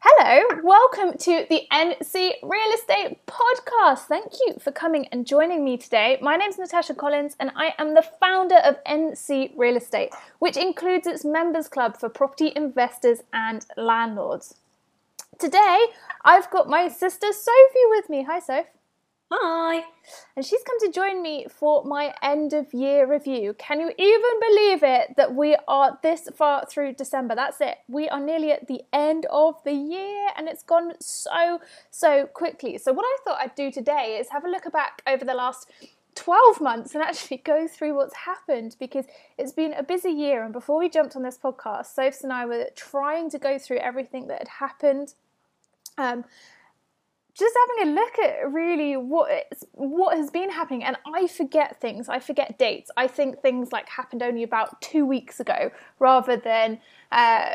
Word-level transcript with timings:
Hello, 0.00 0.60
welcome 0.62 1.18
to 1.18 1.44
the 1.50 1.62
NC 1.72 2.34
Real 2.44 2.72
Estate 2.72 3.18
Podcast. 3.26 4.02
Thank 4.06 4.32
you 4.46 4.54
for 4.60 4.70
coming 4.70 5.08
and 5.10 5.26
joining 5.26 5.64
me 5.64 5.76
today. 5.76 6.18
My 6.22 6.36
name 6.36 6.50
is 6.50 6.58
Natasha 6.58 6.94
Collins 6.94 7.34
and 7.40 7.50
I 7.56 7.74
am 7.78 7.94
the 7.94 8.06
founder 8.20 8.58
of 8.58 8.76
NC 8.84 9.54
Real 9.56 9.76
Estate, 9.76 10.14
which 10.38 10.56
includes 10.56 11.08
its 11.08 11.24
members 11.24 11.66
club 11.66 11.96
for 11.96 12.08
property 12.08 12.52
investors 12.54 13.24
and 13.32 13.66
landlords. 13.76 14.54
Today, 15.36 15.86
I've 16.24 16.48
got 16.50 16.68
my 16.68 16.86
sister 16.86 17.32
Sophie 17.32 17.88
with 17.90 18.08
me. 18.08 18.22
Hi, 18.22 18.38
Soph. 18.38 18.66
Hi. 19.30 19.84
And 20.36 20.44
she's 20.44 20.62
come 20.62 20.80
to 20.80 20.90
join 20.90 21.20
me 21.20 21.46
for 21.50 21.84
my 21.84 22.14
end 22.22 22.54
of 22.54 22.72
year 22.72 23.06
review. 23.06 23.54
Can 23.58 23.78
you 23.78 23.92
even 23.98 24.40
believe 24.40 24.82
it 24.82 25.16
that 25.18 25.34
we 25.34 25.54
are 25.68 25.98
this 26.02 26.30
far 26.34 26.64
through 26.64 26.94
December? 26.94 27.34
That's 27.34 27.60
it. 27.60 27.76
We 27.88 28.08
are 28.08 28.20
nearly 28.20 28.52
at 28.52 28.68
the 28.68 28.82
end 28.90 29.26
of 29.30 29.62
the 29.64 29.72
year 29.72 30.28
and 30.34 30.48
it's 30.48 30.62
gone 30.62 30.94
so, 31.00 31.60
so 31.90 32.26
quickly. 32.26 32.78
So, 32.78 32.94
what 32.94 33.04
I 33.04 33.16
thought 33.22 33.38
I'd 33.38 33.54
do 33.54 33.70
today 33.70 34.16
is 34.18 34.30
have 34.30 34.46
a 34.46 34.48
look 34.48 34.72
back 34.72 35.02
over 35.06 35.26
the 35.26 35.34
last 35.34 35.70
12 36.14 36.62
months 36.62 36.94
and 36.94 37.04
actually 37.04 37.36
go 37.44 37.68
through 37.68 37.94
what's 37.96 38.16
happened 38.16 38.76
because 38.80 39.04
it's 39.36 39.52
been 39.52 39.74
a 39.74 39.82
busy 39.82 40.10
year. 40.10 40.42
And 40.42 40.54
before 40.54 40.78
we 40.78 40.88
jumped 40.88 41.16
on 41.16 41.22
this 41.22 41.36
podcast, 41.36 41.86
Sophs 41.86 42.24
and 42.24 42.32
I 42.32 42.46
were 42.46 42.68
trying 42.74 43.28
to 43.30 43.38
go 43.38 43.58
through 43.58 43.78
everything 43.78 44.28
that 44.28 44.38
had 44.38 44.48
happened. 44.48 45.12
Um, 45.98 46.24
just 47.38 47.54
having 47.68 47.92
a 47.92 47.94
look 47.94 48.18
at 48.18 48.52
really 48.52 48.96
what 48.96 49.30
what 49.72 50.16
has 50.16 50.30
been 50.30 50.50
happening. 50.50 50.82
And 50.82 50.96
i 51.14 51.26
forget 51.26 51.80
things. 51.80 52.08
I 52.08 52.18
forget 52.18 52.58
dates. 52.58 52.90
I 52.96 53.06
think 53.06 53.40
things 53.40 53.70
like 53.72 53.88
happened 53.88 54.22
only 54.22 54.42
about 54.42 54.80
two 54.82 55.06
weeks 55.06 55.38
ago 55.38 55.70
rather 55.98 56.36
than 56.36 56.80
uh, 57.12 57.50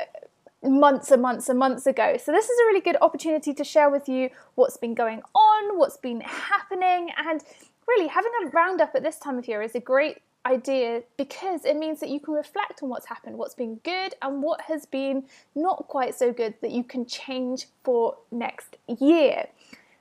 months 0.64 1.12
and 1.12 1.22
months 1.22 1.50
and 1.50 1.60
months 1.60 1.86
ago. 1.86 2.18
So 2.24 2.32
this 2.32 2.46
is 2.46 2.60
a 2.62 2.66
really 2.66 2.82
good 2.82 2.98
opportunity 3.02 3.54
to 3.54 3.64
share 3.64 3.90
with 3.90 4.08
you 4.08 4.30
what's 4.56 4.78
been 4.78 4.96
going 4.96 5.22
on 5.36 5.78
what's 5.78 5.98
been 5.98 6.22
happening. 6.22 7.10
And 7.18 7.44
really 7.88 8.08
having 8.08 8.32
a 8.44 8.50
roundup 8.50 8.96
at 8.96 9.04
this 9.04 9.20
time 9.20 9.38
of 9.38 9.48
year 9.48 9.62
is 9.62 9.76
a 9.76 9.80
great 9.80 10.20
idea 10.46 11.04
because 11.18 11.66
it 11.66 11.78
means 11.78 12.00
that 12.00 12.10
you 12.10 12.20
can 12.20 12.34
reflect 12.34 12.84
on 12.84 12.90
what's 12.90 13.06
happened, 13.06 13.38
what's 13.38 13.56
been 13.56 13.76
good, 13.84 14.14
and 14.22 14.44
what 14.44 14.62
has 14.62 14.86
been 14.86 15.24
not 15.56 15.88
quite 15.88 16.16
so 16.16 16.32
good 16.32 16.56
that 16.62 16.72
you 16.72 16.84
can 16.84 17.06
change 17.06 17.68
for 17.84 18.18
next 18.32 18.78
year. 19.00 19.48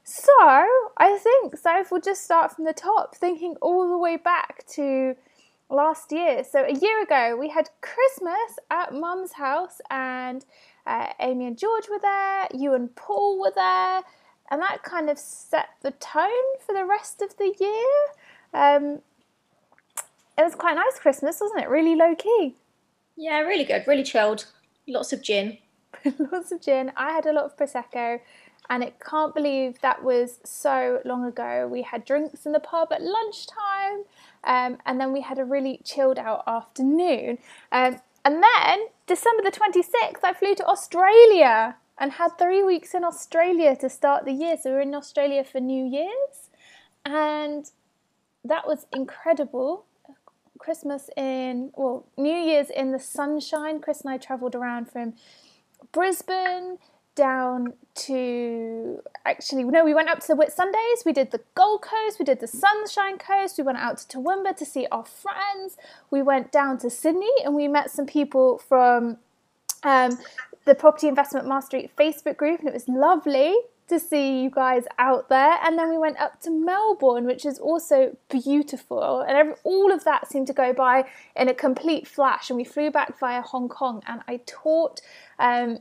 So 0.04 0.32
I 0.96 1.18
think 1.22 1.56
Soph 1.56 1.92
will 1.92 2.00
just 2.00 2.24
start 2.24 2.54
from 2.54 2.64
the 2.64 2.72
top, 2.72 3.14
thinking 3.14 3.54
all 3.62 3.88
the 3.88 3.98
way 3.98 4.16
back 4.16 4.66
to 4.74 5.14
last 5.70 6.10
year. 6.10 6.44
So 6.44 6.64
a 6.64 6.72
year 6.72 7.02
ago, 7.02 7.36
we 7.38 7.48
had 7.48 7.70
Christmas 7.80 8.58
at 8.70 8.92
Mum's 8.92 9.32
house, 9.32 9.80
and 9.90 10.44
uh, 10.86 11.12
Amy 11.20 11.46
and 11.46 11.58
George 11.58 11.88
were 11.88 12.00
there. 12.00 12.48
You 12.52 12.74
and 12.74 12.94
Paul 12.96 13.40
were 13.40 13.52
there, 13.54 14.02
and 14.50 14.60
that 14.60 14.82
kind 14.82 15.08
of 15.08 15.18
set 15.18 15.68
the 15.82 15.92
tone 15.92 16.58
for 16.66 16.74
the 16.74 16.84
rest 16.84 17.22
of 17.22 17.36
the 17.36 17.54
year. 17.58 17.94
Um, 18.54 19.00
it 20.38 20.42
was 20.42 20.54
quite 20.54 20.74
nice 20.74 20.98
Christmas, 20.98 21.40
wasn't 21.40 21.62
it? 21.62 21.68
Really 21.68 21.94
low 21.94 22.14
key. 22.14 22.56
Yeah, 23.16 23.40
really 23.40 23.64
good, 23.64 23.84
really 23.86 24.04
chilled. 24.04 24.46
Lots 24.86 25.12
of 25.12 25.22
gin. 25.22 25.58
Lots 26.32 26.52
of 26.52 26.60
gin. 26.60 26.92
I 26.96 27.12
had 27.12 27.26
a 27.26 27.32
lot 27.32 27.44
of 27.44 27.56
prosecco 27.56 28.20
and 28.70 28.82
it 28.82 28.98
can't 29.00 29.34
believe 29.34 29.80
that 29.80 30.02
was 30.02 30.38
so 30.44 31.00
long 31.04 31.24
ago. 31.24 31.68
We 31.70 31.82
had 31.82 32.04
drinks 32.04 32.46
in 32.46 32.52
the 32.52 32.60
pub 32.60 32.92
at 32.92 33.02
lunchtime, 33.02 34.04
um, 34.44 34.78
and 34.86 35.00
then 35.00 35.12
we 35.12 35.20
had 35.20 35.38
a 35.38 35.44
really 35.44 35.80
chilled 35.84 36.18
out 36.18 36.44
afternoon. 36.46 37.38
Um, 37.70 38.00
and 38.24 38.42
then 38.42 38.86
December 39.06 39.42
the 39.42 39.50
26th, 39.50 40.22
I 40.22 40.32
flew 40.32 40.54
to 40.54 40.66
Australia 40.66 41.76
and 41.98 42.12
had 42.12 42.38
three 42.38 42.62
weeks 42.62 42.94
in 42.94 43.04
Australia 43.04 43.76
to 43.76 43.90
start 43.90 44.24
the 44.24 44.32
year. 44.32 44.56
So 44.60 44.70
we 44.70 44.76
were 44.76 44.82
in 44.82 44.94
Australia 44.94 45.44
for 45.44 45.60
New 45.60 45.84
Year's, 45.84 46.50
and 47.04 47.70
that 48.44 48.66
was 48.66 48.86
incredible. 48.92 49.84
Christmas 50.62 51.10
in, 51.16 51.72
well, 51.74 52.06
New 52.16 52.36
Year's 52.36 52.70
in 52.70 52.92
the 52.92 53.00
sunshine. 53.00 53.80
Chris 53.80 54.02
and 54.02 54.10
I 54.10 54.16
travelled 54.16 54.54
around 54.54 54.88
from 54.88 55.14
Brisbane 55.90 56.78
down 57.14 57.74
to 57.94 59.02
actually 59.26 59.64
no 59.64 59.84
we 59.84 59.92
went 59.92 60.08
up 60.08 60.18
to 60.18 60.28
the 60.28 60.34
Whitsundays 60.34 61.04
we 61.04 61.12
did 61.12 61.30
the 61.30 61.42
Gold 61.54 61.82
Coast. 61.82 62.18
We 62.18 62.24
did 62.24 62.40
the 62.40 62.46
Sunshine 62.46 63.18
Coast. 63.18 63.58
We 63.58 63.64
went 63.64 63.76
out 63.76 63.98
to 63.98 64.16
Toowoomba 64.16 64.56
to 64.56 64.64
see 64.64 64.86
our 64.90 65.04
friends. 65.04 65.76
We 66.10 66.22
went 66.22 66.52
down 66.52 66.78
to 66.78 66.88
Sydney 66.88 67.34
and 67.44 67.54
we 67.54 67.68
met 67.68 67.90
some 67.90 68.06
people 68.06 68.58
from 68.66 69.18
um, 69.82 70.18
the 70.64 70.74
Property 70.74 71.08
Investment 71.08 71.46
Mastery 71.46 71.90
Facebook 71.98 72.36
group 72.36 72.60
and 72.60 72.68
it 72.68 72.74
was 72.74 72.88
lovely 72.88 73.54
to 73.92 74.00
see 74.00 74.42
you 74.42 74.50
guys 74.50 74.84
out 74.98 75.28
there. 75.28 75.58
And 75.62 75.78
then 75.78 75.90
we 75.90 75.98
went 75.98 76.18
up 76.18 76.40
to 76.42 76.50
Melbourne 76.50 77.24
which 77.24 77.44
is 77.46 77.58
also 77.58 78.16
beautiful. 78.28 79.20
And 79.20 79.36
every, 79.36 79.54
all 79.64 79.92
of 79.92 80.04
that 80.04 80.28
seemed 80.28 80.46
to 80.48 80.52
go 80.52 80.72
by 80.72 81.04
in 81.36 81.48
a 81.48 81.54
complete 81.54 82.06
flash. 82.06 82.50
And 82.50 82.56
we 82.56 82.64
flew 82.64 82.90
back 82.90 83.18
via 83.18 83.42
Hong 83.42 83.68
Kong 83.68 84.02
and 84.06 84.20
I 84.26 84.40
taught 84.46 85.00
um, 85.38 85.78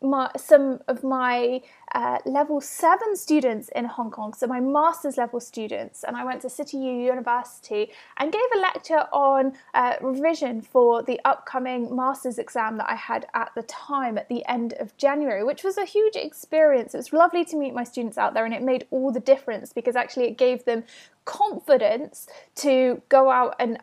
my, 0.00 0.30
some 0.36 0.80
of 0.88 1.02
my 1.02 1.60
uh, 1.94 2.18
level 2.24 2.60
seven 2.60 3.16
students 3.16 3.68
in 3.74 3.84
Hong 3.84 4.10
Kong, 4.10 4.34
so 4.34 4.46
my 4.46 4.60
master's 4.60 5.16
level 5.16 5.40
students, 5.40 6.04
and 6.04 6.16
I 6.16 6.24
went 6.24 6.42
to 6.42 6.50
City 6.50 6.76
U 6.76 6.92
University 6.92 7.90
and 8.16 8.32
gave 8.32 8.42
a 8.54 8.58
lecture 8.58 9.06
on 9.12 9.52
uh, 9.74 9.94
revision 10.00 10.60
for 10.60 11.02
the 11.02 11.20
upcoming 11.24 11.94
master's 11.94 12.38
exam 12.38 12.76
that 12.78 12.90
I 12.90 12.94
had 12.94 13.26
at 13.34 13.52
the 13.54 13.62
time 13.62 14.18
at 14.18 14.28
the 14.28 14.44
end 14.46 14.74
of 14.74 14.96
January, 14.96 15.44
which 15.44 15.64
was 15.64 15.78
a 15.78 15.84
huge 15.84 16.16
experience. 16.16 16.94
It 16.94 16.98
was 16.98 17.12
lovely 17.12 17.44
to 17.46 17.56
meet 17.56 17.74
my 17.74 17.84
students 17.84 18.18
out 18.18 18.34
there, 18.34 18.44
and 18.44 18.54
it 18.54 18.62
made 18.62 18.86
all 18.90 19.10
the 19.10 19.20
difference 19.20 19.72
because 19.72 19.96
actually 19.96 20.26
it 20.26 20.38
gave 20.38 20.64
them 20.64 20.84
confidence 21.24 22.26
to 22.56 23.02
go 23.08 23.30
out 23.30 23.54
and 23.58 23.78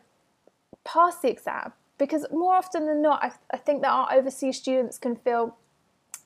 pass 0.84 1.18
the 1.18 1.28
exam. 1.28 1.72
Because 1.98 2.26
more 2.30 2.54
often 2.54 2.86
than 2.86 3.00
not, 3.00 3.24
I, 3.24 3.32
I 3.50 3.56
think 3.56 3.82
that 3.82 3.90
our 3.90 4.12
overseas 4.12 4.58
students 4.58 4.98
can 4.98 5.16
feel 5.16 5.56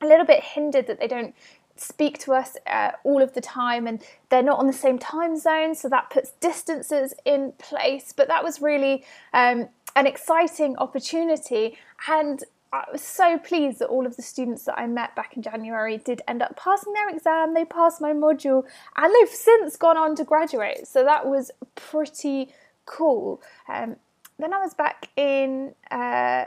a 0.00 0.06
little 0.06 0.26
bit 0.26 0.42
hindered 0.42 0.86
that 0.86 0.98
they 0.98 1.06
don't 1.06 1.34
speak 1.80 2.18
to 2.18 2.32
us 2.32 2.56
uh, 2.66 2.92
all 3.04 3.22
of 3.22 3.32
the 3.34 3.40
time 3.40 3.86
and 3.86 4.02
they're 4.28 4.42
not 4.42 4.58
on 4.58 4.66
the 4.66 4.72
same 4.72 4.98
time 4.98 5.36
zone 5.36 5.74
so 5.74 5.88
that 5.88 6.10
puts 6.10 6.32
distances 6.40 7.14
in 7.24 7.52
place 7.58 8.12
but 8.14 8.28
that 8.28 8.44
was 8.44 8.60
really 8.60 9.04
um, 9.32 9.68
an 9.96 10.06
exciting 10.06 10.76
opportunity 10.76 11.76
and 12.08 12.44
I 12.72 12.84
was 12.92 13.02
so 13.02 13.36
pleased 13.38 13.80
that 13.80 13.88
all 13.88 14.06
of 14.06 14.16
the 14.16 14.22
students 14.22 14.64
that 14.64 14.78
I 14.78 14.86
met 14.86 15.16
back 15.16 15.36
in 15.36 15.42
January 15.42 15.98
did 15.98 16.22
end 16.28 16.40
up 16.40 16.56
passing 16.56 16.92
their 16.92 17.08
exam. 17.08 17.52
They 17.52 17.64
passed 17.64 18.00
my 18.00 18.12
module 18.12 18.62
and 18.96 19.12
they've 19.12 19.34
since 19.34 19.76
gone 19.76 19.96
on 19.96 20.14
to 20.16 20.24
graduate. 20.24 20.86
So 20.86 21.02
that 21.02 21.26
was 21.26 21.50
pretty 21.74 22.52
cool. 22.86 23.42
Um, 23.68 23.96
then 24.38 24.52
I 24.52 24.58
was 24.58 24.74
back 24.74 25.08
in 25.16 25.74
uh, 25.90 26.44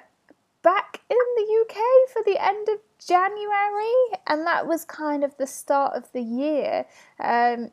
back 0.61 1.01
in 1.09 1.17
the 1.17 1.65
UK 1.65 1.77
for 2.13 2.23
the 2.25 2.37
end 2.41 2.69
of 2.69 2.79
January, 3.07 3.93
and 4.27 4.45
that 4.45 4.67
was 4.67 4.85
kind 4.85 5.23
of 5.23 5.37
the 5.37 5.47
start 5.47 5.95
of 5.95 6.11
the 6.13 6.21
year, 6.21 6.85
um, 7.19 7.71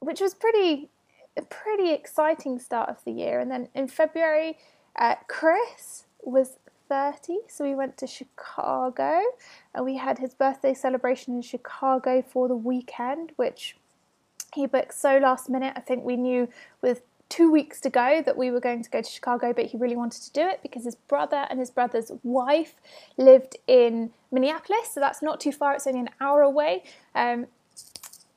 which 0.00 0.20
was 0.20 0.34
pretty 0.34 0.90
a 1.36 1.42
pretty 1.42 1.92
exciting 1.92 2.58
start 2.58 2.88
of 2.88 3.04
the 3.04 3.12
year. 3.12 3.40
And 3.40 3.50
then 3.50 3.68
in 3.74 3.88
February, 3.88 4.58
uh, 4.96 5.14
Chris 5.28 6.04
was 6.22 6.58
30, 6.88 7.38
so 7.48 7.64
we 7.64 7.74
went 7.74 7.96
to 7.98 8.06
Chicago 8.06 9.22
and 9.74 9.84
we 9.84 9.96
had 9.96 10.18
his 10.18 10.34
birthday 10.34 10.74
celebration 10.74 11.34
in 11.34 11.42
Chicago 11.42 12.20
for 12.20 12.48
the 12.48 12.56
weekend, 12.56 13.32
which 13.36 13.76
he 14.54 14.66
booked 14.66 14.94
so 14.94 15.18
last 15.18 15.48
minute. 15.48 15.72
I 15.76 15.80
think 15.80 16.04
we 16.04 16.16
knew 16.16 16.48
with 16.82 17.02
two 17.30 17.50
weeks 17.50 17.80
to 17.80 17.88
go 17.88 18.20
that 18.20 18.36
we 18.36 18.50
were 18.50 18.60
going 18.60 18.82
to 18.82 18.90
go 18.90 19.00
to 19.00 19.08
Chicago, 19.08 19.54
but 19.54 19.66
he 19.66 19.78
really 19.78 19.96
wanted 19.96 20.20
to 20.22 20.32
do 20.32 20.46
it 20.46 20.60
because 20.62 20.84
his 20.84 20.96
brother 20.96 21.46
and 21.48 21.58
his 21.58 21.70
brother's 21.70 22.12
wife 22.22 22.74
lived 23.16 23.56
in 23.66 24.10
Minneapolis, 24.30 24.92
so 24.92 25.00
that's 25.00 25.22
not 25.22 25.40
too 25.40 25.52
far, 25.52 25.74
it's 25.74 25.86
only 25.86 26.00
an 26.00 26.10
hour 26.20 26.42
away. 26.42 26.82
Um, 27.14 27.46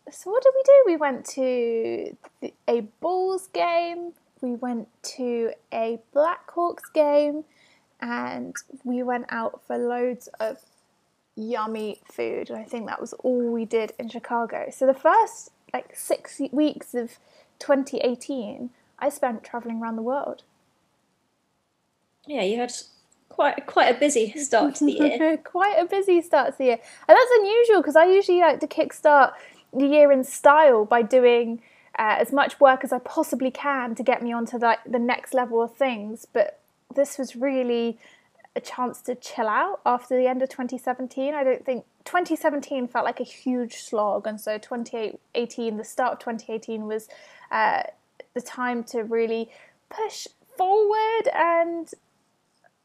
so, 0.09 0.29
what 0.29 0.43
did 0.43 0.53
we 0.55 0.63
do? 0.63 0.83
We 0.85 0.95
went 0.95 1.25
to 1.25 2.17
a 2.67 2.81
Bulls 3.01 3.47
game, 3.47 4.13
we 4.41 4.55
went 4.55 4.87
to 5.15 5.51
a 5.73 5.99
Blackhawks 6.15 6.93
game, 6.93 7.45
and 7.99 8.55
we 8.83 9.01
went 9.01 9.25
out 9.29 9.61
for 9.65 9.77
loads 9.77 10.29
of 10.39 10.59
yummy 11.35 12.01
food. 12.05 12.49
And 12.49 12.59
I 12.59 12.63
think 12.63 12.87
that 12.87 13.01
was 13.01 13.13
all 13.13 13.51
we 13.51 13.65
did 13.65 13.93
in 13.97 14.09
Chicago. 14.09 14.69
So 14.71 14.85
the 14.85 14.93
first 14.93 15.49
like 15.73 15.95
six 15.95 16.39
weeks 16.51 16.93
of 16.93 17.17
2018, 17.59 18.69
I 18.99 19.09
spent 19.09 19.43
traveling 19.43 19.81
around 19.81 19.95
the 19.95 20.01
world. 20.01 20.43
Yeah, 22.25 22.43
you 22.43 22.57
had 22.57 22.73
quite 23.29 23.65
quite 23.65 23.95
a 23.95 23.99
busy 23.99 24.31
start 24.37 24.75
to 24.75 24.85
the 24.85 24.91
year. 24.93 25.37
quite 25.43 25.77
a 25.77 25.85
busy 25.85 26.21
start 26.21 26.53
to 26.53 26.57
the 26.57 26.63
year, 26.65 26.79
and 27.07 27.17
that's 27.17 27.31
unusual 27.39 27.81
because 27.81 27.95
I 27.95 28.05
usually 28.05 28.39
like 28.39 28.59
to 28.61 28.67
kickstart 28.67 29.33
the 29.73 29.87
year 29.87 30.11
in 30.11 30.23
style 30.23 30.85
by 30.85 31.01
doing 31.01 31.61
uh, 31.97 32.15
as 32.19 32.31
much 32.31 32.59
work 32.59 32.83
as 32.83 32.93
I 32.93 32.99
possibly 32.99 33.51
can 33.51 33.95
to 33.95 34.03
get 34.03 34.21
me 34.21 34.31
onto 34.31 34.57
like 34.57 34.79
the 34.85 34.99
next 34.99 35.33
level 35.33 35.61
of 35.61 35.75
things. 35.75 36.25
But 36.31 36.59
this 36.95 37.17
was 37.17 37.35
really 37.35 37.97
a 38.55 38.61
chance 38.61 39.01
to 39.01 39.15
chill 39.15 39.47
out 39.47 39.81
after 39.85 40.15
the 40.15 40.27
end 40.27 40.41
of 40.43 40.49
2017. 40.49 41.33
I 41.33 41.43
don't 41.43 41.65
think 41.65 41.85
2017 42.05 42.87
felt 42.87 43.05
like 43.05 43.19
a 43.19 43.23
huge 43.23 43.77
slog, 43.77 44.27
and 44.27 44.39
so 44.39 44.57
2018, 44.57 45.77
the 45.77 45.83
start 45.83 46.13
of 46.13 46.19
2018, 46.19 46.85
was 46.85 47.07
uh, 47.51 47.83
the 48.33 48.41
time 48.41 48.83
to 48.85 49.03
really 49.03 49.49
push 49.89 50.27
forward 50.57 51.27
and 51.33 51.91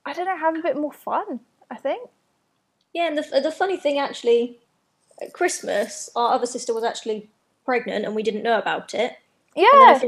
I 0.04 0.12
don't 0.12 0.26
know, 0.26 0.36
have 0.36 0.56
a 0.56 0.62
bit 0.62 0.76
more 0.76 0.92
fun. 0.92 1.40
I 1.70 1.76
think. 1.76 2.08
Yeah, 2.94 3.08
and 3.08 3.18
the 3.18 3.40
the 3.40 3.52
funny 3.52 3.76
thing 3.76 3.98
actually, 3.98 4.58
at 5.20 5.32
Christmas, 5.32 6.08
our 6.16 6.32
other 6.32 6.46
sister 6.46 6.72
was 6.72 6.84
actually 6.84 7.28
pregnant, 7.64 8.04
and 8.04 8.14
we 8.14 8.22
didn't 8.22 8.42
know 8.42 8.58
about 8.58 8.94
it. 8.94 9.18
Yeah. 9.54 10.00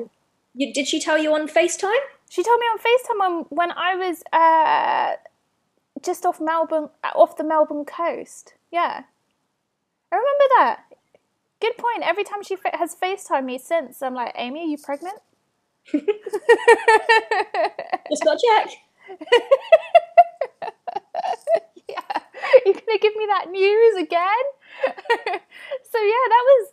You, 0.55 0.73
did 0.73 0.89
she 0.89 0.99
tell 0.99 1.19
you 1.19 1.35
on 1.35 1.47
Facetime? 1.47 2.05
She 2.29 2.43
told 2.43 2.59
me 2.59 2.67
on 2.67 2.79
Facetime 2.79 3.21
when, 3.21 3.45
when 3.51 3.73
I 3.73 3.95
was 3.95 4.23
uh, 4.33 5.17
just 6.03 6.25
off 6.25 6.41
Melbourne, 6.41 6.89
off 7.15 7.37
the 7.37 7.45
Melbourne 7.45 7.85
coast. 7.85 8.55
Yeah, 8.73 9.03
I 10.11 10.17
remember 10.17 10.45
that. 10.57 10.81
Good 11.61 11.77
point. 11.77 12.03
Every 12.03 12.25
time 12.25 12.43
she 12.43 12.57
has 12.73 12.97
Facetime 12.97 13.45
me 13.45 13.59
since, 13.59 14.03
I'm 14.03 14.15
like, 14.15 14.33
Amy, 14.37 14.61
are 14.61 14.65
you 14.65 14.79
pregnant? 14.79 15.19
Just 18.11 18.25
got 18.25 18.39
check. 18.39 18.71
yeah, 21.89 22.21
you're 22.65 22.75
gonna 22.75 22.99
give 23.01 23.17
me 23.17 23.27
that 23.27 23.51
news 23.51 23.97
again? 23.97 24.45
so 24.87 25.99
yeah, 25.99 26.27
that 26.29 26.45
was. 26.47 26.69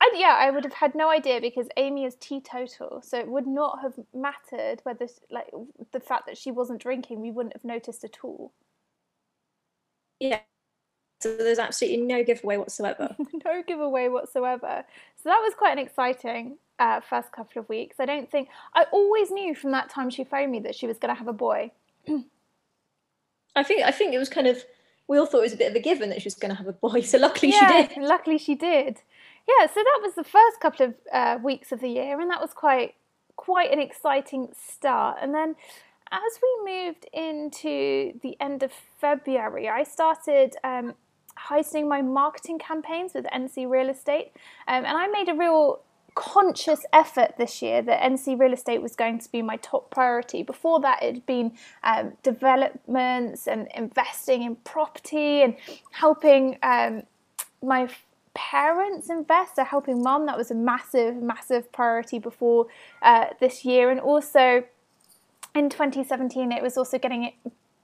I, 0.00 0.12
yeah, 0.16 0.36
I 0.38 0.50
would 0.50 0.64
have 0.64 0.74
had 0.74 0.94
no 0.94 1.08
idea 1.08 1.40
because 1.40 1.68
Amy 1.76 2.04
is 2.04 2.16
teetotal, 2.16 3.00
so 3.02 3.18
it 3.18 3.28
would 3.28 3.46
not 3.46 3.80
have 3.80 3.94
mattered 4.12 4.80
whether, 4.82 5.06
like, 5.30 5.50
the 5.92 6.00
fact 6.00 6.26
that 6.26 6.36
she 6.36 6.50
wasn't 6.50 6.82
drinking, 6.82 7.20
we 7.22 7.30
wouldn't 7.30 7.54
have 7.54 7.64
noticed 7.64 8.04
at 8.04 8.18
all. 8.22 8.52
Yeah, 10.20 10.40
so 11.24 11.34
there's 11.38 11.58
absolutely 11.58 12.02
no 12.02 12.22
giveaway 12.22 12.58
whatsoever. 12.58 13.16
no 13.46 13.62
giveaway 13.66 14.08
whatsoever. 14.08 14.84
So 15.16 15.30
that 15.30 15.38
was 15.38 15.54
quite 15.56 15.72
an 15.72 15.78
exciting 15.78 16.58
uh, 16.78 17.00
first 17.00 17.32
couple 17.32 17.60
of 17.60 17.68
weeks. 17.68 17.96
I 17.98 18.06
don't 18.06 18.30
think 18.30 18.48
I 18.74 18.84
always 18.92 19.30
knew 19.30 19.54
from 19.54 19.72
that 19.72 19.90
time 19.90 20.10
she 20.10 20.24
phoned 20.24 20.52
me 20.52 20.60
that 20.60 20.74
she 20.74 20.86
was 20.86 20.98
going 20.98 21.14
to 21.14 21.18
have 21.18 21.28
a 21.28 21.32
boy. 21.32 21.70
I 23.56 23.62
think 23.62 23.84
I 23.84 23.90
think 23.90 24.14
it 24.14 24.18
was 24.18 24.28
kind 24.28 24.46
of 24.46 24.64
we 25.06 25.18
all 25.18 25.26
thought 25.26 25.38
it 25.38 25.42
was 25.42 25.52
a 25.52 25.56
bit 25.56 25.70
of 25.70 25.76
a 25.76 25.80
given 25.80 26.10
that 26.10 26.22
she 26.22 26.26
was 26.26 26.34
going 26.34 26.50
to 26.50 26.56
have 26.56 26.66
a 26.66 26.72
boy. 26.72 27.00
So 27.02 27.18
luckily 27.18 27.52
yeah, 27.52 27.82
she 27.82 27.94
did. 27.94 28.02
Luckily 28.02 28.38
she 28.38 28.54
did. 28.54 29.02
Yeah. 29.46 29.66
So 29.66 29.74
that 29.74 30.00
was 30.02 30.14
the 30.14 30.24
first 30.24 30.60
couple 30.60 30.86
of 30.86 30.94
uh, 31.12 31.38
weeks 31.42 31.72
of 31.72 31.80
the 31.80 31.88
year, 31.88 32.20
and 32.20 32.30
that 32.30 32.40
was 32.40 32.52
quite 32.52 32.94
quite 33.36 33.72
an 33.72 33.80
exciting 33.80 34.48
start. 34.54 35.18
And 35.20 35.34
then 35.34 35.56
as 36.10 36.40
we 36.42 36.84
moved 36.86 37.06
into 37.12 38.18
the 38.22 38.36
end 38.40 38.62
of 38.62 38.72
February, 39.00 39.68
I 39.68 39.82
started 39.82 40.54
um, 40.62 40.94
heightening 41.36 41.88
my 41.88 42.02
marketing 42.02 42.58
campaigns 42.58 43.12
with 43.14 43.24
NC 43.26 43.68
Real 43.68 43.88
Estate, 43.88 44.32
um, 44.68 44.84
and 44.84 44.96
I 44.96 45.06
made 45.08 45.28
a 45.28 45.34
real 45.34 45.80
conscious 46.14 46.86
effort 46.92 47.34
this 47.38 47.60
year 47.60 47.82
that 47.82 48.00
NC 48.00 48.38
real 48.38 48.52
estate 48.52 48.80
was 48.80 48.94
going 48.94 49.18
to 49.18 49.30
be 49.32 49.42
my 49.42 49.56
top 49.56 49.90
priority. 49.90 50.42
Before 50.42 50.80
that, 50.80 51.02
it 51.02 51.14
had 51.14 51.26
been 51.26 51.52
um, 51.82 52.12
developments 52.22 53.48
and 53.48 53.68
investing 53.74 54.42
in 54.42 54.56
property 54.56 55.42
and 55.42 55.56
helping 55.90 56.58
um, 56.62 57.02
my 57.62 57.88
parents 58.34 59.10
invest, 59.10 59.56
so 59.56 59.64
helping 59.64 60.02
mum. 60.02 60.26
That 60.26 60.36
was 60.36 60.50
a 60.50 60.54
massive, 60.54 61.16
massive 61.16 61.72
priority 61.72 62.18
before 62.18 62.66
uh, 63.02 63.26
this 63.40 63.64
year. 63.64 63.90
And 63.90 64.00
also 64.00 64.64
in 65.54 65.70
2017, 65.70 66.52
it 66.52 66.62
was 66.62 66.76
also 66.76 66.98
getting 66.98 67.24
it 67.24 67.34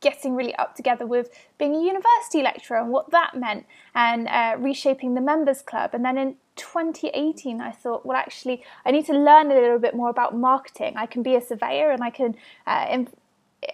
getting 0.01 0.35
really 0.35 0.55
up 0.57 0.75
together 0.75 1.07
with 1.07 1.31
being 1.59 1.75
a 1.75 1.81
university 1.81 2.43
lecturer 2.43 2.79
and 2.79 2.91
what 2.91 3.11
that 3.11 3.35
meant 3.35 3.67
and 3.95 4.29
uh, 4.29 4.57
reshaping 4.59 5.15
the 5.15 5.21
members 5.21 5.63
club. 5.63 5.91
And 5.93 6.05
then 6.05 6.19
in 6.19 6.37
2018 6.57 7.59
i 7.63 7.71
thought 7.71 8.05
well 8.05 8.19
actually 8.19 8.63
i 8.85 8.91
need 8.91 9.07
to 9.07 9.15
learn 9.15 9.51
a 9.51 9.55
little 9.55 9.79
bit 9.79 9.95
more 9.95 10.11
about 10.11 10.37
marketing. 10.37 10.95
I 10.97 11.07
can 11.07 11.23
be 11.23 11.35
a 11.35 11.41
surveyor 11.41 11.91
and 11.91 12.03
i 12.03 12.11
can 12.11 12.35
uh, 12.67 13.05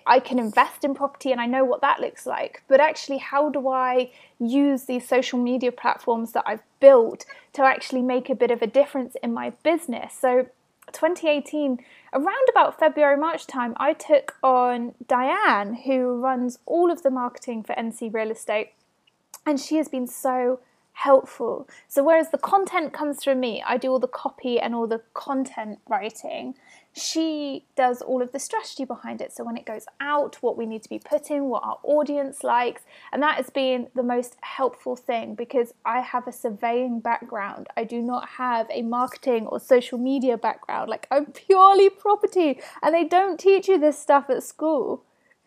I 0.07 0.19
can 0.19 0.39
invest 0.39 0.85
in 0.85 0.95
property 0.95 1.31
and 1.31 1.41
I 1.41 1.47
know 1.47 1.65
what 1.65 1.81
that 1.81 2.01
looks 2.01 2.27
like, 2.27 2.63
but 2.67 2.81
actually, 2.81 3.19
how 3.19 3.51
do 3.51 3.69
I 3.69 4.11
use 4.39 4.85
these 4.85 5.07
social 5.07 5.39
media 5.39 5.71
platforms 5.71 6.33
that 6.33 6.43
I've 6.47 6.63
built 6.81 7.25
to 7.53 7.63
actually 7.63 8.03
make 8.03 8.29
a 8.29 8.35
bit 8.35 8.51
of 8.51 8.63
a 8.63 8.67
difference 8.67 9.17
in 9.23 9.33
my 9.33 9.51
business? 9.63 10.13
So, 10.21 10.49
2018, 10.97 11.79
around 12.15 12.49
about 12.51 12.79
February, 12.79 13.17
March 13.17 13.47
time, 13.47 13.75
I 13.77 13.93
took 13.93 14.37
on 14.43 14.95
Diane, 15.07 15.75
who 15.85 16.21
runs 16.21 16.59
all 16.65 16.91
of 16.91 17.03
the 17.03 17.11
marketing 17.11 17.63
for 17.63 17.75
NC 17.75 18.13
Real 18.13 18.31
Estate, 18.31 18.73
and 19.45 19.61
she 19.61 19.77
has 19.77 19.89
been 19.89 20.07
so 20.07 20.61
helpful. 20.93 21.69
So, 21.87 22.03
whereas 22.03 22.31
the 22.31 22.39
content 22.39 22.95
comes 22.95 23.23
from 23.23 23.41
me, 23.41 23.63
I 23.67 23.77
do 23.77 23.91
all 23.91 23.99
the 23.99 24.09
copy 24.09 24.59
and 24.59 24.75
all 24.75 24.87
the 24.87 25.03
content 25.13 25.79
writing 25.89 26.55
she 26.97 27.67
does 27.77 28.01
all 28.01 28.23
of 28.23 28.33
the 28.33 28.39
strategy 28.39 28.87
behind 28.87 29.21
it. 29.21 29.31
So 29.31 29.45
when 29.45 29.59
it 29.59 29.67
goes 29.67 29.85
out, 30.01 30.37
what 30.41 30.57
we 30.57 30.65
need 30.65 30.83
to 30.83 30.89
be 30.89 30.99
putting, 30.99 31.51
what 31.51 31.63
our 31.63 31.79
audience 31.83 32.43
likes, 32.43 32.83
and 33.13 33.23
that 33.23 33.37
has 33.37 33.51
been 33.51 33.89
the 33.95 34.03
most 34.03 34.37
helpful 34.41 34.97
thing 34.97 35.35
because 35.35 35.75
I 35.85 36.01
have 36.01 36.27
a 36.27 36.33
surveying 36.33 37.01
background. 37.01 37.69
I 37.77 37.85
do 37.85 38.01
not 38.01 38.31
have 38.31 38.67
a 38.71 38.81
marketing 38.81 39.47
or 39.47 39.61
social 39.61 39.99
media 39.99 40.39
background. 40.39 40.89
Like 40.89 41.07
I'm 41.11 41.27
purely 41.27 41.91
property, 41.91 42.61
and 42.83 42.95
they 42.95 43.05
don't 43.05 43.39
teach 43.39 43.69
you 43.69 43.79
this 43.79 43.99
stuff 43.99 44.31
at 44.31 44.43
school. 44.43 45.05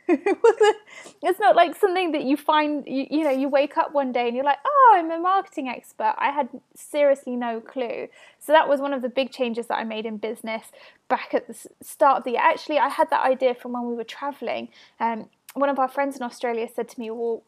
it's 1.21 1.39
not 1.39 1.55
like 1.55 1.75
something 1.75 2.11
that 2.13 2.23
you 2.23 2.35
find 2.35 2.83
you, 2.87 3.05
you 3.11 3.23
know 3.23 3.29
you 3.29 3.47
wake 3.47 3.77
up 3.77 3.93
one 3.93 4.11
day 4.11 4.27
and 4.27 4.35
you're 4.35 4.45
like 4.45 4.57
oh 4.65 4.95
i'm 4.97 5.11
a 5.11 5.19
marketing 5.19 5.67
expert. 5.67 6.15
I 6.17 6.31
had 6.31 6.49
seriously 6.75 7.35
no 7.35 7.61
clue. 7.61 8.07
So 8.39 8.51
that 8.51 8.67
was 8.67 8.81
one 8.81 8.93
of 8.93 9.01
the 9.01 9.09
big 9.09 9.31
changes 9.31 9.67
that 9.67 9.75
i 9.75 9.83
made 9.83 10.05
in 10.05 10.17
business 10.17 10.63
back 11.07 11.33
at 11.33 11.47
the 11.47 11.55
start 11.81 12.17
of 12.19 12.23
the 12.23 12.31
year. 12.31 12.41
Actually 12.41 12.79
i 12.79 12.89
had 12.89 13.09
that 13.11 13.23
idea 13.23 13.53
from 13.53 13.73
when 13.73 13.85
we 13.85 13.95
were 13.95 14.03
traveling. 14.03 14.69
Um, 14.99 15.29
one 15.53 15.69
of 15.69 15.77
our 15.77 15.87
friends 15.87 16.15
in 16.15 16.23
australia 16.23 16.67
said 16.73 16.89
to 16.89 16.99
me 16.99 17.11
well 17.11 17.43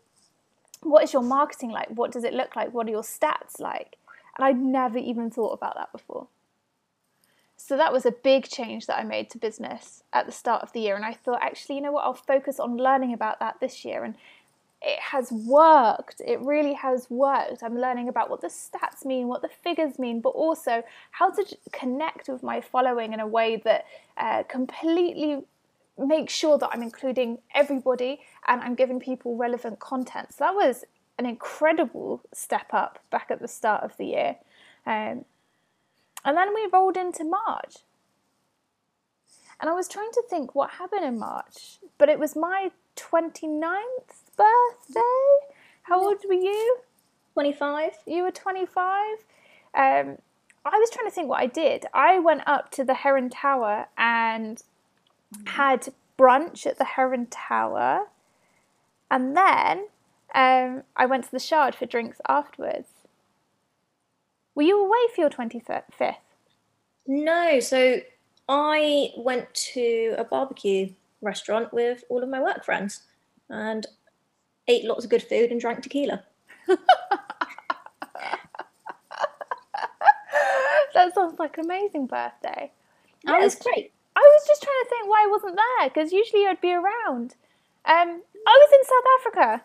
what 0.84 1.04
is 1.04 1.14
your 1.14 1.22
marketing 1.22 1.70
like? 1.70 1.90
What 1.90 2.12
does 2.12 2.24
it 2.24 2.34
look 2.34 2.56
like? 2.56 2.74
What 2.74 2.88
are 2.88 2.90
your 2.90 3.04
stats 3.04 3.60
like? 3.60 3.98
And 4.38 4.46
i'd 4.46 4.60
never 4.60 4.98
even 4.98 5.30
thought 5.30 5.54
about 5.54 5.76
that 5.76 5.92
before 5.92 6.28
so 7.62 7.78
that 7.78 7.94
was 7.94 8.06
a 8.06 8.12
big 8.12 8.48
change 8.48 8.88
that 8.88 8.98
I 8.98 9.04
made 9.04 9.30
to 9.32 9.38
business 9.38 10.04
at 10.14 10.26
the 10.26 10.32
start 10.32 10.64
of 10.64 10.74
the 10.74 10.80
year. 10.80 10.96
And 10.96 11.06
I 11.06 11.14
thought, 11.14 11.40
actually, 11.42 11.76
you 11.76 11.82
know 11.82 11.92
what, 11.92 12.04
I'll 12.04 12.14
focus 12.14 12.60
on 12.60 12.78
learning 12.78 13.14
about 13.14 13.40
that 13.40 13.60
this 13.60 13.86
year. 13.86 14.04
And 14.04 14.16
it 14.82 15.00
has 15.00 15.32
worked. 15.32 16.22
It 16.26 16.40
really 16.42 16.74
has 16.74 17.08
worked. 17.10 17.62
I'm 17.62 17.78
learning 17.78 18.10
about 18.10 18.32
what 18.32 18.42
the 18.42 18.48
stats 18.48 19.06
mean, 19.06 19.28
what 19.28 19.44
the 19.44 19.48
figures 19.48 20.00
mean, 20.00 20.22
but 20.22 20.30
also 20.30 20.84
how 21.12 21.30
to 21.30 21.58
connect 21.72 22.28
with 22.28 22.42
my 22.42 22.62
following 22.62 23.14
in 23.14 23.20
a 23.20 23.28
way 23.28 23.62
that 23.64 23.86
uh, 24.18 24.42
completely 24.44 25.44
makes 26.00 26.34
sure 26.34 26.58
that 26.58 26.70
I'm 26.74 26.82
including 26.82 27.38
everybody 27.54 28.22
and 28.48 28.60
I'm 28.62 28.74
giving 28.74 29.00
people 29.00 29.38
relevant 29.38 29.80
content. 29.80 30.34
So 30.34 30.46
that 30.46 30.56
was 30.56 30.84
an 31.20 31.28
incredible 31.28 32.22
step 32.34 32.74
up 32.74 32.98
back 33.12 33.28
at 33.30 33.40
the 33.40 33.48
start 33.48 33.84
of 33.84 33.96
the 33.98 34.06
year. 34.06 34.36
Um, 34.88 35.26
and 36.24 36.38
then 36.38 36.54
we 36.54 36.68
rolled 36.72 36.98
into 36.98 37.24
March. 37.24 37.78
And 39.60 39.70
I 39.70 39.74
was 39.74 39.88
trying 39.88 40.12
to 40.14 40.24
think 40.30 40.56
what 40.56 40.72
happened 40.72 41.06
in 41.06 41.20
March, 41.20 41.80
but 41.98 42.10
it 42.10 42.20
was 42.20 42.36
my 42.36 42.72
29th 42.96 43.76
birthday. 44.36 45.02
How 45.84 46.04
old 46.04 46.24
were 46.28 46.34
you? 46.34 46.78
25. 47.34 47.92
You 48.08 48.24
were 48.24 48.32
25? 48.32 49.18
Um, 49.74 50.18
I 50.66 50.78
was 50.78 50.90
trying 50.92 51.08
to 51.08 51.12
think 51.12 51.30
what 51.30 51.42
I 51.42 51.48
did. 51.48 51.86
I 51.94 52.20
went 52.20 52.42
up 52.48 52.72
to 52.72 52.84
the 52.84 52.94
Heron 52.94 53.30
Tower 53.30 53.88
and 53.98 54.62
had 55.46 55.90
brunch 56.18 56.66
at 56.66 56.78
the 56.78 56.86
Heron 56.86 57.28
Tower. 57.28 58.08
And 59.10 59.36
then 59.36 59.88
um, 60.36 60.84
I 60.96 61.06
went 61.06 61.26
to 61.26 61.32
the 61.32 61.40
Shard 61.40 61.76
for 61.76 61.86
drinks 61.86 62.22
afterwards. 62.28 62.90
Were 64.56 64.64
you 64.64 64.84
away 64.84 64.98
for 65.14 65.22
your 65.22 65.30
25th? 65.30 66.16
No, 67.08 67.60
so 67.60 68.00
I 68.48 69.12
went 69.18 69.54
to 69.74 70.16
a 70.18 70.24
barbecue 70.24 70.90
restaurant 71.22 71.72
with 71.74 72.04
all 72.10 72.24
of 72.24 72.30
my 72.30 72.42
work 72.42 72.66
friends 72.66 73.02
and 73.50 73.86
ate 74.68 74.86
lots 74.86 75.04
of 75.04 75.12
good 75.12 75.24
food 75.24 75.52
and 75.52 75.60
drank 75.60 75.82
tequila. 75.84 76.24
that 76.68 76.80
sounds 81.16 81.40
like 81.40 81.58
an 81.58 81.66
amazing 81.66 82.06
birthday. 82.08 82.72
Yeah, 83.26 83.40
was 83.40 83.56
great. 83.56 83.92
I 84.16 84.20
was 84.20 84.48
just 84.48 84.62
trying 84.62 84.84
to 84.84 84.90
think 84.90 85.08
why 85.08 85.24
I 85.24 85.28
wasn't 85.28 85.56
there 85.56 85.90
because 85.90 86.12
usually 86.12 86.46
I'd 86.46 86.62
be 86.62 86.74
around. 86.74 87.36
Um, 87.86 88.22
I 88.46 88.46
was 88.46 88.72
in 88.74 88.84
South 88.86 89.06
Africa. 89.20 89.64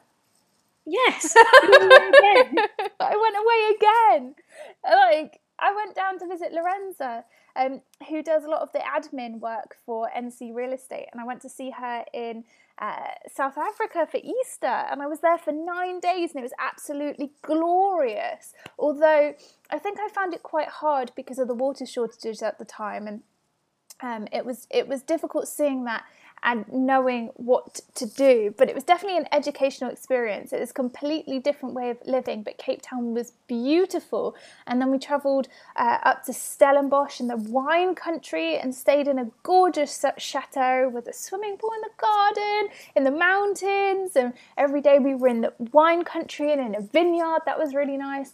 Yes. 0.87 1.35
I 3.01 3.17
went 3.17 3.37
away 3.37 3.75
again. 3.77 4.35
Like 4.89 5.41
I 5.59 5.75
went 5.75 5.95
down 5.95 6.19
to 6.19 6.27
visit 6.27 6.53
Lorenza, 6.53 7.25
um, 7.57 7.81
who 8.09 8.23
does 8.23 8.45
a 8.45 8.49
lot 8.49 8.61
of 8.61 8.73
the 8.73 8.81
admin 8.81 9.41
work 9.41 9.77
for 9.85 10.11
NC 10.17 10.55
Real 10.55 10.73
Estate, 10.73 11.07
and 11.13 11.21
I 11.21 11.25
went 11.25 11.41
to 11.43 11.49
see 11.49 11.71
her 11.71 12.05
in 12.13 12.45
uh, 12.79 13.09
South 13.33 13.57
Africa 13.57 14.07
for 14.11 14.19
Easter, 14.19 14.67
and 14.67 15.03
I 15.03 15.07
was 15.07 15.21
there 15.21 15.39
for 15.39 15.53
nine 15.53 15.99
days, 15.99 16.31
and 16.31 16.41
it 16.41 16.43
was 16.43 16.53
absolutely 16.59 17.33
glorious. 17.43 18.53
Although 18.79 19.35
I 19.71 19.79
think 19.79 19.99
I 19.99 20.09
found 20.09 20.35
it 20.35 20.43
quite 20.43 20.69
hard 20.69 21.13
because 21.17 21.39
of 21.39 21.49
the 21.49 21.55
water 21.55 21.87
shortages 21.87 22.43
at 22.43 22.59
the 22.59 22.67
time, 22.67 23.07
and 23.07 23.23
um, 24.03 24.29
it 24.31 24.45
was 24.45 24.67
it 24.71 24.89
was 24.89 25.03
difficult 25.03 25.49
seeing 25.49 25.85
that 25.85 26.05
and 26.43 26.65
knowing 26.73 27.31
what 27.35 27.81
to 27.95 28.07
do. 28.07 28.55
But 28.57 28.69
it 28.69 28.75
was 28.75 28.85
definitely 28.85 29.19
an 29.19 29.29
educational 29.33 29.91
experience. 29.91 30.53
It 30.53 30.61
was 30.61 30.71
a 30.71 30.75
completely 30.75 31.39
different 31.39 31.75
way 31.75 31.91
of 31.91 31.99
living, 32.07 32.43
but 32.43 32.59
Cape 32.59 32.83
Town 32.83 33.15
was 33.15 33.33
beautiful. 33.47 34.37
And 34.67 34.81
then 34.81 34.91
we 34.91 34.99
travelled 34.99 35.49
uh, 35.77 35.99
up 36.05 36.25
to 36.25 36.33
Stellenbosch 36.33 37.21
in 37.21 37.29
the 37.29 37.37
wine 37.37 37.95
country 37.95 38.57
and 38.57 38.75
stayed 38.75 39.09
in 39.09 39.19
a 39.19 39.31
gorgeous 39.43 40.05
chateau 40.19 40.89
with 40.89 41.09
a 41.09 41.13
swimming 41.13 41.57
pool 41.57 41.73
in 41.75 41.81
the 41.81 41.91
garden, 41.99 42.69
in 42.95 43.05
the 43.05 43.11
mountains. 43.11 44.17
And 44.17 44.33
every 44.57 44.81
day 44.81 44.99
we 44.99 45.15
were 45.15 45.29
in 45.29 45.41
the 45.41 45.53
wine 45.73 46.05
country 46.05 46.53
and 46.53 46.61
in 46.61 46.75
a 46.75 46.81
vineyard. 46.81 47.41
That 47.47 47.59
was 47.59 47.75
really 47.75 47.97
nice. 47.97 48.33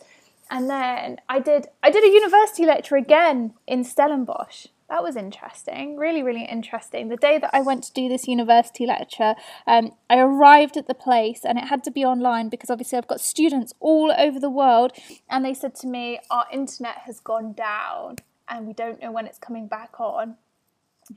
And 0.50 0.68
then 0.68 1.18
I 1.30 1.38
did 1.38 1.68
I 1.82 1.90
did 1.90 2.04
a 2.04 2.12
university 2.12 2.66
lecture 2.66 2.96
again 2.96 3.54
in 3.66 3.84
Stellenbosch 3.84 4.66
that 4.92 5.02
was 5.02 5.16
interesting, 5.16 5.96
really, 5.96 6.22
really 6.22 6.44
interesting. 6.44 7.08
The 7.08 7.16
day 7.16 7.38
that 7.38 7.48
I 7.54 7.62
went 7.62 7.82
to 7.84 7.92
do 7.94 8.10
this 8.10 8.28
university 8.28 8.84
lecture, 8.84 9.34
um, 9.66 9.92
I 10.10 10.18
arrived 10.18 10.76
at 10.76 10.86
the 10.86 10.92
place 10.92 11.46
and 11.46 11.56
it 11.56 11.64
had 11.68 11.82
to 11.84 11.90
be 11.90 12.04
online 12.04 12.50
because 12.50 12.68
obviously 12.68 12.98
I've 12.98 13.08
got 13.08 13.22
students 13.22 13.72
all 13.80 14.12
over 14.18 14.38
the 14.38 14.50
world, 14.50 14.92
and 15.30 15.46
they 15.46 15.54
said 15.54 15.74
to 15.76 15.86
me, 15.86 16.20
Our 16.30 16.44
internet 16.52 16.98
has 17.06 17.20
gone 17.20 17.54
down 17.54 18.16
and 18.46 18.66
we 18.66 18.74
don't 18.74 19.00
know 19.00 19.10
when 19.10 19.26
it's 19.26 19.38
coming 19.38 19.66
back 19.66 19.98
on. 19.98 20.36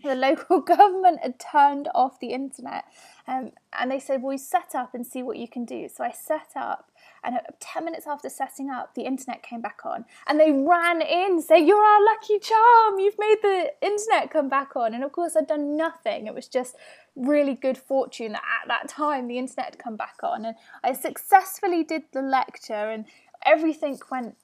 The 0.01 0.15
local 0.15 0.61
government 0.75 1.19
had 1.21 1.37
turned 1.37 1.89
off 1.93 2.21
the 2.21 2.31
internet 2.31 2.85
um, 3.27 3.51
and 3.77 3.91
they 3.91 3.99
said, 3.99 4.21
Well, 4.21 4.31
you 4.31 4.37
set 4.37 4.73
up 4.73 4.93
and 4.93 5.05
see 5.05 5.21
what 5.21 5.35
you 5.35 5.49
can 5.49 5.65
do. 5.65 5.89
So 5.93 6.05
I 6.05 6.11
set 6.11 6.51
up 6.55 6.91
and 7.25 7.39
10 7.59 7.85
minutes 7.85 8.05
after 8.07 8.29
setting 8.29 8.69
up, 8.69 8.93
the 8.93 9.03
internet 9.03 9.41
came 9.41 9.61
back 9.61 9.79
on. 9.83 10.05
And 10.27 10.39
they 10.39 10.51
ran 10.51 11.01
in 11.01 11.41
saying, 11.41 11.67
You're 11.67 11.83
our 11.83 12.03
lucky 12.03 12.39
charm. 12.39 12.99
You've 12.99 13.17
made 13.17 13.37
the 13.41 13.71
internet 13.81 14.29
come 14.29 14.47
back 14.47 14.75
on. 14.75 14.93
And 14.93 15.03
of 15.03 15.11
course, 15.11 15.35
I'd 15.35 15.47
done 15.47 15.75
nothing. 15.75 16.27
It 16.27 16.35
was 16.35 16.47
just 16.47 16.75
really 17.15 17.55
good 17.55 17.77
fortune 17.77 18.33
that 18.33 18.43
at 18.61 18.67
that 18.67 18.89
time 18.89 19.27
the 19.27 19.37
internet 19.37 19.71
had 19.71 19.79
come 19.79 19.95
back 19.95 20.17
on. 20.21 20.45
And 20.45 20.55
I 20.83 20.93
successfully 20.93 21.83
did 21.83 22.03
the 22.13 22.21
lecture, 22.21 22.73
and 22.73 23.05
everything 23.45 23.99
went 24.11 24.35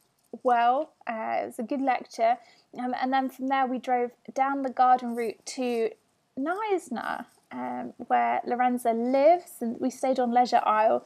well. 0.43 0.93
Uh, 1.07 1.41
it 1.43 1.45
was 1.47 1.59
a 1.59 1.63
good 1.63 1.81
lecture. 1.81 2.37
Um, 2.79 2.95
and 2.99 3.11
then 3.11 3.29
from 3.29 3.47
there, 3.47 3.67
we 3.67 3.79
drove 3.79 4.11
down 4.33 4.61
the 4.63 4.69
garden 4.69 5.15
route 5.15 5.45
to 5.57 5.89
Knysna, 6.39 7.25
um, 7.51 7.93
where 8.07 8.41
Lorenza 8.47 8.93
lives, 8.93 9.55
and 9.59 9.79
we 9.79 9.89
stayed 9.89 10.19
on 10.19 10.31
Leisure 10.31 10.61
Isle 10.65 11.05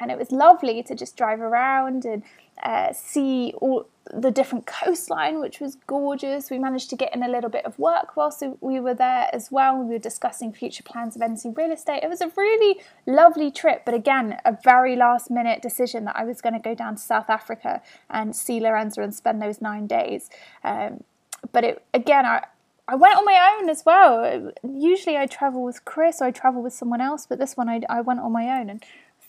and 0.00 0.10
it 0.10 0.18
was 0.18 0.32
lovely 0.32 0.82
to 0.82 0.94
just 0.94 1.16
drive 1.16 1.40
around 1.40 2.04
and 2.04 2.22
uh, 2.62 2.92
see 2.92 3.52
all 3.58 3.86
the 4.12 4.30
different 4.30 4.66
coastline, 4.66 5.40
which 5.40 5.60
was 5.60 5.76
gorgeous. 5.86 6.50
We 6.50 6.58
managed 6.58 6.90
to 6.90 6.96
get 6.96 7.14
in 7.14 7.22
a 7.22 7.28
little 7.28 7.50
bit 7.50 7.64
of 7.64 7.78
work 7.78 8.16
whilst 8.16 8.42
we 8.60 8.78
were 8.78 8.94
there 8.94 9.28
as 9.32 9.50
well. 9.50 9.76
We 9.76 9.86
were 9.86 9.98
discussing 9.98 10.52
future 10.52 10.82
plans 10.82 11.16
of 11.16 11.22
NC 11.22 11.56
Real 11.56 11.72
Estate. 11.72 12.02
It 12.02 12.08
was 12.08 12.20
a 12.20 12.30
really 12.36 12.80
lovely 13.04 13.50
trip, 13.50 13.82
but 13.84 13.94
again, 13.94 14.38
a 14.44 14.56
very 14.62 14.96
last 14.96 15.30
minute 15.30 15.60
decision 15.60 16.04
that 16.04 16.16
I 16.16 16.24
was 16.24 16.40
going 16.40 16.54
to 16.54 16.60
go 16.60 16.74
down 16.74 16.96
to 16.96 17.02
South 17.02 17.28
Africa 17.28 17.82
and 18.08 18.34
see 18.34 18.60
Lorenza 18.60 19.02
and 19.02 19.14
spend 19.14 19.42
those 19.42 19.60
nine 19.60 19.86
days. 19.86 20.30
Um, 20.62 21.02
but 21.52 21.64
it 21.64 21.84
again, 21.92 22.24
I, 22.24 22.44
I 22.88 22.94
went 22.94 23.18
on 23.18 23.24
my 23.24 23.58
own 23.58 23.68
as 23.68 23.84
well. 23.84 24.52
Usually 24.62 25.16
I 25.16 25.26
travel 25.26 25.64
with 25.64 25.84
Chris 25.84 26.20
or 26.20 26.26
I 26.26 26.30
travel 26.30 26.62
with 26.62 26.72
someone 26.72 27.00
else, 27.00 27.26
but 27.26 27.38
this 27.38 27.56
one 27.56 27.68
I, 27.68 27.80
I 27.88 28.00
went 28.00 28.20
on 28.20 28.32
my 28.32 28.60
own 28.60 28.70
and 28.70 28.84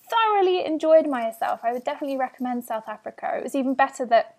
thoroughly 0.09 0.65
enjoyed 0.65 1.07
myself. 1.07 1.61
I 1.63 1.73
would 1.73 1.83
definitely 1.83 2.17
recommend 2.17 2.65
South 2.65 2.87
Africa. 2.87 3.35
It 3.37 3.43
was 3.43 3.55
even 3.55 3.73
better 3.73 4.05
that 4.05 4.37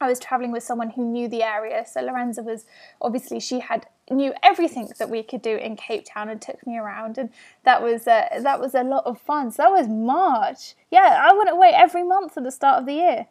I 0.00 0.08
was 0.08 0.18
traveling 0.18 0.50
with 0.50 0.62
someone 0.62 0.90
who 0.90 1.04
knew 1.04 1.28
the 1.28 1.42
area. 1.42 1.84
So 1.86 2.00
Lorenza 2.00 2.42
was 2.42 2.64
obviously 3.00 3.38
she 3.38 3.60
had 3.60 3.86
knew 4.10 4.32
everything 4.42 4.88
that 4.98 5.10
we 5.10 5.22
could 5.22 5.42
do 5.42 5.56
in 5.56 5.76
Cape 5.76 6.04
Town 6.06 6.28
and 6.28 6.40
took 6.40 6.66
me 6.66 6.78
around, 6.78 7.18
and 7.18 7.30
that 7.64 7.82
was 7.82 8.08
uh, 8.08 8.28
that 8.40 8.60
was 8.60 8.74
a 8.74 8.82
lot 8.82 9.04
of 9.04 9.20
fun. 9.20 9.50
So 9.50 9.62
that 9.62 9.70
was 9.70 9.88
March. 9.88 10.74
Yeah, 10.90 11.20
I 11.22 11.34
went 11.34 11.50
away 11.50 11.72
every 11.74 12.02
month 12.02 12.36
at 12.36 12.44
the 12.44 12.50
start 12.50 12.80
of 12.80 12.86
the 12.86 12.94
year. 12.94 13.26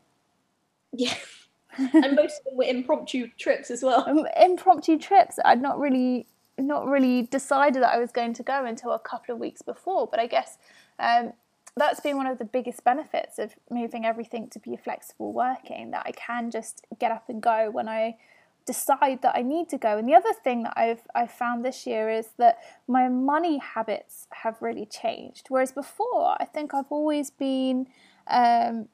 Yeah. 0.94 1.16
and 1.78 2.16
most 2.16 2.40
of 2.40 2.46
them 2.46 2.58
were 2.58 2.64
impromptu 2.64 3.30
trips 3.38 3.72
as 3.72 3.84
well. 3.84 4.04
Um, 4.08 4.26
impromptu 4.40 4.98
trips. 4.98 5.40
I'd 5.44 5.62
not 5.62 5.80
really 5.80 6.28
not 6.58 6.86
really 6.88 7.24
decided 7.24 7.82
that 7.82 7.94
I 7.94 8.00
was 8.00 8.12
going 8.12 8.34
to 8.34 8.44
go 8.44 8.66
until 8.66 8.92
a 8.92 9.00
couple 9.00 9.34
of 9.34 9.40
weeks 9.40 9.62
before, 9.62 10.08
but 10.08 10.20
I 10.20 10.28
guess 10.28 10.58
um, 11.00 11.34
that's 11.76 12.00
been 12.00 12.18
one 12.18 12.28
of 12.28 12.38
the 12.38 12.46
biggest 12.46 12.84
benefits 12.84 13.40
of 13.40 13.56
moving 13.70 14.06
everything 14.06 14.50
to 14.50 14.60
be 14.60 14.76
flexible 14.76 15.32
working 15.32 15.92
that 15.92 16.04
I 16.06 16.12
can 16.12 16.52
just 16.52 16.86
get 17.00 17.12
up 17.12 17.30
and 17.30 17.42
go 17.42 17.70
when 17.72 17.88
I 17.88 18.18
decide 18.66 19.22
that 19.24 19.36
I 19.36 19.42
need 19.42 19.70
to 19.70 19.78
go. 19.78 19.98
And 19.98 20.08
the 20.08 20.14
other 20.14 20.34
thing 20.44 20.64
that 20.64 20.74
I've 20.76 21.02
I've 21.16 21.32
found 21.32 21.66
this 21.66 21.88
year 21.88 22.10
is 22.10 22.30
that 22.38 22.60
my 22.88 23.10
money 23.10 23.58
habits 23.58 24.28
have 24.44 24.62
really 24.62 24.86
changed. 24.86 25.48
Whereas 25.50 25.72
before, 25.72 26.38
I 26.40 26.46
think 26.46 26.74
I've 26.74 26.92
always 26.92 27.32
been 27.32 27.88
um, 28.28 28.90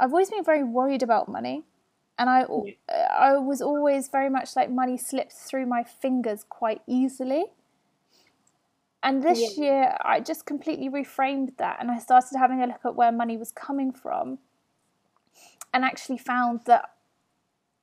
I've 0.00 0.12
always 0.12 0.30
been 0.30 0.44
very 0.44 0.64
worried 0.64 1.02
about 1.02 1.28
money. 1.28 1.62
And 2.18 2.28
I, 2.28 2.46
I 3.12 3.36
was 3.36 3.62
always 3.62 4.08
very 4.08 4.28
much 4.28 4.56
like 4.56 4.68
money 4.68 4.96
slips 4.96 5.36
through 5.44 5.66
my 5.66 5.84
fingers 5.84 6.44
quite 6.48 6.82
easily. 6.88 7.44
And 9.02 9.22
this 9.22 9.56
yeah. 9.56 9.64
year, 9.64 9.96
I 10.02 10.20
just 10.20 10.44
completely 10.44 10.88
reframed 10.88 11.56
that 11.58 11.78
and 11.80 11.90
I 11.90 11.98
started 11.98 12.36
having 12.36 12.62
a 12.62 12.66
look 12.66 12.84
at 12.84 12.96
where 12.96 13.12
money 13.12 13.36
was 13.36 13.52
coming 13.52 13.92
from 13.92 14.38
and 15.72 15.84
actually 15.84 16.18
found 16.18 16.60
that 16.66 16.90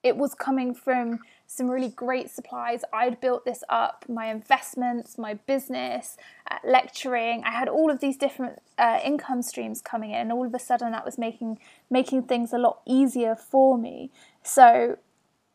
it 0.06 0.18
was 0.18 0.36
coming 0.36 0.76
from 0.76 1.20
some 1.48 1.68
really 1.68 1.90
great 1.90 2.30
supplies. 2.30 2.84
I'd 2.94 3.20
built 3.20 3.44
this 3.44 3.64
up 3.70 4.06
my 4.08 4.28
investments, 4.28 5.18
my 5.18 5.34
business, 5.34 6.16
uh, 6.50 6.58
lecturing. 6.64 7.44
I 7.44 7.50
had 7.50 7.68
all 7.68 7.90
of 7.90 8.02
these 8.02 8.16
different 8.16 8.62
uh, 8.78 9.00
income 9.04 9.42
streams 9.42 9.82
coming 9.82 10.12
in, 10.12 10.18
and 10.18 10.32
all 10.32 10.46
of 10.46 10.54
a 10.54 10.60
sudden 10.60 10.92
that 10.92 11.06
was 11.06 11.18
making 11.18 11.58
making 11.90 12.24
things 12.24 12.54
a 12.54 12.60
lot 12.60 12.82
easier 12.86 13.36
for 13.36 13.80
me. 13.80 14.12
So 14.44 14.98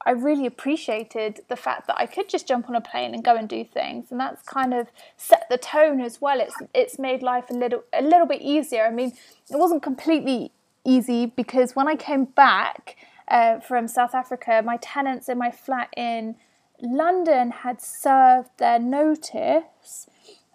I 0.05 0.11
really 0.11 0.47
appreciated 0.47 1.43
the 1.49 1.57
fact 1.57 1.87
that 1.87 1.97
I 1.97 2.07
could 2.07 2.29
just 2.29 2.49
jump 2.49 2.69
on 2.69 2.75
a 2.75 2.81
plane 2.81 3.15
and 3.15 3.23
go 3.23 3.37
and 3.37 3.49
do 3.49 3.65
things, 3.65 4.11
and 4.11 4.19
that's 4.19 4.43
kind 4.43 4.75
of 4.75 4.89
set 5.17 5.40
the 5.51 5.59
tone 5.59 6.01
as 6.01 6.21
well. 6.21 6.41
It's 6.41 6.57
it's 6.73 6.99
made 6.99 7.23
life 7.23 7.51
a 7.51 7.53
little 7.53 7.83
a 7.93 8.01
little 8.03 8.27
bit 8.27 8.41
easier. 8.41 8.87
I 8.87 8.91
mean, 8.91 9.13
it 9.51 9.59
wasn't 9.59 9.83
completely 9.83 10.53
easy 10.85 11.27
because 11.27 11.77
when 11.77 11.89
I 11.89 11.97
came 11.97 12.25
back 12.25 12.97
uh, 13.29 13.61
from 13.61 13.87
South 13.87 14.15
Africa, 14.15 14.63
my 14.65 14.79
tenants 14.79 15.29
in 15.29 15.37
my 15.37 15.51
flat 15.51 15.89
in 15.97 16.37
London 16.81 17.51
had 17.51 17.83
served 17.83 18.51
their 18.57 18.79
notice, 18.79 20.07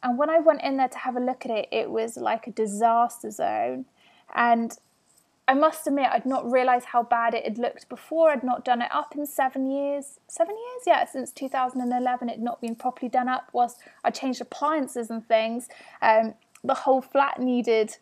and 0.01 0.17
when 0.17 0.29
I 0.29 0.39
went 0.39 0.63
in 0.63 0.77
there 0.77 0.87
to 0.87 0.97
have 0.99 1.15
a 1.15 1.19
look 1.19 1.45
at 1.45 1.51
it, 1.51 1.67
it 1.71 1.91
was 1.91 2.17
like 2.17 2.47
a 2.47 2.51
disaster 2.51 3.29
zone, 3.29 3.85
and 4.33 4.75
I 5.47 5.53
must 5.53 5.85
admit, 5.85 6.09
I'd 6.11 6.25
not 6.25 6.49
realised 6.51 6.85
how 6.85 7.03
bad 7.03 7.35
it 7.35 7.43
had 7.43 7.59
looked 7.59 7.87
before. 7.87 8.31
I'd 8.31 8.43
not 8.43 8.65
done 8.65 8.81
it 8.81 8.89
up 8.91 9.15
in 9.15 9.27
seven 9.27 9.69
years. 9.69 10.19
Seven 10.27 10.55
years? 10.55 10.83
Yeah, 10.87 11.05
since 11.05 11.31
2011, 11.31 12.29
it 12.29 12.31
had 12.33 12.41
not 12.41 12.61
been 12.61 12.75
properly 12.75 13.09
done 13.09 13.29
up. 13.29 13.49
Whilst 13.53 13.79
I 14.03 14.09
changed 14.09 14.41
appliances 14.41 15.11
and 15.11 15.27
things, 15.27 15.69
um, 16.01 16.33
the 16.63 16.73
whole 16.73 17.01
flat 17.01 17.39
needed 17.39 17.97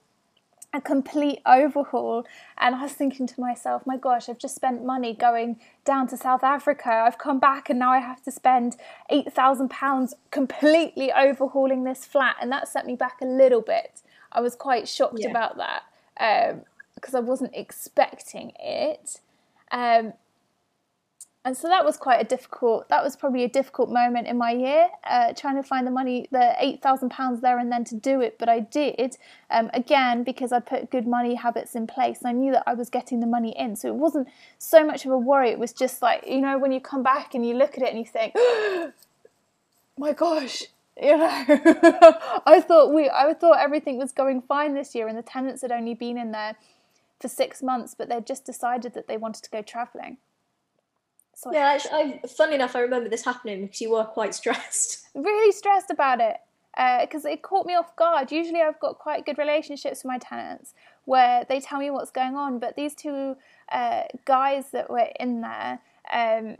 a 0.74 0.80
complete 0.80 1.40
overhaul. 1.46 2.26
And 2.58 2.76
I 2.76 2.84
was 2.84 2.94
thinking 2.94 3.28
to 3.28 3.42
myself, 3.42 3.86
my 3.86 3.98
gosh, 3.98 4.30
I've 4.30 4.40
just 4.40 4.56
spent 4.56 4.84
money 4.84 5.14
going 5.14 5.60
down 5.86 6.08
to 6.08 6.18
South 6.18 6.44
Africa. 6.44 6.90
I've 6.90 7.18
come 7.18 7.40
back 7.40 7.70
and 7.70 7.78
now 7.78 7.92
I 7.92 8.00
have 8.00 8.24
to 8.24 8.32
spend 8.32 8.78
£8,000 9.12 10.14
completely 10.32 11.12
overhauling 11.12 11.84
this 11.84 12.06
flat. 12.06 12.38
And 12.42 12.52
that 12.54 12.70
set 12.70 12.86
me 12.86 12.96
back 12.96 13.20
a 13.22 13.26
little 13.26 13.62
bit. 13.62 14.02
I 14.32 14.42
was 14.42 14.56
quite 14.56 14.88
shocked 14.88 15.20
yeah. 15.20 15.30
about 15.30 15.58
that. 15.58 15.84
Um, 16.20 16.62
because 17.04 17.16
I 17.16 17.20
wasn't 17.20 17.52
expecting 17.54 18.54
it. 18.58 19.20
Um, 19.72 20.14
and 21.46 21.58
so 21.58 21.68
that 21.68 21.84
was 21.84 21.98
quite 21.98 22.22
a 22.22 22.24
difficult 22.24 22.88
that 22.88 23.04
was 23.04 23.18
probably 23.18 23.44
a 23.44 23.50
difficult 23.50 23.90
moment 23.90 24.28
in 24.28 24.38
my 24.38 24.52
year 24.52 24.88
uh, 25.04 25.34
trying 25.34 25.58
to 25.58 25.64
find 25.64 25.86
the 25.86 25.92
money 25.92 26.26
the 26.32 26.56
8000 26.58 27.10
pounds 27.10 27.42
there 27.42 27.60
and 27.60 27.70
then 27.70 27.84
to 27.84 27.96
do 27.96 28.22
it 28.22 28.38
but 28.40 28.48
i 28.48 28.62
did 28.62 29.18
um, 29.50 29.70
again 29.74 30.24
because 30.24 30.54
i 30.54 30.60
put 30.62 30.90
good 30.90 31.06
money 31.06 31.36
habits 31.36 31.76
in 31.76 31.86
place 31.86 32.20
and 32.20 32.30
i 32.30 32.32
knew 32.32 32.54
that 32.54 32.64
i 32.66 32.74
was 32.74 32.90
getting 32.90 33.20
the 33.20 33.28
money 33.28 33.54
in 33.60 33.76
so 33.76 33.90
it 33.90 33.96
wasn't 33.96 34.26
so 34.58 34.86
much 34.86 35.04
of 35.04 35.12
a 35.12 35.18
worry 35.18 35.50
it 35.50 35.60
was 35.60 35.74
just 35.74 36.02
like 36.02 36.24
you 36.26 36.40
know 36.40 36.58
when 36.58 36.72
you 36.72 36.80
come 36.80 37.04
back 37.04 37.36
and 37.36 37.46
you 37.46 37.54
look 37.54 37.76
at 37.76 37.84
it 37.84 37.90
and 37.90 38.00
you 38.00 38.06
think 38.06 38.34
my 39.98 40.14
gosh 40.14 40.64
you 41.02 41.18
know 41.18 41.28
i 42.46 42.64
thought 42.66 42.94
we 42.94 43.10
i 43.10 43.34
thought 43.34 43.58
everything 43.60 43.98
was 43.98 44.14
going 44.14 44.42
fine 44.42 44.76
this 44.76 44.96
year 44.96 45.10
and 45.10 45.18
the 45.18 45.24
tenants 45.24 45.62
had 45.62 45.74
only 45.74 45.94
been 45.94 46.18
in 46.18 46.32
there 46.32 46.56
for 47.24 47.28
six 47.28 47.64
months 47.64 47.96
but 47.98 48.08
they'd 48.10 48.28
just 48.28 48.46
decided 48.46 48.94
that 48.94 49.08
they 49.08 49.18
wanted 49.18 49.44
to 49.44 49.50
go 49.50 49.62
traveling 49.62 50.18
so 51.36 51.52
yeah, 51.52 51.74
actually, 51.74 52.20
I, 52.24 52.28
funnily 52.28 52.56
enough, 52.56 52.76
I 52.76 52.82
remember 52.82 53.10
this 53.10 53.26
happening 53.26 53.64
because 53.64 53.82
you 53.82 53.92
were 53.92 54.06
quite 54.06 54.36
stressed. 54.42 55.08
Really 55.16 55.52
stressed 55.52 55.90
about 55.90 56.20
it 56.22 56.38
because 57.02 57.26
uh, 57.26 57.30
it 57.30 57.42
caught 57.42 57.66
me 57.66 57.76
off 57.76 57.96
guard. 57.96 58.32
Usually, 58.32 58.62
I've 58.62 58.80
got 58.80 58.98
quite 58.98 59.26
good 59.26 59.38
relationships 59.38 60.04
with 60.04 60.10
my 60.10 60.18
tenants 60.18 60.74
where 61.06 61.46
they 61.48 61.60
tell 61.60 61.80
me 61.80 61.90
what's 61.92 62.12
going 62.12 62.36
on, 62.36 62.60
but 62.60 62.76
these 62.76 62.96
two 62.96 63.36
uh, 63.72 64.04
guys 64.26 64.72
that 64.72 64.90
were 64.90 65.10
in 65.20 65.42
there, 65.42 65.80
um, 66.14 66.58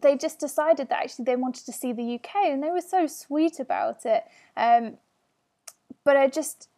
they 0.00 0.16
just 0.16 0.38
decided 0.38 0.88
that 0.88 1.02
actually 1.02 1.24
they 1.24 1.36
wanted 1.36 1.66
to 1.66 1.72
see 1.72 1.92
the 1.92 2.14
UK, 2.14 2.46
and 2.46 2.62
they 2.62 2.70
were 2.70 2.80
so 2.80 3.06
sweet 3.06 3.58
about 3.58 4.06
it. 4.06 4.24
Um, 4.56 4.96
but 6.04 6.16
I 6.16 6.28
just, 6.28 6.68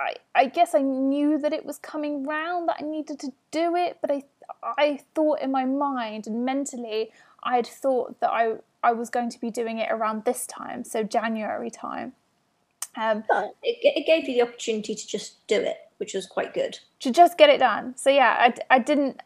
I, 0.00 0.14
I 0.34 0.46
guess 0.46 0.74
I 0.74 0.80
knew 0.80 1.38
that 1.38 1.52
it 1.52 1.66
was 1.66 1.78
coming 1.78 2.24
round 2.24 2.68
that 2.68 2.78
I 2.80 2.84
needed 2.84 3.18
to 3.20 3.32
do 3.50 3.76
it, 3.76 3.98
but 4.00 4.10
I 4.10 4.22
I 4.62 5.00
thought 5.14 5.40
in 5.40 5.50
my 5.50 5.64
mind 5.64 6.26
and 6.26 6.44
mentally, 6.44 7.10
I 7.42 7.56
had 7.56 7.66
thought 7.66 8.20
that 8.20 8.30
I, 8.30 8.54
I 8.82 8.92
was 8.92 9.10
going 9.10 9.30
to 9.30 9.40
be 9.40 9.50
doing 9.50 9.78
it 9.78 9.90
around 9.90 10.24
this 10.24 10.46
time, 10.46 10.84
so 10.84 11.02
January 11.02 11.70
time. 11.70 12.12
Um, 12.96 13.24
it, 13.62 13.78
it 13.82 14.06
gave 14.06 14.28
you 14.28 14.34
the 14.34 14.42
opportunity 14.42 14.94
to 14.94 15.06
just 15.06 15.46
do 15.46 15.60
it, 15.60 15.76
which 15.98 16.14
was 16.14 16.26
quite 16.26 16.52
good. 16.52 16.78
To 17.00 17.10
just 17.10 17.38
get 17.38 17.48
it 17.48 17.58
done. 17.58 17.96
So 17.96 18.10
yeah, 18.10 18.36
I, 18.38 18.74
I 18.74 18.78
didn't, 18.80 19.20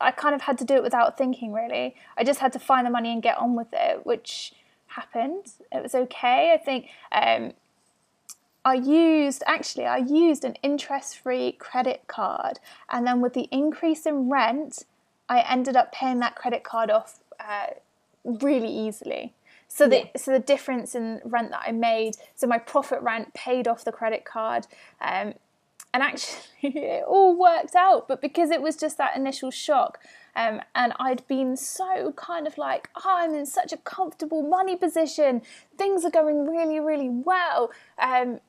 I 0.00 0.10
kind 0.10 0.34
of 0.34 0.42
had 0.42 0.58
to 0.58 0.64
do 0.64 0.74
it 0.74 0.82
without 0.82 1.16
thinking 1.16 1.52
really. 1.52 1.96
I 2.16 2.24
just 2.24 2.40
had 2.40 2.52
to 2.52 2.58
find 2.58 2.86
the 2.86 2.90
money 2.90 3.12
and 3.12 3.22
get 3.22 3.38
on 3.38 3.56
with 3.56 3.68
it, 3.72 4.04
which 4.04 4.52
happened. 4.88 5.46
It 5.72 5.82
was 5.82 5.94
okay. 5.94 6.52
I 6.52 6.62
think 6.62 6.88
um, 7.10 7.54
I 8.66 8.74
used 8.74 9.44
actually 9.46 9.86
I 9.86 9.98
used 9.98 10.44
an 10.44 10.56
interest-free 10.60 11.52
credit 11.52 12.02
card, 12.08 12.58
and 12.90 13.06
then 13.06 13.20
with 13.20 13.32
the 13.32 13.48
increase 13.52 14.06
in 14.06 14.28
rent, 14.28 14.84
I 15.28 15.40
ended 15.48 15.76
up 15.76 15.92
paying 15.92 16.18
that 16.18 16.34
credit 16.34 16.64
card 16.64 16.90
off 16.90 17.20
uh, 17.38 17.66
really 18.24 18.68
easily. 18.68 19.34
So 19.68 19.88
the 19.88 19.98
yeah. 19.98 20.06
so 20.16 20.32
the 20.32 20.40
difference 20.40 20.96
in 20.96 21.20
rent 21.24 21.52
that 21.52 21.62
I 21.64 21.70
made, 21.70 22.16
so 22.34 22.48
my 22.48 22.58
profit 22.58 23.00
rent 23.02 23.34
paid 23.34 23.68
off 23.68 23.84
the 23.84 23.92
credit 23.92 24.24
card, 24.24 24.66
um, 25.00 25.34
and 25.94 26.02
actually 26.02 26.40
it 26.62 27.04
all 27.06 27.38
worked 27.38 27.76
out. 27.76 28.08
But 28.08 28.20
because 28.20 28.50
it 28.50 28.60
was 28.60 28.74
just 28.74 28.98
that 28.98 29.16
initial 29.16 29.52
shock, 29.52 30.00
um, 30.34 30.60
and 30.74 30.92
I'd 30.98 31.24
been 31.28 31.56
so 31.56 32.12
kind 32.16 32.48
of 32.48 32.58
like, 32.58 32.90
oh, 32.96 33.14
I'm 33.18 33.32
in 33.32 33.46
such 33.46 33.72
a 33.72 33.76
comfortable 33.76 34.42
money 34.42 34.74
position, 34.74 35.42
things 35.78 36.04
are 36.04 36.10
going 36.10 36.48
really 36.48 36.80
really 36.80 37.10
well. 37.10 37.70
Um, 37.96 38.40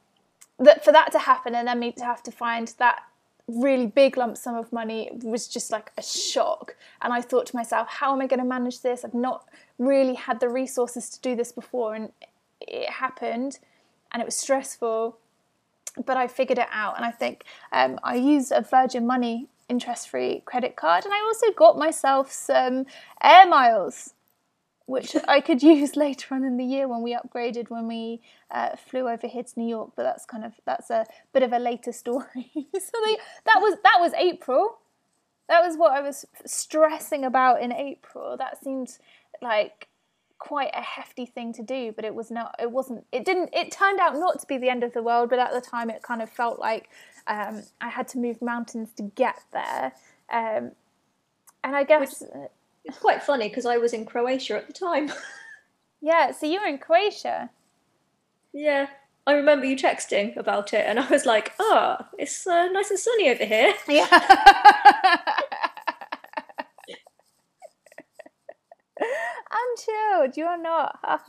that 0.60 0.84
for 0.84 0.92
that 0.92 1.12
to 1.12 1.20
happen 1.20 1.56
and 1.56 1.68
then 1.68 1.80
me 1.80 1.92
to 1.94 2.04
have 2.04 2.24
to 2.24 2.32
find 2.32 2.74
that 2.80 3.04
really 3.48 3.88
big 3.88 4.18
lump 4.18 4.38
sum 4.38 4.56
of 4.56 4.74
money 4.74 5.10
was 5.24 5.48
just 5.48 5.72
like 5.72 5.92
a 5.98 6.02
shock. 6.02 6.76
And 7.02 7.14
I 7.14 7.22
thought 7.22 7.46
to 7.48 7.56
myself, 7.56 7.88
how 7.88 8.14
am 8.14 8.22
I 8.22 8.28
going 8.28 8.40
to 8.40 8.46
manage 8.46 8.82
this? 8.82 9.06
I've 9.06 9.14
not 9.14 9.46
really 9.80 10.16
had 10.16 10.40
the 10.40 10.50
resources 10.50 11.10
to 11.12 11.22
do 11.22 11.36
this 11.36 11.52
before, 11.52 11.96
and 11.96 12.12
it 12.60 12.90
happened, 12.90 13.60
and 14.12 14.22
it 14.22 14.26
was 14.26 14.36
stressful. 14.36 15.18
But 16.06 16.18
I 16.18 16.28
figured 16.28 16.60
it 16.60 16.68
out, 16.72 16.98
and 16.98 17.06
I 17.06 17.12
think 17.12 17.46
um, 17.72 18.00
I 18.04 18.16
used 18.16 18.52
a 18.52 18.62
Virgin 18.62 19.08
Money 19.08 19.48
interest-free 19.70 20.44
credit 20.46 20.76
card, 20.76 21.06
and 21.06 21.14
I 21.14 21.20
also 21.22 21.52
got 21.52 21.78
myself 21.78 22.32
some 22.32 22.86
air 23.24 23.48
miles 23.48 24.14
which 24.88 25.16
I 25.28 25.42
could 25.42 25.62
use 25.62 25.96
later 25.96 26.34
on 26.34 26.44
in 26.44 26.58
the 26.58 26.66
year 26.66 26.88
when 26.88 27.04
we 27.04 27.16
upgraded 27.16 27.70
when 27.70 27.88
we 27.88 28.22
uh, 28.50 28.76
flew 28.76 29.08
over 29.08 29.28
here 29.28 29.44
to 29.44 29.60
New 29.60 29.68
York. 29.68 29.92
But 29.96 30.04
that's 30.04 30.26
kind 30.26 30.44
of 30.44 30.54
that's 30.66 30.90
a 30.90 31.06
bit 31.34 31.44
of 31.44 31.54
a 31.54 31.60
later 31.60 31.92
story. 31.92 32.26
so 32.56 32.98
they, 33.06 33.18
that 33.46 33.60
was 33.60 33.78
that 33.84 33.98
was 34.00 34.14
April. 34.14 34.80
That 35.50 35.62
was 35.62 35.78
what 35.78 35.94
I 35.94 36.02
was 36.02 36.26
stressing 36.46 37.24
about 37.24 37.62
in 37.62 37.72
April. 37.72 38.36
That 38.36 38.62
seemed 38.62 38.98
like 39.42 39.88
quite 40.40 40.72
a 40.74 40.82
hefty 40.82 41.26
thing 41.26 41.54
to 41.54 41.64
do, 41.64 41.94
but 41.96 42.04
it 42.06 42.16
was 42.16 42.32
not. 42.32 42.56
It 42.60 42.72
wasn't. 42.72 43.06
It 43.12 43.26
didn't. 43.26 43.50
It 43.54 43.72
turned 43.72 44.00
out 44.00 44.16
not 44.16 44.40
to 44.40 44.48
be 44.48 44.58
the 44.58 44.70
end 44.70 44.84
of 44.84 44.94
the 44.94 45.04
world, 45.04 45.30
but 45.30 45.40
at 45.40 45.52
the 45.54 45.62
time, 45.62 45.90
it 45.90 46.02
kind 46.02 46.22
of 46.22 46.30
felt 46.30 46.60
like 46.60 46.90
um, 47.28 47.64
I 47.82 47.90
had 47.90 48.08
to 48.10 48.18
move 48.18 48.42
mountains 48.42 48.92
to 48.98 49.04
get 49.04 49.40
there. 49.52 49.94
Um, 50.32 50.72
and 51.64 51.76
I 51.76 51.84
guess. 51.84 52.22
Which- 52.22 52.50
it's 52.88 52.98
quite 53.00 53.22
funny 53.22 53.50
because 53.50 53.66
I 53.66 53.78
was 53.78 53.94
in 53.94 54.06
Croatia 54.06 54.56
at 54.58 54.68
the 54.68 54.74
time. 54.74 55.12
yeah, 56.02 56.32
so 56.32 56.46
you 56.46 56.62
were 56.62 56.68
in 56.68 56.78
Croatia. 56.78 57.50
Yeah, 58.54 58.88
I 59.28 59.34
remember 59.34 59.66
you 59.66 59.76
texting 59.76 60.38
about 60.38 60.74
it, 60.74 60.86
and 60.88 61.00
I 61.00 61.08
was 61.10 61.26
like, 61.26 61.54
"Ah, 61.60 61.98
oh, 62.00 62.06
it's 62.18 62.48
uh, 62.48 62.68
nice 62.68 62.90
and 62.90 63.00
sunny 63.00 63.30
over 63.30 63.46
here." 63.46 63.74
Yeah. 63.88 64.08
I'm 69.50 69.78
chilled. 69.78 70.38
You're 70.38 70.58
not. 70.58 70.98
but 71.04 71.22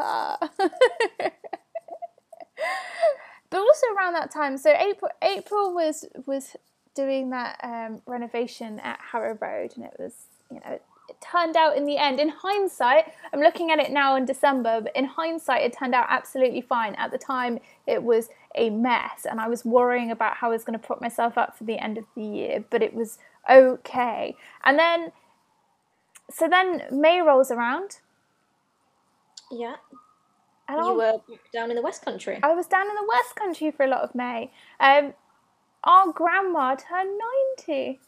also 3.53 3.87
around 3.97 4.15
that 4.15 4.31
time, 4.33 4.57
so 4.57 4.71
April 4.71 5.11
April 5.23 5.75
was 5.75 6.07
was 6.27 6.57
doing 6.95 7.31
that 7.31 7.59
um, 7.63 8.01
renovation 8.07 8.81
at 8.81 8.99
Harrow 9.13 9.37
Road, 9.41 9.73
and 9.77 9.85
it 9.85 9.95
was 9.99 10.15
you 10.51 10.61
know 10.61 10.79
it 11.19 11.27
turned 11.27 11.57
out 11.57 11.77
in 11.77 11.85
the 11.85 11.97
end, 11.97 12.21
in 12.21 12.29
hindsight, 12.29 13.13
I'm 13.33 13.41
looking 13.41 13.71
at 13.71 13.79
it 13.79 13.91
now 13.91 14.17
in 14.17 14.25
December, 14.25 14.81
but 14.83 14.97
in 14.97 15.05
hindsight, 15.05 15.63
it 15.63 15.73
turned 15.73 15.95
out 15.95 16.07
absolutely 16.09 16.61
fine. 16.61 16.95
At 16.95 17.11
the 17.11 17.19
time, 17.19 17.59
it 17.87 18.03
was 18.03 18.29
a 18.55 18.71
mess, 18.71 19.27
and 19.29 19.41
I 19.41 19.49
was 19.49 19.65
worrying 19.65 20.11
about 20.11 20.37
how 20.37 20.49
I 20.49 20.51
was 20.51 20.65
going 20.65 20.79
to 20.79 20.85
prop 20.85 21.01
myself 21.01 21.39
up 21.39 21.57
for 21.57 21.65
the 21.65 21.79
end 21.79 21.99
of 21.99 22.05
the 22.15 22.23
year, 22.23 22.65
but 22.71 22.83
it 22.83 22.95
was 22.95 23.19
okay. 23.49 24.37
And 24.65 24.79
then, 24.79 25.13
so 26.31 26.49
then 26.49 26.83
May 26.91 27.21
rolls 27.21 27.51
around. 27.51 27.99
Yeah. 29.51 29.77
And 30.69 30.85
you 30.85 30.95
were 30.95 31.21
down 31.53 31.71
in 31.71 31.77
the 31.77 31.83
West 31.83 32.05
Country. 32.05 32.39
I 32.43 32.55
was 32.55 32.67
down 32.67 32.89
in 32.89 32.95
the 32.95 33.07
West 33.09 33.35
Country 33.35 33.71
for 33.71 33.85
a 33.85 33.89
lot 33.89 34.03
of 34.03 34.15
May. 34.15 34.51
Um, 34.79 35.15
our 35.85 36.13
grandma 36.13 36.75
turned 36.75 37.19
90. 37.59 38.01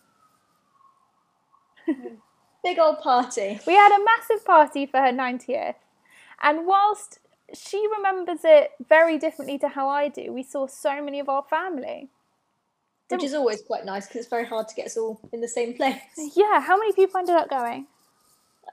Big 2.63 2.79
old 2.79 3.01
party. 3.01 3.59
We 3.67 3.75
had 3.75 3.93
a 3.93 4.05
massive 4.05 4.45
party 4.45 4.87
for 4.87 5.01
her 5.01 5.13
90th. 5.13 5.77
And 6.43 6.67
whilst 6.67 7.19
she 7.55 7.87
remembers 7.97 8.41
it 8.45 8.71
very 8.89 9.19
differently 9.19 9.59
to 9.59 9.69
how 9.69 9.89
I 9.89 10.09
do, 10.09 10.33
we 10.33 10.43
saw 10.43 10.67
so 10.67 11.03
many 11.03 11.21
of 11.21 11.29
our 11.29 11.43
family. 11.43 12.09
Which 13.09 13.25
is 13.25 13.35
always 13.35 13.63
quite 13.63 13.85
nice 13.85 14.07
because 14.07 14.21
it's 14.21 14.31
very 14.31 14.47
hard 14.47 14.69
to 14.69 14.75
get 14.75 14.87
us 14.87 14.97
all 14.97 15.21
in 15.33 15.41
the 15.41 15.49
same 15.49 15.75
place. 15.75 15.97
Yeah, 16.37 16.61
how 16.61 16.79
many 16.79 16.93
people 16.93 17.19
ended 17.19 17.35
up 17.35 17.51
going? 17.51 17.87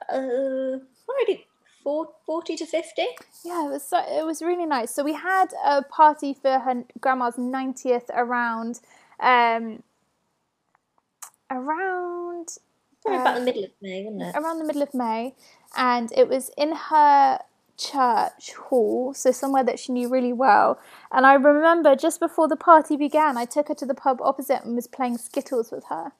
Uh, 0.08 0.78
already 1.08 1.46
40 1.82 2.56
to 2.56 2.66
50 2.66 3.02
yeah 3.44 3.66
it 3.66 3.70
was 3.70 3.82
so, 3.82 3.98
it 3.98 4.24
was 4.24 4.42
really 4.42 4.66
nice 4.66 4.94
so 4.94 5.02
we 5.02 5.14
had 5.14 5.46
a 5.64 5.82
party 5.82 6.34
for 6.34 6.58
her 6.58 6.84
grandma's 7.00 7.36
90th 7.36 8.10
around 8.14 8.80
um 9.20 9.82
around 11.50 12.48
Probably 13.02 13.20
about 13.20 13.38
the 13.38 13.44
middle 13.44 13.64
of 13.64 13.70
May, 13.80 14.04
wasn't 14.04 14.22
it? 14.22 14.40
Around 14.40 14.58
the 14.58 14.64
middle 14.64 14.82
of 14.82 14.94
May, 14.94 15.34
and 15.76 16.12
it 16.16 16.28
was 16.28 16.50
in 16.56 16.72
her 16.72 17.40
church 17.78 18.52
hall, 18.54 19.14
so 19.14 19.30
somewhere 19.30 19.64
that 19.64 19.78
she 19.78 19.92
knew 19.92 20.08
really 20.08 20.32
well. 20.32 20.78
And 21.12 21.24
I 21.24 21.34
remember 21.34 21.94
just 21.94 22.20
before 22.20 22.48
the 22.48 22.56
party 22.56 22.96
began, 22.96 23.38
I 23.38 23.44
took 23.44 23.68
her 23.68 23.74
to 23.74 23.86
the 23.86 23.94
pub 23.94 24.20
opposite 24.20 24.64
and 24.64 24.74
was 24.74 24.86
playing 24.86 25.18
Skittles 25.18 25.70
with 25.70 25.84
her. 25.88 26.12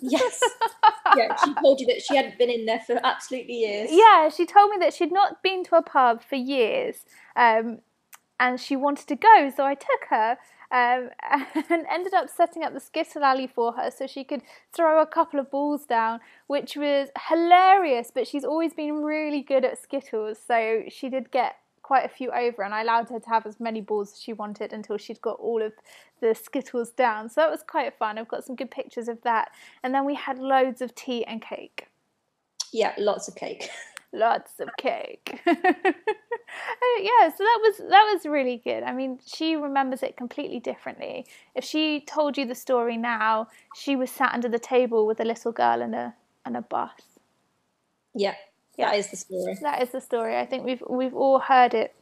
Yes. 0.00 0.40
yeah, 1.16 1.36
she 1.44 1.54
told 1.54 1.80
you 1.80 1.86
that 1.86 2.02
she 2.02 2.16
hadn't 2.16 2.38
been 2.38 2.50
in 2.50 2.66
there 2.66 2.80
for 2.80 2.98
absolutely 3.04 3.54
years. 3.54 3.90
Yeah, 3.92 4.28
she 4.28 4.46
told 4.46 4.70
me 4.70 4.78
that 4.80 4.94
she'd 4.94 5.12
not 5.12 5.42
been 5.42 5.64
to 5.64 5.76
a 5.76 5.82
pub 5.82 6.22
for 6.22 6.36
years. 6.36 7.04
Um, 7.34 7.80
and 8.38 8.60
she 8.60 8.76
wanted 8.76 9.08
to 9.08 9.16
go, 9.16 9.50
so 9.54 9.64
I 9.64 9.74
took 9.74 10.06
her 10.10 10.36
um, 10.70 11.10
and 11.70 11.86
ended 11.90 12.14
up 12.14 12.28
setting 12.28 12.62
up 12.62 12.72
the 12.72 12.80
skittle 12.80 13.24
alley 13.24 13.46
for 13.46 13.72
her 13.72 13.90
so 13.90 14.06
she 14.06 14.24
could 14.24 14.42
throw 14.72 15.00
a 15.00 15.06
couple 15.06 15.40
of 15.40 15.50
balls 15.50 15.84
down, 15.84 16.20
which 16.46 16.76
was 16.76 17.08
hilarious. 17.28 18.10
But 18.14 18.26
she's 18.26 18.44
always 18.44 18.74
been 18.74 19.02
really 19.02 19.42
good 19.42 19.64
at 19.64 19.80
skittles, 19.82 20.38
so 20.44 20.82
she 20.88 21.08
did 21.08 21.30
get 21.30 21.56
quite 21.82 22.04
a 22.04 22.08
few 22.08 22.32
over, 22.32 22.62
and 22.62 22.74
I 22.74 22.82
allowed 22.82 23.10
her 23.10 23.20
to 23.20 23.28
have 23.28 23.46
as 23.46 23.60
many 23.60 23.80
balls 23.80 24.14
as 24.14 24.20
she 24.20 24.32
wanted 24.32 24.72
until 24.72 24.96
she'd 24.96 25.20
got 25.20 25.38
all 25.38 25.62
of 25.62 25.72
the 26.20 26.34
skittles 26.34 26.90
down. 26.90 27.28
So 27.28 27.40
that 27.42 27.50
was 27.50 27.62
quite 27.62 27.96
fun. 27.96 28.18
I've 28.18 28.26
got 28.26 28.44
some 28.44 28.56
good 28.56 28.72
pictures 28.72 29.06
of 29.06 29.22
that, 29.22 29.52
and 29.84 29.94
then 29.94 30.04
we 30.04 30.16
had 30.16 30.38
loads 30.38 30.82
of 30.82 30.94
tea 30.96 31.24
and 31.24 31.40
cake. 31.40 31.86
Yeah, 32.72 32.92
lots 32.98 33.28
of 33.28 33.36
cake. 33.36 33.70
lots 34.12 34.60
of 34.60 34.68
cake. 34.78 35.40
yeah, 35.46 37.28
so 37.28 37.38
that 37.38 37.58
was 37.62 37.78
that 37.78 38.12
was 38.12 38.26
really 38.26 38.60
good. 38.62 38.82
I 38.82 38.92
mean, 38.92 39.18
she 39.26 39.56
remembers 39.56 40.02
it 40.02 40.16
completely 40.16 40.60
differently. 40.60 41.26
If 41.54 41.64
she 41.64 42.00
told 42.00 42.36
you 42.36 42.46
the 42.46 42.54
story 42.54 42.96
now, 42.96 43.48
she 43.74 43.96
was 43.96 44.10
sat 44.10 44.32
under 44.32 44.48
the 44.48 44.58
table 44.58 45.06
with 45.06 45.20
a 45.20 45.24
little 45.24 45.52
girl 45.52 45.82
and 45.82 45.94
a 45.94 46.14
and 46.44 46.56
a 46.56 46.62
bus. 46.62 46.90
Yeah, 48.14 48.34
yeah. 48.76 48.90
that 48.90 48.98
is 48.98 49.10
the 49.10 49.16
story. 49.16 49.58
That 49.60 49.82
is 49.82 49.90
the 49.90 50.00
story. 50.00 50.36
I 50.36 50.46
think 50.46 50.64
we've 50.64 50.82
we've 50.88 51.14
all 51.14 51.38
heard 51.38 51.74
it. 51.74 51.94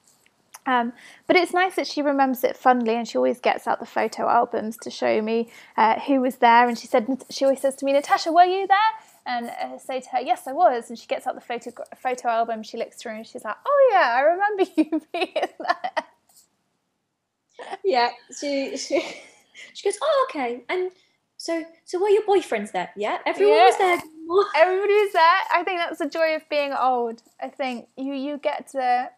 Um, 0.67 0.95
but 1.27 1.37
it's 1.37 1.53
nice 1.53 1.75
that 1.77 1.87
she 1.87 2.01
remembers 2.01 2.43
it 2.43 2.57
fondly, 2.57 2.95
and 2.95 3.07
she 3.07 3.19
always 3.19 3.39
gets 3.39 3.67
out 3.67 3.81
the 3.81 3.87
photo 3.87 4.29
albums 4.29 4.79
to 4.79 4.91
show 4.91 5.21
me 5.21 5.51
uh, 5.77 6.01
who 6.01 6.21
was 6.21 6.37
there. 6.37 6.67
And 6.67 6.79
she 6.79 6.87
said, 6.87 7.25
she 7.31 7.45
always 7.45 7.61
says 7.61 7.77
to 7.77 7.85
me, 7.85 7.93
"Natasha, 7.93 8.33
were 8.33 8.45
you 8.45 8.67
there?" 8.67 8.79
And 9.27 9.51
uh, 9.51 9.79
say 9.79 10.01
to 10.01 10.09
her, 10.11 10.21
"Yes, 10.21 10.47
I 10.47 10.53
was." 10.53 10.89
And 10.89 10.99
she 10.99 11.07
gets 11.07 11.27
out 11.27 11.35
the 11.35 11.41
photo 11.41 11.71
photo 11.97 12.29
album. 12.29 12.63
She 12.63 12.77
looks 12.77 12.97
through 12.97 13.17
and 13.17 13.27
she's 13.27 13.45
like, 13.45 13.57
"Oh 13.67 13.91
yeah, 13.93 14.15
I 14.15 14.21
remember 14.21 14.65
you 14.77 15.03
being 15.13 15.49
there." 15.59 16.05
Yeah, 17.85 18.11
she 18.39 18.77
she 18.77 19.03
she 19.73 19.89
goes, 19.89 19.99
"Oh 20.03 20.27
okay." 20.31 20.65
And 20.69 20.91
so 21.37 21.65
so 21.85 22.01
were 22.01 22.09
your 22.09 22.23
boyfriends 22.23 22.73
there? 22.73 22.91
Yeah, 22.97 23.19
everyone 23.27 23.57
yeah. 23.57 23.67
was 23.67 23.79
there. 23.79 23.99
Everybody 24.57 24.93
was 24.93 25.13
there. 25.13 25.41
I 25.53 25.63
think 25.65 25.79
that's 25.81 25.99
the 25.99 26.09
joy 26.09 26.35
of 26.35 26.49
being 26.49 26.73
old. 26.73 27.23
I 27.41 27.49
think 27.49 27.89
you 27.97 28.15
you 28.15 28.39
get 28.39 28.69
to 28.69 29.11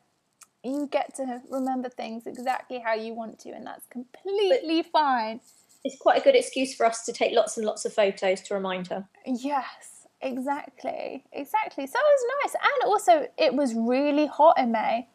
you 0.64 0.88
get 0.90 1.14
to 1.16 1.40
remember 1.50 1.88
things 1.88 2.26
exactly 2.26 2.78
how 2.78 2.94
you 2.94 3.14
want 3.14 3.38
to, 3.40 3.50
and 3.50 3.66
that's 3.66 3.86
completely 3.86 4.82
but 4.82 4.90
fine. 4.90 5.40
It's 5.84 5.96
quite 5.98 6.20
a 6.20 6.24
good 6.24 6.34
excuse 6.34 6.74
for 6.74 6.84
us 6.84 7.04
to 7.04 7.12
take 7.12 7.32
lots 7.32 7.56
and 7.56 7.64
lots 7.64 7.84
of 7.84 7.92
photos 7.92 8.40
to 8.42 8.54
remind 8.54 8.88
her. 8.88 9.06
Yes, 9.24 9.95
Exactly, 10.26 11.24
exactly. 11.32 11.86
So 11.86 11.98
it 11.98 12.02
was 12.02 12.24
nice, 12.42 12.54
and 12.54 12.90
also 12.90 13.28
it 13.38 13.54
was 13.54 13.74
really 13.74 14.26
hot 14.26 14.58
in 14.58 14.72
May. 14.72 15.08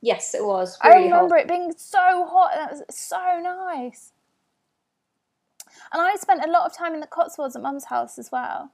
Yes, 0.00 0.34
it 0.34 0.44
was. 0.44 0.78
Really 0.84 0.96
I 0.96 1.04
remember 1.04 1.36
hot. 1.36 1.44
it 1.44 1.48
being 1.48 1.72
so 1.76 2.26
hot. 2.26 2.50
That 2.54 2.72
was 2.72 2.82
so 2.90 3.40
nice. 3.42 4.12
And 5.92 6.02
I 6.02 6.14
spent 6.16 6.44
a 6.44 6.50
lot 6.50 6.66
of 6.66 6.76
time 6.76 6.92
in 6.94 7.00
the 7.00 7.06
Cotswolds 7.06 7.56
at 7.56 7.62
Mum's 7.62 7.86
house 7.86 8.18
as 8.18 8.30
well. 8.30 8.70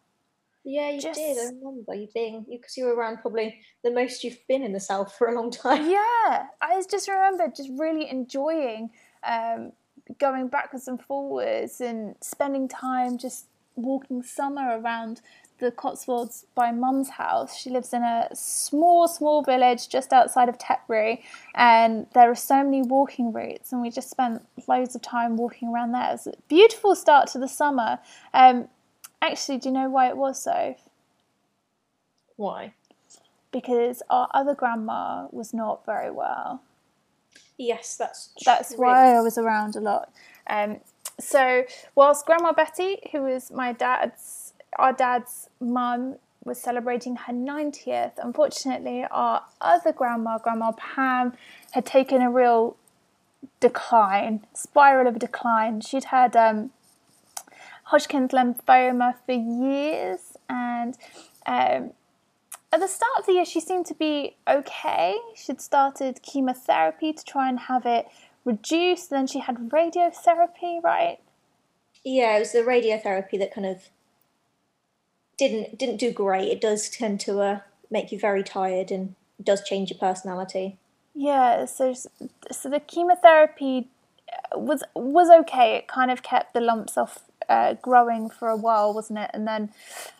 Yeah, 0.64 0.90
you 0.90 1.00
just... 1.00 1.18
did. 1.18 1.38
I 1.38 1.46
remember 1.46 1.94
you 1.94 2.08
being 2.12 2.44
because 2.50 2.76
you 2.76 2.84
were 2.84 2.94
around 2.94 3.18
probably 3.18 3.60
the 3.82 3.90
most 3.90 4.24
you've 4.24 4.46
been 4.48 4.62
in 4.62 4.72
the 4.72 4.80
south 4.80 5.14
for 5.16 5.28
a 5.28 5.34
long 5.34 5.50
time. 5.50 5.88
Yeah, 5.88 6.46
I 6.60 6.82
just 6.90 7.08
remember 7.08 7.48
just 7.54 7.70
really 7.78 8.10
enjoying 8.10 8.90
um, 9.22 9.72
going 10.18 10.48
backwards 10.48 10.88
and 10.88 11.00
forwards 11.00 11.80
and 11.80 12.16
spending 12.20 12.68
time 12.68 13.18
just 13.18 13.46
walking 13.76 14.22
summer 14.22 14.78
around 14.78 15.20
the 15.60 15.70
Cotswolds 15.70 16.46
by 16.54 16.72
mum's 16.72 17.10
house. 17.10 17.56
She 17.56 17.70
lives 17.70 17.92
in 17.92 18.02
a 18.02 18.28
small, 18.34 19.06
small 19.06 19.42
village 19.42 19.88
just 19.88 20.12
outside 20.12 20.48
of 20.48 20.58
Tetbury, 20.58 21.22
and 21.54 22.06
there 22.14 22.30
are 22.30 22.34
so 22.34 22.64
many 22.64 22.82
walking 22.82 23.32
routes, 23.32 23.72
and 23.72 23.80
we 23.80 23.90
just 23.90 24.10
spent 24.10 24.46
loads 24.66 24.94
of 24.94 25.02
time 25.02 25.36
walking 25.36 25.68
around 25.68 25.92
there. 25.92 26.08
It 26.08 26.12
was 26.12 26.26
a 26.26 26.32
beautiful 26.48 26.96
start 26.96 27.28
to 27.28 27.38
the 27.38 27.48
summer. 27.48 27.98
Um, 28.34 28.68
actually, 29.22 29.58
do 29.58 29.68
you 29.68 29.74
know 29.74 29.88
why 29.88 30.08
it 30.08 30.16
was 30.16 30.42
so? 30.42 30.74
Why? 32.36 32.74
Because 33.52 34.02
our 34.08 34.28
other 34.32 34.54
grandma 34.54 35.26
was 35.30 35.52
not 35.52 35.84
very 35.84 36.10
well. 36.10 36.62
Yes, 37.58 37.96
that's 37.96 38.30
that's 38.44 38.74
why 38.74 39.14
I 39.14 39.20
was 39.20 39.36
around 39.36 39.76
a 39.76 39.80
lot. 39.80 40.10
Um, 40.46 40.80
so 41.20 41.64
whilst 41.94 42.26
Grandma 42.26 42.52
Betty, 42.52 42.98
who 43.12 43.22
was 43.22 43.50
my 43.50 43.72
dad's 43.72 44.22
our 44.78 44.92
dad's 44.92 45.48
mum 45.60 46.16
was 46.44 46.60
celebrating 46.60 47.16
her 47.16 47.32
90th. 47.32 48.12
Unfortunately, 48.22 49.04
our 49.10 49.42
other 49.60 49.92
grandma, 49.92 50.38
Grandma 50.38 50.72
Pam, 50.72 51.34
had 51.72 51.84
taken 51.84 52.22
a 52.22 52.30
real 52.30 52.76
decline, 53.60 54.46
spiral 54.54 55.06
of 55.06 55.16
a 55.16 55.18
decline. 55.18 55.80
She'd 55.80 56.04
had 56.04 56.36
um, 56.36 56.70
Hodgkin's 57.84 58.30
lymphoma 58.30 59.14
for 59.26 59.32
years, 59.32 60.36
and 60.48 60.96
um, 61.46 61.92
at 62.72 62.80
the 62.80 62.88
start 62.88 63.18
of 63.18 63.26
the 63.26 63.32
year, 63.32 63.44
she 63.44 63.60
seemed 63.60 63.86
to 63.86 63.94
be 63.94 64.36
okay. 64.48 65.16
She'd 65.34 65.60
started 65.60 66.22
chemotherapy 66.22 67.12
to 67.12 67.24
try 67.24 67.48
and 67.48 67.60
have 67.60 67.84
it 67.84 68.06
reduced. 68.44 69.10
and 69.10 69.20
Then 69.20 69.26
she 69.26 69.40
had 69.40 69.56
radiotherapy, 69.56 70.82
right? 70.82 71.18
Yeah, 72.04 72.36
it 72.36 72.40
was 72.40 72.52
the 72.52 72.60
radiotherapy 72.60 73.38
that 73.38 73.52
kind 73.52 73.66
of 73.66 73.90
didn't 75.40 75.78
didn't 75.78 75.96
do 75.96 76.12
great. 76.12 76.48
It 76.48 76.60
does 76.60 76.88
tend 76.90 77.18
to 77.20 77.40
uh, 77.40 77.60
make 77.90 78.12
you 78.12 78.18
very 78.18 78.44
tired 78.44 78.90
and 78.90 79.14
does 79.42 79.64
change 79.64 79.90
your 79.90 79.98
personality. 79.98 80.76
Yeah, 81.14 81.64
so 81.64 81.94
so 81.94 82.68
the 82.68 82.80
chemotherapy 82.80 83.88
uh, 84.30 84.58
was 84.58 84.84
was 84.94 85.30
okay. 85.40 85.76
It 85.76 85.88
kind 85.88 86.10
of 86.10 86.22
kept 86.22 86.52
the 86.52 86.60
lumps 86.60 86.98
off 86.98 87.20
uh, 87.48 87.74
growing 87.74 88.28
for 88.28 88.48
a 88.48 88.56
while, 88.56 88.92
wasn't 88.92 89.18
it? 89.18 89.30
And 89.32 89.48
then, 89.48 89.70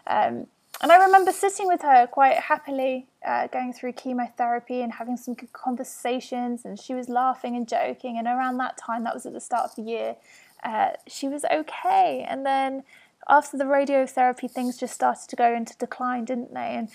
um, 0.06 0.46
and 0.82 0.90
I 0.90 1.04
remember 1.04 1.32
sitting 1.32 1.68
with 1.68 1.82
her 1.82 2.06
quite 2.06 2.38
happily, 2.38 3.06
uh, 3.24 3.46
going 3.48 3.74
through 3.74 3.92
chemotherapy 3.92 4.80
and 4.80 4.94
having 4.94 5.18
some 5.18 5.34
good 5.34 5.52
conversations. 5.52 6.64
And 6.64 6.80
she 6.80 6.94
was 6.94 7.10
laughing 7.10 7.54
and 7.56 7.68
joking. 7.68 8.16
And 8.18 8.26
around 8.26 8.56
that 8.56 8.78
time, 8.78 9.04
that 9.04 9.14
was 9.14 9.26
at 9.26 9.34
the 9.34 9.40
start 9.40 9.70
of 9.70 9.76
the 9.76 9.82
year, 9.82 10.16
uh, 10.64 10.92
she 11.06 11.28
was 11.28 11.44
okay. 11.44 12.26
And 12.26 12.44
then 12.46 12.82
after 13.30 13.56
the 13.56 13.64
radiotherapy, 13.64 14.50
things 14.50 14.76
just 14.76 14.92
started 14.92 15.28
to 15.28 15.36
go 15.36 15.54
into 15.54 15.76
decline, 15.78 16.24
didn't 16.24 16.52
they? 16.52 16.74
And 16.76 16.88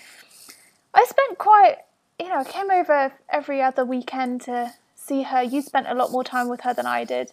I 0.94 1.04
spent 1.04 1.38
quite, 1.38 1.78
you 2.20 2.28
know, 2.28 2.40
I 2.40 2.44
came 2.44 2.70
over 2.70 3.12
every 3.30 3.62
other 3.62 3.84
weekend 3.84 4.42
to 4.42 4.74
see 4.94 5.22
her. 5.22 5.42
You 5.42 5.62
spent 5.62 5.88
a 5.88 5.94
lot 5.94 6.12
more 6.12 6.22
time 6.22 6.48
with 6.48 6.60
her 6.60 6.74
than 6.74 6.86
I 6.86 7.04
did. 7.04 7.32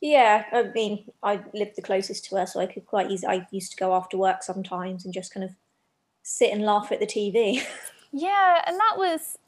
Yeah, 0.00 0.44
I 0.52 0.64
mean, 0.64 1.04
I 1.22 1.40
lived 1.54 1.76
the 1.76 1.82
closest 1.82 2.26
to 2.26 2.36
her, 2.36 2.46
so 2.46 2.60
I 2.60 2.66
could 2.66 2.86
quite 2.86 3.10
easily. 3.10 3.38
I 3.38 3.46
used 3.50 3.70
to 3.72 3.76
go 3.76 3.94
after 3.94 4.18
work 4.18 4.42
sometimes 4.42 5.04
and 5.04 5.14
just 5.14 5.32
kind 5.32 5.44
of 5.44 5.50
sit 6.22 6.52
and 6.52 6.62
laugh 6.62 6.92
at 6.92 7.00
the 7.00 7.06
TV. 7.06 7.62
yeah, 8.12 8.62
and 8.66 8.76
that 8.78 8.94
was, 8.96 9.38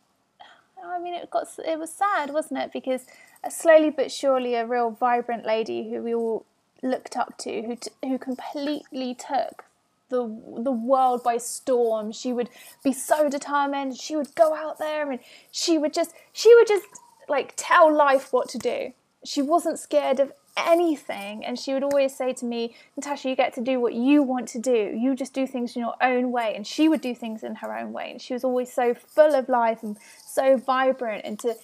I 0.83 0.99
mean, 1.01 1.15
it 1.15 1.31
got 1.31 1.49
it 1.67 1.79
was 1.79 1.93
sad, 1.93 2.33
wasn't 2.33 2.61
it? 2.61 2.73
Because 2.73 3.07
slowly 3.51 3.91
but 3.91 4.11
surely, 4.11 4.55
a 4.55 4.67
real 4.67 4.91
vibrant 4.91 5.45
lady 5.45 5.91
who 5.91 6.03
we 6.03 6.15
all 6.15 6.47
looked 6.83 7.17
up 7.17 7.37
to, 7.39 7.63
who 7.63 7.77
t- 7.77 7.91
who 8.03 8.19
completely 8.19 9.15
took 9.15 9.65
the 10.09 10.23
the 10.57 10.73
world 10.73 11.23
by 11.23 11.37
storm. 11.37 12.13
She 12.13 12.33
would 12.33 12.51
be 12.83 12.93
so 12.93 13.29
determined. 13.29 13.97
She 13.97 14.17
would 14.17 14.35
go 14.35 14.55
out 14.55 14.79
there 14.79 15.11
and 15.11 15.21
she 15.51 15.79
would 15.79 15.93
just 15.93 16.13
she 16.33 16.55
would 16.55 16.67
just 16.67 16.87
like 17.29 17.55
tell 17.57 17.95
life 17.95 18.33
what 18.33 18.49
to 18.51 18.59
do. 18.59 18.93
She 19.25 19.43
wasn't 19.43 19.79
scared 19.79 20.21
of 20.21 20.33
anything 20.57 21.45
and 21.45 21.59
she 21.59 21.73
would 21.73 21.85
always 21.85 22.17
say 22.17 22.33
to 22.33 22.45
me 22.45 22.75
natasha 22.97 23.29
you 23.29 23.37
get 23.37 23.55
to 23.55 23.61
do 23.61 23.79
what 23.79 23.95
you 23.95 24.23
want 24.25 24.49
to 24.49 24.59
do 24.59 24.93
you 24.97 25.15
just 25.15 25.33
do 25.33 25.47
things 25.47 25.77
in 25.77 25.83
your 25.83 25.95
own 26.03 26.33
way 26.33 26.53
and 26.57 26.67
she 26.67 26.89
would 26.89 27.01
do 27.01 27.15
things 27.15 27.45
in 27.45 27.55
her 27.57 27.77
own 27.77 27.93
way 27.93 28.11
and 28.11 28.21
she 28.21 28.35
was 28.35 28.43
always 28.43 28.73
so 28.73 28.93
full 28.93 29.37
of 29.37 29.49
life 29.49 29.85
and 29.85 29.97
so 30.27 30.57
vibrant 30.57 31.25
and 31.25 31.39
to 31.39 31.55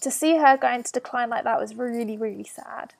to 0.00 0.10
see 0.10 0.36
her 0.36 0.56
going 0.56 0.82
to 0.82 0.90
decline 0.90 1.30
like 1.30 1.44
that 1.44 1.60
was 1.60 1.76
really 1.76 2.16
really 2.16 2.42
sad 2.44 2.92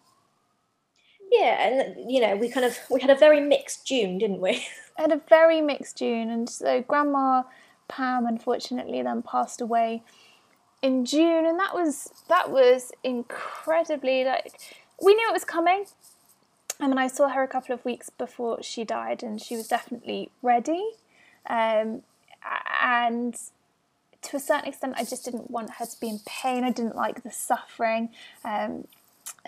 yeah, 1.31 1.67
and 1.67 2.11
you 2.11 2.21
know, 2.21 2.37
we 2.37 2.49
kind 2.49 2.67
of 2.67 2.79
we 2.91 3.01
had 3.01 3.11
a 3.11 3.15
very 3.15 3.41
mixed 3.41 3.87
June, 3.87 4.19
didn't 4.19 4.41
we? 4.41 4.67
had 4.97 5.13
a 5.13 5.21
very 5.29 5.61
mixed 5.61 5.99
June, 5.99 6.31
and 6.31 6.49
so 6.49 6.83
Grandma 6.83 7.43
Pam 7.89 8.27
unfortunately 8.27 9.03
then 9.03 9.23
passed 9.23 9.61
away 9.61 10.03
in 10.83 11.05
June, 11.05 11.47
and 11.47 11.59
that 11.59 11.75
was 11.75 12.11
that 12.29 12.51
was 12.51 12.93
incredibly 13.05 14.25
like 14.25 14.53
we 15.03 15.15
knew 15.15 15.29
it 15.29 15.33
was 15.33 15.45
coming. 15.45 15.85
I 16.81 16.89
mean, 16.89 16.99
I 16.99 17.09
saw 17.09 17.29
her 17.29 17.43
a 17.43 17.49
couple 17.49 17.75
of 17.75 17.85
weeks 17.85 18.11
before 18.11 18.63
she 18.63 18.85
died, 18.85 19.23
and 19.23 19.41
she 19.41 19.57
was 19.57 19.69
definitely 19.69 20.31
ready. 20.43 20.93
Um, 21.49 22.03
and 22.83 23.37
to 24.23 24.37
a 24.37 24.41
certain 24.41 24.69
extent, 24.69 24.95
I 24.97 25.05
just 25.05 25.25
didn't 25.25 25.51
want 25.51 25.73
her 25.75 25.87
to 25.87 26.01
be 26.01 26.09
in 26.09 26.21
pain. 26.27 26.65
I 26.65 26.71
didn't 26.71 26.97
like 26.97 27.23
the 27.23 27.31
suffering. 27.31 28.11
Um, 28.45 28.87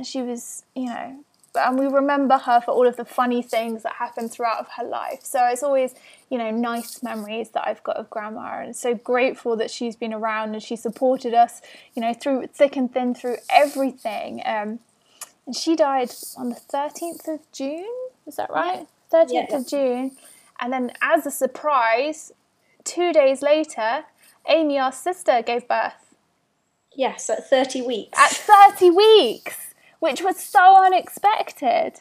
she 0.03 0.23
was, 0.23 0.65
you 0.75 0.87
know, 0.87 1.25
and 1.55 1.79
we 1.79 1.87
remember 1.87 2.39
her 2.39 2.61
for 2.61 2.71
all 2.71 2.87
of 2.87 2.97
the 2.97 3.05
funny 3.05 3.43
things 3.43 3.83
that 3.83 3.95
happened 3.95 4.33
throughout 4.33 4.67
her 4.77 4.85
life. 4.85 5.21
So 5.23 5.45
it's 5.47 5.63
always, 5.63 5.95
you 6.31 6.39
know, 6.39 6.51
nice 6.51 7.03
memories 7.03 7.51
that 7.51 7.67
I've 7.67 7.83
got 7.83 7.97
of 7.97 8.09
grandma 8.09 8.63
and 8.63 8.75
so 8.75 8.95
grateful 8.95 9.57
that 9.57 9.71
she's 9.71 9.95
been 9.95 10.15
around 10.15 10.55
and 10.55 10.63
she 10.63 10.77
supported 10.77 11.35
us, 11.35 11.61
you 11.95 12.01
know, 12.01 12.15
through 12.15 12.47
thick 12.49 12.77
and 12.77 12.93
thin 12.93 13.15
through 13.15 13.37
everything. 13.51 14.41
Um, 14.45 14.81
and 15.47 15.55
she 15.55 15.77
died 15.77 16.11
on 16.39 16.49
the 16.49 16.61
13th 16.73 17.29
of 17.29 17.41
June, 17.53 17.93
is 18.27 18.37
that 18.37 18.51
right? 18.51 18.87
13th 19.13 19.29
yeah. 19.31 19.57
of 19.57 19.69
June. 19.69 20.13
And 20.61 20.73
then 20.73 20.93
as 21.03 21.27
a 21.27 21.31
surprise, 21.31 22.33
two 22.85 23.13
days 23.13 23.43
later, 23.43 24.05
Amy, 24.49 24.79
our 24.79 24.93
sister, 24.93 25.43
gave 25.43 25.69
birth. 25.69 26.15
Yes, 26.95 27.29
at 27.31 27.49
30 27.49 27.83
weeks. 27.83 28.19
At 28.19 28.31
30 28.31 28.91
weeks! 28.91 29.72
Which 30.03 30.21
was 30.21 30.37
so 30.37 30.85
unexpected. 30.85 32.01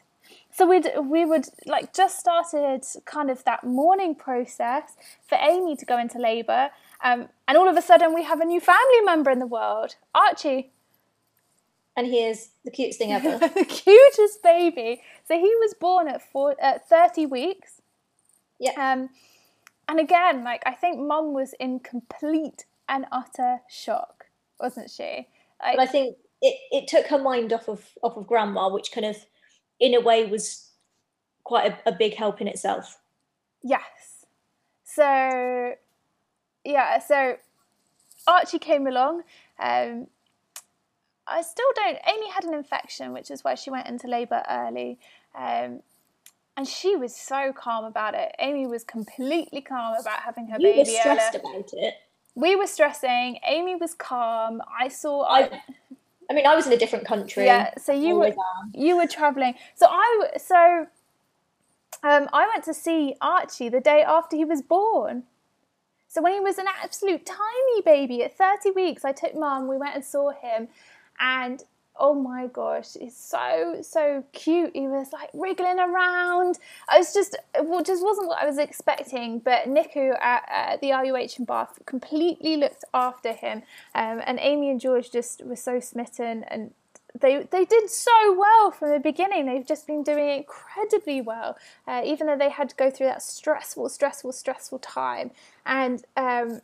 so 0.51 0.65
we'd 0.65 0.89
we 1.03 1.23
would 1.23 1.45
like 1.67 1.93
just 1.93 2.19
started 2.19 2.83
kind 3.05 3.29
of 3.29 3.43
that 3.43 3.63
mourning 3.63 4.15
process 4.15 4.95
for 5.29 5.37
Amy 5.39 5.75
to 5.75 5.85
go 5.85 5.99
into 5.99 6.17
labour, 6.17 6.71
um, 7.03 7.29
and 7.47 7.59
all 7.59 7.69
of 7.69 7.77
a 7.77 7.81
sudden 7.81 8.15
we 8.15 8.23
have 8.23 8.41
a 8.41 8.45
new 8.45 8.59
family 8.59 9.01
member 9.05 9.29
in 9.29 9.37
the 9.37 9.45
world, 9.45 9.97
Archie. 10.15 10.71
And 11.95 12.07
he 12.07 12.23
is 12.23 12.49
the 12.65 12.71
cutest 12.71 12.97
thing 12.97 13.11
ever. 13.11 13.37
the 13.61 13.65
cutest 13.65 14.41
baby. 14.41 15.03
So 15.27 15.35
he 15.35 15.53
was 15.63 15.75
born 15.79 16.07
at 16.07 16.23
four, 16.31 16.55
at 16.59 16.89
thirty 16.89 17.27
weeks. 17.27 17.81
Yeah. 18.59 18.71
Um, 18.77 19.09
and 19.87 19.99
again, 19.99 20.43
like 20.43 20.63
I 20.65 20.73
think 20.73 20.97
Mum 20.97 21.33
was 21.33 21.53
in 21.59 21.79
complete 21.81 22.65
and 22.89 23.05
utter 23.11 23.59
shock, 23.69 24.25
wasn't 24.59 24.89
she? 24.89 25.27
Like, 25.61 25.77
but 25.77 25.81
I 25.81 25.85
think 25.85 26.17
it, 26.41 26.57
it 26.71 26.87
took 26.87 27.07
her 27.07 27.21
mind 27.21 27.53
off 27.53 27.67
of 27.69 27.85
off 28.01 28.17
of 28.17 28.27
Grandma, 28.27 28.69
which 28.69 28.91
kind 28.91 29.05
of 29.05 29.17
in 29.79 29.93
a 29.93 30.01
way 30.01 30.25
was 30.25 30.69
quite 31.43 31.71
a, 31.71 31.89
a 31.89 31.91
big 31.91 32.15
help 32.15 32.41
in 32.41 32.47
itself. 32.47 32.99
Yes. 33.61 34.25
So 34.83 35.73
yeah, 36.63 36.99
so 36.99 37.37
Archie 38.27 38.59
came 38.59 38.87
along. 38.87 39.23
Um, 39.59 40.07
I 41.27 41.41
still 41.41 41.65
don't. 41.75 41.97
Amy 42.07 42.29
had 42.29 42.43
an 42.43 42.53
infection, 42.53 43.13
which 43.13 43.31
is 43.31 43.43
why 43.43 43.55
she 43.55 43.69
went 43.69 43.87
into 43.87 44.07
labour 44.07 44.43
early. 44.49 44.99
Um, 45.35 45.81
and 46.57 46.67
she 46.67 46.95
was 46.95 47.15
so 47.15 47.53
calm 47.53 47.85
about 47.85 48.13
it. 48.13 48.35
Amy 48.39 48.67
was 48.67 48.83
completely 48.83 49.61
calm 49.61 49.95
about 49.99 50.19
having 50.19 50.47
her 50.47 50.57
you 50.59 50.67
baby. 50.67 50.91
You 50.91 50.95
were 50.95 50.99
stressed 50.99 51.35
about 51.35 51.69
it. 51.73 51.93
We 52.35 52.55
were 52.55 52.67
stressing. 52.67 53.39
Amy 53.47 53.75
was 53.75 53.93
calm. 53.93 54.61
I 54.79 54.87
saw. 54.89 55.23
I, 55.23 55.39
I 55.39 55.61
mean, 56.33 56.45
I 56.45 56.55
was 56.55 56.67
in 56.67 56.73
a 56.73 56.77
different 56.77 57.05
country. 57.05 57.45
Yeah, 57.45 57.71
so 57.77 57.91
you 57.91 58.15
were 58.15 58.33
you 58.73 58.97
were 58.97 59.07
traveling. 59.07 59.55
So 59.75 59.87
I 59.89 60.29
so 60.37 60.87
um, 62.03 62.29
I 62.33 62.47
went 62.47 62.63
to 62.65 62.73
see 62.73 63.15
Archie 63.21 63.69
the 63.69 63.81
day 63.81 64.03
after 64.03 64.35
he 64.35 64.45
was 64.45 64.61
born. 64.61 65.23
So 66.07 66.21
when 66.21 66.33
he 66.33 66.39
was 66.39 66.57
an 66.57 66.65
absolute 66.83 67.25
tiny 67.25 67.81
baby 67.85 68.23
at 68.23 68.37
30 68.37 68.71
weeks, 68.71 69.05
I 69.05 69.13
took 69.13 69.33
mum, 69.33 69.69
we 69.69 69.77
went 69.77 69.95
and 69.95 70.03
saw 70.03 70.31
him, 70.31 70.67
and 71.19 71.63
oh 72.01 72.15
my 72.15 72.47
gosh, 72.47 72.95
he's 72.99 73.15
so 73.15 73.77
so 73.81 74.25
cute. 74.33 74.71
He 74.73 74.87
was 74.87 75.13
like 75.13 75.29
wriggling 75.33 75.79
around. 75.79 76.57
I 76.89 76.97
was 76.97 77.13
just 77.13 77.37
well, 77.61 77.83
just 77.83 78.03
wasn't 78.03 78.27
what 78.27 78.41
I 78.41 78.45
was 78.45 78.57
expecting. 78.57 79.39
But 79.39 79.65
NICU 79.65 80.19
at, 80.19 80.81
the 80.81 80.91
RUH 80.91 81.37
in 81.37 81.45
Bath 81.45 81.79
completely 81.85 82.57
looked 82.57 82.83
after 82.93 83.31
him, 83.31 83.61
um, 83.95 84.21
and 84.25 84.39
Amy 84.41 84.71
and 84.71 84.81
George 84.81 85.11
just 85.11 85.45
were 85.45 85.55
so 85.55 85.79
smitten 85.79 86.43
and. 86.49 86.73
They, 87.19 87.43
they 87.43 87.65
did 87.65 87.89
so 87.89 88.39
well 88.39 88.71
from 88.71 88.91
the 88.91 88.99
beginning. 88.99 89.45
They've 89.45 89.67
just 89.67 89.85
been 89.85 90.01
doing 90.01 90.29
incredibly 90.29 91.19
well, 91.19 91.57
uh, 91.85 92.01
even 92.05 92.25
though 92.25 92.37
they 92.37 92.49
had 92.49 92.69
to 92.69 92.75
go 92.77 92.89
through 92.89 93.07
that 93.07 93.21
stressful, 93.21 93.89
stressful, 93.89 94.31
stressful 94.31 94.79
time. 94.79 95.31
And 95.65 96.05
um, 96.15 96.61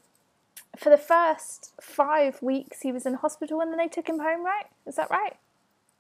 for 0.78 0.90
the 0.90 0.98
first 0.98 1.74
five 1.82 2.42
weeks 2.42 2.82
he 2.82 2.92
was 2.92 3.06
in 3.06 3.16
hospital 3.16 3.62
and 3.62 3.72
then 3.72 3.78
they 3.78 3.88
took 3.88 4.08
him 4.08 4.20
home, 4.20 4.46
right? 4.46 4.66
Is 4.86 4.96
that 4.96 5.10
right? 5.10 5.36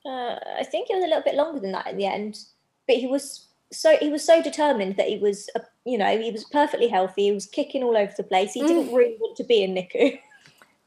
Uh, 0.06 0.40
I 0.58 0.64
think 0.64 0.90
it 0.90 0.96
was 0.96 1.04
a 1.04 1.08
little 1.08 1.24
bit 1.24 1.36
longer 1.36 1.60
than 1.60 1.72
that 1.74 1.88
in 1.88 1.98
the 1.98 2.06
end, 2.06 2.40
but 2.88 2.98
he 2.98 3.08
was 3.08 3.48
so 3.72 3.98
he 3.98 4.10
was 4.10 4.24
so 4.24 4.42
determined 4.42 4.96
that 4.96 5.08
he 5.08 5.18
was, 5.18 5.50
uh, 5.56 5.60
you 5.86 5.98
know, 5.98 6.18
he 6.18 6.32
was 6.32 6.46
perfectly 6.46 6.88
healthy. 6.88 7.24
He 7.24 7.32
was 7.32 7.46
kicking 7.46 7.84
all 7.84 7.98
over 7.98 8.14
the 8.16 8.24
place. 8.24 8.54
He 8.54 8.62
didn't 8.62 8.90
mm. 8.90 8.96
really 8.96 9.18
want 9.20 9.36
to 9.38 9.44
be 9.44 9.64
in 9.64 9.76
NICU. 9.76 10.20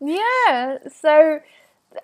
Yeah. 0.00 0.78
So, 0.88 1.40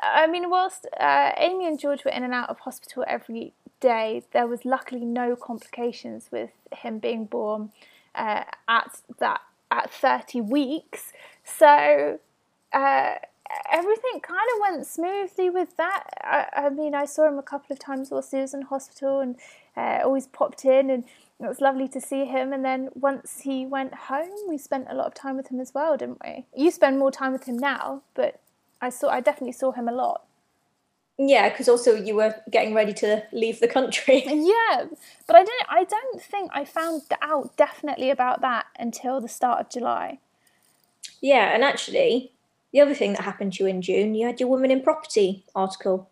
I 0.03 0.27
mean, 0.27 0.51
whilst 0.51 0.87
uh, 1.01 1.33
Amy 1.39 1.67
and 1.67 1.81
George 1.81 2.05
were 2.05 2.11
in 2.11 2.25
and 2.25 2.35
out 2.35 2.51
of 2.51 2.59
hospital 2.61 3.05
every 3.09 3.55
day, 3.81 4.23
there 4.33 4.47
was 4.47 4.67
luckily 4.67 5.05
no 5.05 5.35
complications 5.35 6.29
with 6.31 6.51
him 6.73 6.99
being 6.99 7.25
born 7.25 7.73
uh, 8.15 8.45
at 8.69 9.01
that 9.19 9.41
at 9.71 9.91
30 9.91 10.43
weeks. 10.43 11.13
So 11.47 12.19
uh, 12.73 13.15
everything 13.73 14.21
kind 14.21 14.49
of 14.55 14.61
went 14.61 14.87
smoothly 14.87 15.49
with 15.49 15.77
that. 15.77 16.05
I, 16.23 16.67
I, 16.67 16.69
mean, 16.71 16.95
I 16.95 17.05
saw 17.05 17.29
him 17.29 17.39
a 17.39 17.43
couple 17.43 17.73
of 17.73 17.79
times 17.79 18.11
while 18.11 18.27
he 18.29 18.39
was 18.39 18.53
in 18.53 18.63
hospital 18.63 19.21
and 19.21 19.37
uh, 19.77 20.01
always 20.05 20.27
popped 20.27 20.65
in, 20.65 20.91
and 20.91 21.05
it 21.41 21.47
was 21.47 21.61
lovely 21.61 21.89
to 21.89 22.01
see 22.01 22.25
him. 22.25 22.53
And 22.53 22.65
then 22.65 22.91
once 22.95 23.41
he 23.41 23.65
went 23.65 23.95
home, 23.95 24.35
we 24.49 24.59
spent 24.59 24.89
a 24.91 24.95
lot 24.95 25.07
of 25.07 25.15
time 25.15 25.37
with 25.37 25.49
him 25.49 25.61
as 25.61 25.73
well, 25.73 25.97
didn't 25.97 26.21
we? 26.25 26.45
You 26.55 26.71
spend 26.71 26.99
more 26.99 27.13
time 27.13 27.33
with 27.33 27.45
him 27.45 27.57
now, 27.57 28.03
but 28.15 28.41
I 28.81 28.91
saw 28.91 29.09
I 29.09 29.21
definitely 29.21 29.53
saw 29.53 29.73
him 29.73 29.89
a 29.89 29.93
lot. 29.93 30.23
Yeah, 31.19 31.49
because 31.49 31.69
also 31.69 31.95
you 31.95 32.15
were 32.15 32.35
getting 32.51 32.75
ready 32.75 32.93
to 32.95 33.23
leave 33.33 33.61
the 33.61 33.69
country. 33.69 34.23
yeah, 34.27 34.85
but 35.27 35.37
I 35.37 35.45
didn't. 35.45 35.67
I 35.69 35.85
don't 35.85 36.21
think 36.21 36.51
I 36.53 36.65
found 36.65 37.03
out 37.23 37.57
definitely 37.57 38.11
about 38.11 38.43
that 38.43 38.67
until 38.79 39.21
the 39.21 39.29
start 39.29 39.61
of 39.61 39.71
July. 39.71 40.19
Yeah, 41.21 41.55
and 41.55 41.65
actually, 41.65 42.33
the 42.73 42.81
other 42.81 42.95
thing 42.95 43.13
that 43.13 43.23
happened 43.23 43.55
to 43.55 43.65
you 43.65 43.71
in 43.71 43.83
June, 43.83 44.15
you 44.15 44.27
had 44.27 44.41
your 44.41 44.49
Women 44.49 44.71
in 44.71 44.83
Property 44.83 45.45
article. 45.55 46.11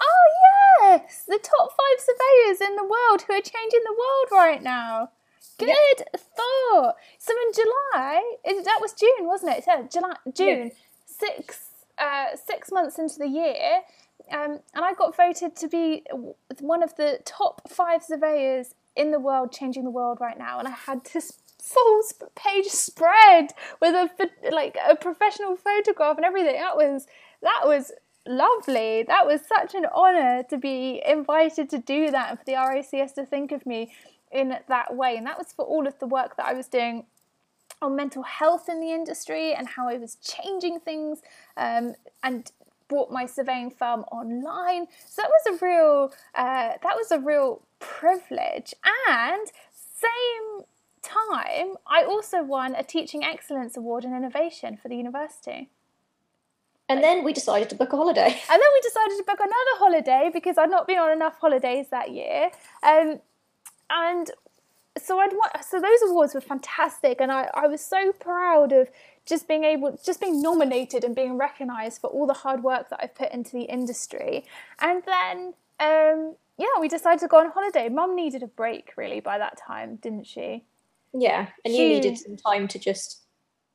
Oh, 0.00 0.90
yes! 0.90 1.24
The 1.26 1.38
top 1.38 1.70
five 1.70 1.98
surveyors 1.98 2.60
in 2.60 2.76
the 2.76 2.84
world 2.84 3.22
who 3.22 3.34
are 3.34 3.40
changing 3.40 3.80
the 3.84 3.96
world 3.98 4.28
right 4.30 4.62
now. 4.62 5.10
Good 5.58 5.68
yep. 5.68 6.08
thought. 6.16 6.94
So 7.18 7.32
in 7.32 7.52
July, 7.52 8.22
that 8.44 8.78
was 8.80 8.92
June, 8.92 9.26
wasn't 9.26 9.58
it? 9.58 9.64
So 9.64 9.88
July, 9.90 10.14
June, 10.34 10.66
yeah. 10.66 10.74
six, 11.06 11.68
uh, 11.98 12.36
six 12.36 12.72
months 12.72 12.98
into 12.98 13.18
the 13.18 13.28
year, 13.28 13.82
um, 14.30 14.60
and 14.74 14.84
I 14.84 14.94
got 14.94 15.16
voted 15.16 15.56
to 15.56 15.68
be 15.68 16.04
one 16.60 16.82
of 16.82 16.94
the 16.96 17.18
top 17.24 17.68
five 17.68 18.02
surveyors 18.02 18.74
in 18.96 19.10
the 19.10 19.18
world 19.18 19.52
changing 19.52 19.84
the 19.84 19.90
world 19.90 20.18
right 20.20 20.38
now. 20.38 20.58
And 20.58 20.68
I 20.68 20.72
had 20.72 21.04
this 21.12 21.38
full 21.62 22.02
page 22.34 22.66
spread 22.66 23.52
with 23.80 23.94
a 23.94 24.10
like 24.50 24.76
a 24.86 24.96
professional 24.96 25.56
photograph 25.56 26.16
and 26.16 26.26
everything. 26.26 26.56
That 26.56 26.76
was 26.76 27.06
that 27.42 27.62
was 27.64 27.92
lovely. 28.26 29.04
That 29.04 29.26
was 29.26 29.40
such 29.46 29.74
an 29.74 29.86
honour 29.86 30.42
to 30.50 30.58
be 30.58 31.02
invited 31.06 31.70
to 31.70 31.78
do 31.78 32.10
that 32.10 32.30
and 32.30 32.38
for 32.38 32.44
the 32.44 32.52
RICS 32.52 33.14
to 33.14 33.24
think 33.24 33.52
of 33.52 33.64
me 33.64 33.92
in 34.30 34.56
that 34.68 34.96
way. 34.96 35.16
And 35.16 35.26
that 35.26 35.38
was 35.38 35.52
for 35.52 35.64
all 35.64 35.86
of 35.86 35.98
the 35.98 36.06
work 36.06 36.36
that 36.36 36.46
I 36.46 36.52
was 36.52 36.66
doing 36.66 37.04
on 37.80 37.96
mental 37.96 38.22
health 38.22 38.68
in 38.68 38.80
the 38.80 38.92
industry 38.92 39.54
and 39.54 39.68
how 39.68 39.88
I 39.88 39.98
was 39.98 40.16
changing 40.16 40.80
things 40.80 41.20
um, 41.56 41.94
and 42.22 42.50
brought 42.88 43.10
my 43.10 43.26
surveying 43.26 43.70
firm 43.70 44.00
online. 44.12 44.86
So 45.06 45.22
that 45.22 45.30
was 45.30 45.60
a 45.60 45.64
real 45.64 46.12
uh, 46.34 46.72
that 46.82 46.96
was 46.96 47.10
a 47.10 47.18
real 47.18 47.62
privilege. 47.78 48.74
And 49.08 49.46
same 49.72 50.64
time, 51.02 51.74
I 51.86 52.04
also 52.04 52.42
won 52.42 52.74
a 52.74 52.82
Teaching 52.82 53.24
Excellence 53.24 53.76
Award 53.76 54.04
in 54.04 54.14
Innovation 54.14 54.76
for 54.76 54.88
the 54.88 54.96
university. 54.96 55.70
And 56.88 57.02
then 57.02 57.24
we 57.24 57.32
decided 57.32 57.70
to 57.70 57.76
book 57.76 57.92
a 57.92 57.96
holiday. 57.96 58.40
And 58.50 58.60
then 58.60 58.68
we 58.74 58.80
decided 58.80 59.16
to 59.16 59.24
book 59.26 59.40
another 59.40 59.78
holiday 59.78 60.30
because 60.32 60.58
I'd 60.58 60.70
not 60.70 60.86
been 60.86 60.98
on 60.98 61.10
enough 61.10 61.38
holidays 61.38 61.86
that 61.90 62.10
year. 62.10 62.50
Um, 62.82 63.20
and 63.88 64.30
so 64.98 65.18
I'd 65.18 65.32
so 65.64 65.80
those 65.80 66.02
awards 66.10 66.34
were 66.34 66.40
fantastic, 66.40 67.20
and 67.20 67.32
I, 67.32 67.48
I 67.54 67.66
was 67.66 67.80
so 67.80 68.12
proud 68.12 68.72
of 68.72 68.90
just 69.24 69.48
being 69.48 69.64
able, 69.64 69.98
just 70.04 70.20
being 70.20 70.42
nominated 70.42 71.04
and 71.04 71.14
being 71.14 71.38
recognised 71.38 72.00
for 72.00 72.10
all 72.10 72.26
the 72.26 72.34
hard 72.34 72.62
work 72.62 72.90
that 72.90 73.00
I've 73.02 73.14
put 73.14 73.32
into 73.32 73.52
the 73.52 73.62
industry. 73.62 74.44
And 74.80 75.02
then, 75.06 75.54
um, 75.80 76.36
yeah, 76.58 76.78
we 76.80 76.88
decided 76.88 77.20
to 77.20 77.28
go 77.28 77.38
on 77.38 77.50
holiday. 77.50 77.88
Mum 77.88 78.14
needed 78.14 78.42
a 78.42 78.46
break 78.48 78.92
really 78.96 79.20
by 79.20 79.38
that 79.38 79.56
time, 79.56 79.96
didn't 79.96 80.26
she? 80.26 80.64
Yeah, 81.12 81.48
and 81.64 81.74
you 81.74 81.88
needed 81.88 82.18
some 82.18 82.36
time 82.36 82.68
to 82.68 82.78
just 82.78 83.22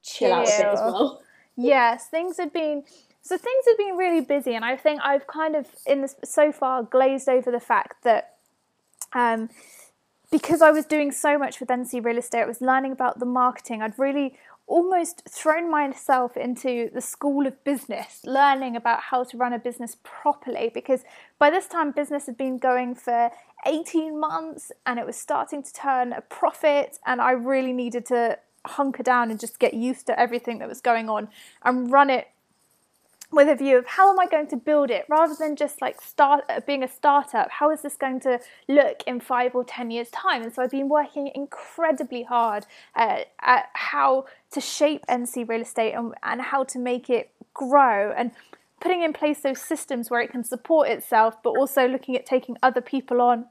chill, 0.04 0.30
chill 0.30 0.38
out 0.38 0.48
a 0.48 0.58
bit 0.58 0.68
as 0.68 0.80
well. 0.80 1.22
Yes, 1.60 2.06
things 2.06 2.38
had 2.38 2.54
been 2.54 2.84
so 3.24 3.36
things 3.36 3.66
had 3.66 3.78
been 3.78 3.98
really 3.98 4.22
busy, 4.22 4.54
and 4.54 4.64
I 4.64 4.78
think 4.78 5.02
I've 5.04 5.26
kind 5.26 5.56
of 5.56 5.66
in 5.88 6.02
this 6.02 6.16
so 6.24 6.52
far 6.52 6.84
glazed 6.84 7.28
over 7.28 7.50
the 7.50 7.60
fact 7.60 8.04
that 8.04 8.36
um, 9.14 9.50
because 10.32 10.62
I 10.62 10.72
was 10.72 10.86
doing 10.86 11.12
so 11.12 11.38
much 11.38 11.60
with 11.60 11.70
NC 11.70 12.06
Real 12.06 12.18
Estate, 12.18 12.42
I 12.42 12.46
was 12.46 12.62
learning 12.62 12.92
about 12.92 13.20
the 13.20 13.26
marketing. 13.26 13.82
I'd 13.82 13.98
really 13.98 14.38
almost 14.68 15.24
thrown 15.30 15.72
myself 15.72 16.36
into 16.36 16.90
the 16.94 17.02
school 17.02 17.48
of 17.48 17.64
business, 17.64 18.20
learning 18.26 18.76
about 18.76 19.02
how 19.02 19.24
to 19.24 19.38
run 19.38 19.54
a 19.54 19.60
business 19.60 19.98
properly. 20.04 20.70
Because 20.74 21.04
by 21.40 21.50
this 21.50 21.68
time, 21.68 21.92
business 21.92 22.26
had 22.26 22.38
been 22.38 22.58
going 22.58 22.94
for 22.94 23.32
18 23.66 24.20
months 24.20 24.72
and 24.86 25.00
it 25.00 25.06
was 25.06 25.16
starting 25.16 25.64
to 25.64 25.74
turn 25.74 26.14
a 26.14 26.22
profit, 26.22 27.00
and 27.06 27.22
I 27.22 27.32
really 27.32 27.74
needed 27.74 28.06
to 28.08 28.38
hunker 28.66 29.04
down 29.04 29.32
and 29.32 29.40
just 29.40 29.60
get 29.60 29.74
used 29.74 30.06
to 30.08 30.20
everything 30.20 30.60
that 30.60 30.68
was 30.68 30.82
going 30.82 31.10
on 31.10 31.30
and 31.64 31.90
run 31.90 32.10
it 32.10 32.28
with 33.32 33.50
a 33.50 33.56
view 33.56 33.78
of 33.78 33.86
how 33.86 34.10
am 34.10 34.20
I 34.20 34.26
going 34.26 34.48
to 34.48 34.56
build 34.56 34.90
it 34.90 35.06
rather 35.10 35.36
than 35.36 35.56
just 35.56 35.82
like 35.82 36.02
start 36.02 36.46
uh, 36.50 36.62
being 36.66 36.84
a 36.84 36.88
startup 36.88 37.52
how 37.52 37.72
is 37.72 37.82
this 37.82 37.96
going 37.96 38.20
to 38.22 38.40
look 38.68 39.04
in 39.06 39.20
5 39.20 39.56
or 39.56 39.64
10 39.64 39.92
years 39.92 40.10
time 40.12 40.44
and 40.44 40.54
so 40.54 40.62
I've 40.62 40.72
been 40.72 40.90
working 40.90 41.30
incredibly 41.36 42.24
hard 42.24 42.66
uh, 42.96 43.20
at 43.42 43.70
how 43.74 44.26
to 44.52 44.62
shape 44.62 45.06
NC 45.08 45.48
real 45.48 45.62
estate 45.62 45.94
and, 45.94 46.14
and 46.24 46.42
how 46.42 46.64
to 46.66 46.80
make 46.80 47.10
it 47.10 47.32
grow 47.54 48.14
and 48.16 48.32
putting 48.80 49.02
in 49.02 49.14
place 49.14 49.40
those 49.42 49.62
systems 49.62 50.10
where 50.10 50.22
it 50.22 50.32
can 50.32 50.44
support 50.44 50.88
itself, 50.88 51.42
but 51.44 51.52
also 51.52 51.88
looking 51.88 52.16
at 52.16 52.26
taking 52.26 52.58
other 52.62 52.82
people 52.82 53.22
on 53.22 53.46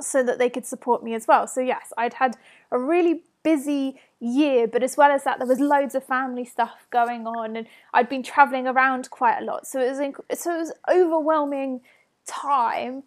so 0.00 0.22
that 0.22 0.38
they 0.38 0.48
could 0.48 0.66
support 0.66 1.02
me 1.02 1.14
as 1.14 1.26
well. 1.26 1.46
So, 1.46 1.60
yes, 1.60 1.92
I'd 1.96 2.14
had 2.14 2.36
a 2.70 2.78
really 2.78 3.22
busy 3.44 4.00
year, 4.20 4.66
but 4.66 4.82
as 4.82 4.96
well 4.96 5.12
as 5.12 5.22
that, 5.24 5.38
there 5.38 5.46
was 5.46 5.60
loads 5.60 5.94
of 5.94 6.04
family 6.04 6.44
stuff 6.44 6.86
going 6.90 7.26
on, 7.28 7.56
and 7.56 7.68
I'd 7.92 8.08
been 8.08 8.24
traveling 8.24 8.66
around 8.66 9.10
quite 9.10 9.38
a 9.38 9.44
lot. 9.44 9.66
So 9.68 9.80
it 9.80 9.90
was 9.90 9.98
inc- 9.98 10.36
so 10.36 10.54
it 10.54 10.58
was 10.58 10.72
overwhelming 10.90 11.82
time. 12.26 13.04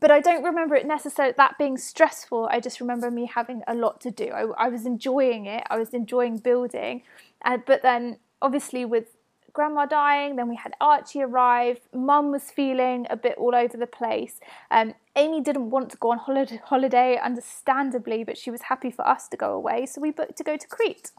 But 0.00 0.10
I 0.10 0.20
don't 0.20 0.44
remember 0.44 0.74
it 0.74 0.86
necessarily 0.86 1.34
that 1.36 1.56
being 1.58 1.78
stressful. 1.78 2.48
I 2.50 2.60
just 2.60 2.80
remember 2.80 3.10
me 3.10 3.26
having 3.32 3.62
a 3.68 3.74
lot 3.74 4.00
to 4.02 4.10
do. 4.10 4.28
I, 4.28 4.66
I 4.66 4.68
was 4.68 4.84
enjoying 4.86 5.46
it. 5.46 5.64
I 5.70 5.78
was 5.78 5.94
enjoying 5.94 6.38
building, 6.38 7.02
uh, 7.44 7.58
but 7.66 7.82
then 7.82 8.18
obviously 8.42 8.84
with 8.84 9.17
grandma 9.52 9.86
dying, 9.86 10.36
then 10.36 10.48
we 10.48 10.56
had 10.56 10.74
Archie 10.80 11.22
arrive. 11.22 11.80
Mum 11.92 12.30
was 12.30 12.50
feeling 12.50 13.06
a 13.10 13.16
bit 13.16 13.36
all 13.38 13.54
over 13.54 13.76
the 13.76 13.86
place. 13.86 14.40
Um, 14.70 14.94
Amy 15.16 15.40
didn't 15.40 15.70
want 15.70 15.90
to 15.90 15.96
go 15.96 16.10
on 16.10 16.18
holiday, 16.18 16.60
holiday, 16.64 17.18
understandably, 17.22 18.24
but 18.24 18.38
she 18.38 18.50
was 18.50 18.62
happy 18.62 18.90
for 18.90 19.06
us 19.06 19.28
to 19.28 19.36
go 19.36 19.52
away, 19.52 19.86
so 19.86 20.00
we 20.00 20.10
booked 20.10 20.36
to 20.38 20.44
go 20.44 20.56
to 20.56 20.66
Crete. 20.66 21.10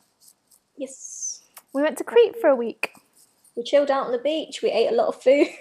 Yes. 0.77 1.41
We 1.73 1.81
went 1.81 1.97
to 1.97 2.03
Crete 2.03 2.35
for 2.39 2.47
a 2.47 2.55
week. 2.55 2.93
We 3.55 3.63
chilled 3.63 3.91
out 3.91 4.05
on 4.05 4.11
the 4.11 4.17
beach. 4.17 4.61
We 4.63 4.71
ate 4.71 4.91
a 4.91 4.95
lot 4.95 5.07
of 5.07 5.21
food. 5.21 5.47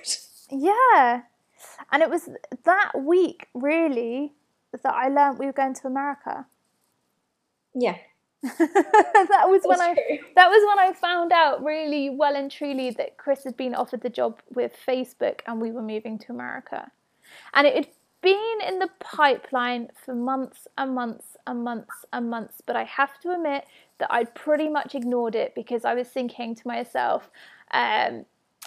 Yeah. 0.51 1.23
And 1.93 2.03
it 2.03 2.11
was 2.11 2.29
that 2.65 2.93
week, 2.99 3.49
really, 3.55 4.33
that 4.73 4.95
I 4.95 5.09
learned 5.09 5.39
we 5.39 5.47
were 5.47 5.53
going 5.53 5.75
to 5.75 5.87
America. 5.87 6.47
Yeah. 7.75 7.97
that 8.43 9.47
was 9.47 9.63
when 9.65 9.81
I 9.81 9.95
that 10.37 10.49
was 10.49 10.65
when 10.69 10.79
I 10.79 10.93
found 10.93 11.33
out 11.33 11.65
really 11.65 12.09
well 12.09 12.37
and 12.37 12.51
truly 12.51 12.91
that 12.91 13.17
Chris 13.17 13.43
had 13.43 13.57
been 13.57 13.75
offered 13.75 14.03
the 14.03 14.11
job 14.11 14.41
with 14.55 14.77
Facebook 14.87 15.41
and 15.47 15.61
we 15.61 15.73
were 15.73 15.83
moving 15.83 16.19
to 16.21 16.33
America. 16.33 16.91
And 17.53 17.67
it 17.67 17.75
had 17.75 17.89
been 18.23 18.59
in 18.67 18.79
the 18.79 18.89
pipeline 19.01 19.89
for 20.05 20.15
months 20.15 20.69
and 20.77 20.95
months 20.95 21.37
and 21.47 21.65
months 21.65 22.05
and 22.13 22.31
months, 22.31 22.63
but 22.65 22.77
I 22.77 22.85
have 22.85 23.19
to 23.21 23.33
admit 23.33 23.65
that 23.99 24.13
I'd 24.13 24.35
pretty 24.35 24.69
much 24.69 24.95
ignored 24.95 25.35
it 25.35 25.55
because 25.55 25.85
I 25.85 25.95
was 25.95 26.09
thinking 26.09 26.55
to 26.55 26.69
myself, 26.69 27.31
um, 27.73 28.25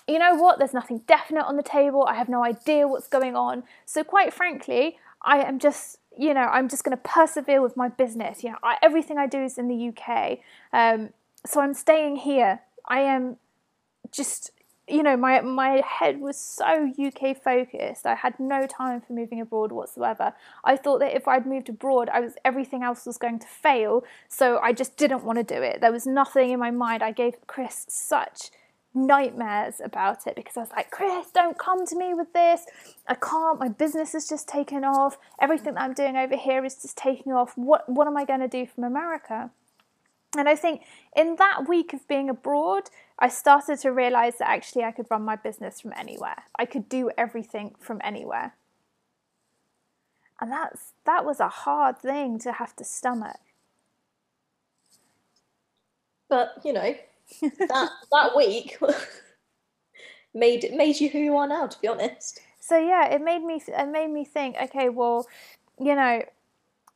you 0.07 0.19
know 0.19 0.35
what, 0.35 0.57
there's 0.57 0.73
nothing 0.73 0.99
definite 1.07 1.45
on 1.45 1.57
the 1.57 1.63
table. 1.63 2.05
I 2.05 2.15
have 2.15 2.29
no 2.29 2.43
idea 2.43 2.87
what's 2.87 3.07
going 3.07 3.35
on. 3.35 3.63
So, 3.85 4.03
quite 4.03 4.33
frankly, 4.33 4.97
I 5.23 5.39
am 5.43 5.59
just, 5.59 5.97
you 6.17 6.33
know, 6.33 6.41
I'm 6.41 6.67
just 6.67 6.83
going 6.83 6.97
to 6.97 7.03
persevere 7.03 7.61
with 7.61 7.77
my 7.77 7.89
business. 7.89 8.43
You 8.43 8.51
know, 8.51 8.57
I, 8.63 8.77
everything 8.81 9.17
I 9.17 9.27
do 9.27 9.41
is 9.43 9.57
in 9.57 9.67
the 9.67 9.89
UK. 9.89 10.39
Um, 10.73 11.09
so, 11.45 11.61
I'm 11.61 11.73
staying 11.73 12.17
here. 12.17 12.61
I 12.87 13.01
am 13.01 13.37
just, 14.11 14.51
you 14.87 15.01
know, 15.01 15.15
my, 15.17 15.41
my 15.41 15.81
head 15.87 16.19
was 16.19 16.37
so 16.37 16.91
UK 16.99 17.41
focused. 17.41 18.05
I 18.05 18.15
had 18.15 18.39
no 18.39 18.67
time 18.67 19.01
for 19.01 19.13
moving 19.13 19.41
abroad 19.41 19.71
whatsoever. 19.71 20.33
I 20.63 20.77
thought 20.77 20.99
that 20.99 21.15
if 21.15 21.27
I'd 21.27 21.47
moved 21.47 21.69
abroad, 21.69 22.09
I 22.09 22.19
was 22.19 22.33
everything 22.45 22.83
else 22.83 23.05
was 23.05 23.17
going 23.17 23.39
to 23.39 23.47
fail. 23.47 24.03
So, 24.27 24.59
I 24.59 24.73
just 24.73 24.97
didn't 24.97 25.23
want 25.23 25.37
to 25.37 25.43
do 25.43 25.61
it. 25.61 25.81
There 25.81 25.91
was 25.91 26.05
nothing 26.05 26.51
in 26.51 26.59
my 26.59 26.71
mind. 26.71 27.01
I 27.01 27.11
gave 27.11 27.35
Chris 27.47 27.85
such 27.87 28.51
nightmares 28.93 29.81
about 29.83 30.27
it 30.27 30.35
because 30.35 30.57
I 30.57 30.61
was 30.61 30.71
like, 30.71 30.91
Chris, 30.91 31.27
don't 31.33 31.57
come 31.57 31.85
to 31.87 31.95
me 31.95 32.13
with 32.13 32.33
this. 32.33 32.65
I 33.07 33.15
can't. 33.15 33.59
My 33.59 33.69
business 33.69 34.13
is 34.13 34.27
just 34.27 34.47
taken 34.47 34.83
off. 34.83 35.17
Everything 35.39 35.75
that 35.75 35.83
I'm 35.83 35.93
doing 35.93 36.17
over 36.17 36.35
here 36.35 36.65
is 36.65 36.81
just 36.81 36.97
taking 36.97 37.31
off. 37.31 37.53
What 37.57 37.87
what 37.87 38.07
am 38.07 38.17
I 38.17 38.25
going 38.25 38.41
to 38.41 38.47
do 38.47 38.65
from 38.65 38.83
America? 38.83 39.51
And 40.37 40.47
I 40.47 40.55
think 40.55 40.81
in 41.15 41.35
that 41.37 41.67
week 41.67 41.93
of 41.93 42.07
being 42.07 42.29
abroad, 42.29 42.83
I 43.19 43.27
started 43.27 43.79
to 43.79 43.91
realize 43.91 44.37
that 44.37 44.49
actually 44.49 44.83
I 44.83 44.91
could 44.91 45.07
run 45.09 45.23
my 45.23 45.35
business 45.35 45.81
from 45.81 45.93
anywhere. 45.95 46.43
I 46.57 46.65
could 46.65 46.87
do 46.87 47.11
everything 47.17 47.75
from 47.79 47.99
anywhere. 48.03 48.55
And 50.39 50.51
that's 50.51 50.93
that 51.05 51.25
was 51.25 51.39
a 51.39 51.49
hard 51.49 51.99
thing 51.99 52.39
to 52.39 52.53
have 52.53 52.75
to 52.77 52.83
stomach. 52.83 53.39
But 56.29 56.53
you 56.63 56.73
know, 56.73 56.95
that 57.41 57.89
that 58.11 58.35
week 58.35 58.77
made 60.33 60.65
made 60.73 60.99
you 60.99 61.09
who 61.09 61.19
you 61.19 61.35
are 61.37 61.47
now. 61.47 61.67
To 61.67 61.79
be 61.79 61.87
honest. 61.87 62.39
So 62.59 62.77
yeah, 62.77 63.07
it 63.07 63.21
made 63.21 63.43
me 63.43 63.61
it 63.67 63.89
made 63.89 64.09
me 64.09 64.23
think. 64.23 64.55
Okay, 64.61 64.89
well, 64.89 65.27
you 65.79 65.95
know, 65.95 66.23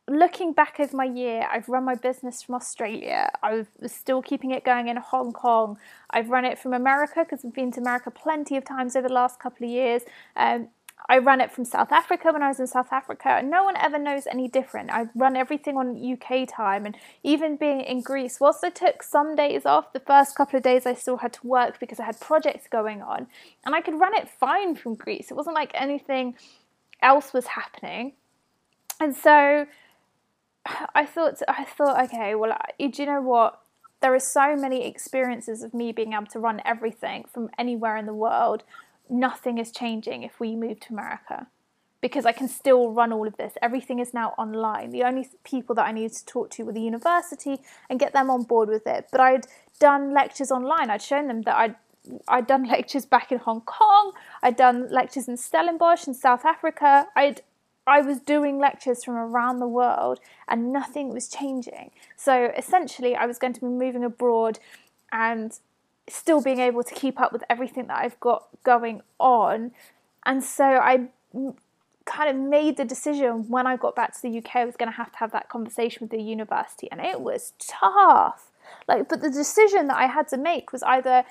looking 0.08 0.52
back 0.52 0.78
over 0.78 0.96
my 0.96 1.04
year, 1.04 1.46
I've 1.50 1.68
run 1.68 1.84
my 1.84 1.96
business 1.96 2.42
from 2.42 2.54
Australia. 2.54 3.30
I 3.42 3.64
was 3.80 3.92
still 3.92 4.22
keeping 4.22 4.52
it 4.52 4.64
going 4.64 4.88
in 4.88 4.96
Hong 4.96 5.32
Kong. 5.32 5.78
I've 6.10 6.28
run 6.28 6.44
it 6.44 6.58
from 6.58 6.72
America 6.72 7.24
because 7.24 7.44
I've 7.44 7.54
been 7.54 7.72
to 7.72 7.80
America 7.80 8.10
plenty 8.10 8.56
of 8.56 8.64
times 8.64 8.94
over 8.94 9.08
the 9.08 9.14
last 9.14 9.40
couple 9.40 9.66
of 9.66 9.70
years. 9.70 10.02
Um, 10.36 10.68
I 11.08 11.18
ran 11.18 11.40
it 11.40 11.52
from 11.52 11.64
South 11.64 11.92
Africa 11.92 12.32
when 12.32 12.42
I 12.42 12.48
was 12.48 12.58
in 12.58 12.66
South 12.66 12.92
Africa. 12.92 13.28
And 13.28 13.50
no 13.50 13.62
one 13.62 13.76
ever 13.76 13.98
knows 13.98 14.26
any 14.26 14.48
different. 14.48 14.90
I 14.90 15.06
run 15.14 15.36
everything 15.36 15.76
on 15.76 15.96
UK 15.96 16.48
time, 16.48 16.84
and 16.84 16.96
even 17.22 17.56
being 17.56 17.80
in 17.80 18.00
Greece, 18.00 18.40
whilst 18.40 18.64
I 18.64 18.70
took 18.70 19.02
some 19.02 19.36
days 19.36 19.64
off, 19.64 19.92
the 19.92 20.00
first 20.00 20.36
couple 20.36 20.56
of 20.56 20.62
days 20.62 20.86
I 20.86 20.94
still 20.94 21.18
had 21.18 21.32
to 21.34 21.46
work 21.46 21.78
because 21.78 22.00
I 22.00 22.04
had 22.04 22.20
projects 22.20 22.66
going 22.68 23.02
on, 23.02 23.28
and 23.64 23.74
I 23.74 23.80
could 23.80 24.00
run 24.00 24.14
it 24.14 24.28
fine 24.28 24.74
from 24.74 24.94
Greece. 24.94 25.30
It 25.30 25.36
wasn't 25.36 25.54
like 25.54 25.70
anything 25.74 26.34
else 27.00 27.32
was 27.32 27.46
happening, 27.46 28.14
and 29.00 29.14
so 29.14 29.66
I 30.94 31.06
thought, 31.06 31.40
I 31.48 31.64
thought, 31.64 32.04
okay, 32.06 32.34
well, 32.34 32.56
do 32.78 32.90
you 32.96 33.06
know 33.06 33.22
what? 33.22 33.60
There 34.02 34.14
are 34.14 34.20
so 34.20 34.56
many 34.56 34.86
experiences 34.86 35.62
of 35.62 35.72
me 35.72 35.90
being 35.90 36.12
able 36.12 36.26
to 36.26 36.38
run 36.38 36.60
everything 36.64 37.24
from 37.32 37.48
anywhere 37.58 37.96
in 37.96 38.04
the 38.06 38.14
world 38.14 38.62
nothing 39.08 39.58
is 39.58 39.70
changing 39.70 40.22
if 40.22 40.40
we 40.40 40.56
move 40.56 40.80
to 40.80 40.92
America 40.92 41.46
because 42.00 42.26
I 42.26 42.32
can 42.32 42.48
still 42.48 42.92
run 42.92 43.12
all 43.12 43.26
of 43.26 43.36
this. 43.36 43.54
Everything 43.62 43.98
is 43.98 44.12
now 44.12 44.34
online. 44.38 44.90
The 44.90 45.02
only 45.02 45.28
people 45.44 45.74
that 45.76 45.86
I 45.86 45.92
needed 45.92 46.12
to 46.12 46.26
talk 46.26 46.50
to 46.50 46.64
were 46.64 46.72
the 46.72 46.80
university 46.80 47.60
and 47.88 47.98
get 47.98 48.12
them 48.12 48.30
on 48.30 48.42
board 48.42 48.68
with 48.68 48.86
it. 48.86 49.08
But 49.10 49.20
I'd 49.20 49.46
done 49.80 50.12
lectures 50.12 50.50
online. 50.50 50.90
I'd 50.90 51.02
shown 51.02 51.26
them 51.28 51.42
that 51.42 51.56
I'd 51.56 51.74
I'd 52.28 52.46
done 52.46 52.64
lectures 52.68 53.06
back 53.06 53.32
in 53.32 53.38
Hong 53.38 53.62
Kong. 53.62 54.12
I'd 54.42 54.56
done 54.56 54.88
lectures 54.90 55.26
in 55.26 55.36
Stellenbosch 55.36 56.06
in 56.06 56.14
South 56.14 56.44
Africa. 56.44 57.08
I'd 57.16 57.42
I 57.88 58.00
was 58.00 58.18
doing 58.18 58.58
lectures 58.58 59.04
from 59.04 59.14
around 59.14 59.60
the 59.60 59.68
world 59.68 60.18
and 60.48 60.72
nothing 60.72 61.12
was 61.12 61.28
changing. 61.28 61.92
So 62.16 62.52
essentially, 62.56 63.14
I 63.14 63.26
was 63.26 63.38
going 63.38 63.52
to 63.52 63.60
be 63.60 63.68
moving 63.68 64.02
abroad 64.02 64.58
and 65.12 65.56
still 66.08 66.42
being 66.42 66.60
able 66.60 66.82
to 66.82 66.94
keep 66.94 67.20
up 67.20 67.32
with 67.32 67.42
everything 67.50 67.86
that 67.88 67.98
I've 67.98 68.18
got 68.20 68.48
going 68.62 69.02
on. 69.18 69.72
And 70.24 70.42
so 70.42 70.64
I 70.64 71.08
kind 72.06 72.30
of 72.30 72.36
made 72.36 72.76
the 72.76 72.84
decision 72.84 73.48
when 73.48 73.66
I 73.66 73.76
got 73.76 73.94
back 73.94 74.14
to 74.14 74.22
the 74.22 74.38
UK, 74.38 74.56
I 74.56 74.64
was 74.64 74.76
going 74.76 74.90
to 74.90 74.96
have 74.96 75.12
to 75.12 75.18
have 75.18 75.32
that 75.32 75.48
conversation 75.48 75.98
with 76.00 76.10
the 76.10 76.22
university, 76.22 76.88
and 76.90 77.00
it 77.00 77.20
was 77.20 77.52
tough. 77.58 78.50
Like, 78.88 79.08
but 79.08 79.20
the 79.20 79.30
decision 79.30 79.88
that 79.88 79.96
I 79.96 80.06
had 80.06 80.28
to 80.28 80.38
make 80.38 80.72
was 80.72 80.82
either 80.84 81.24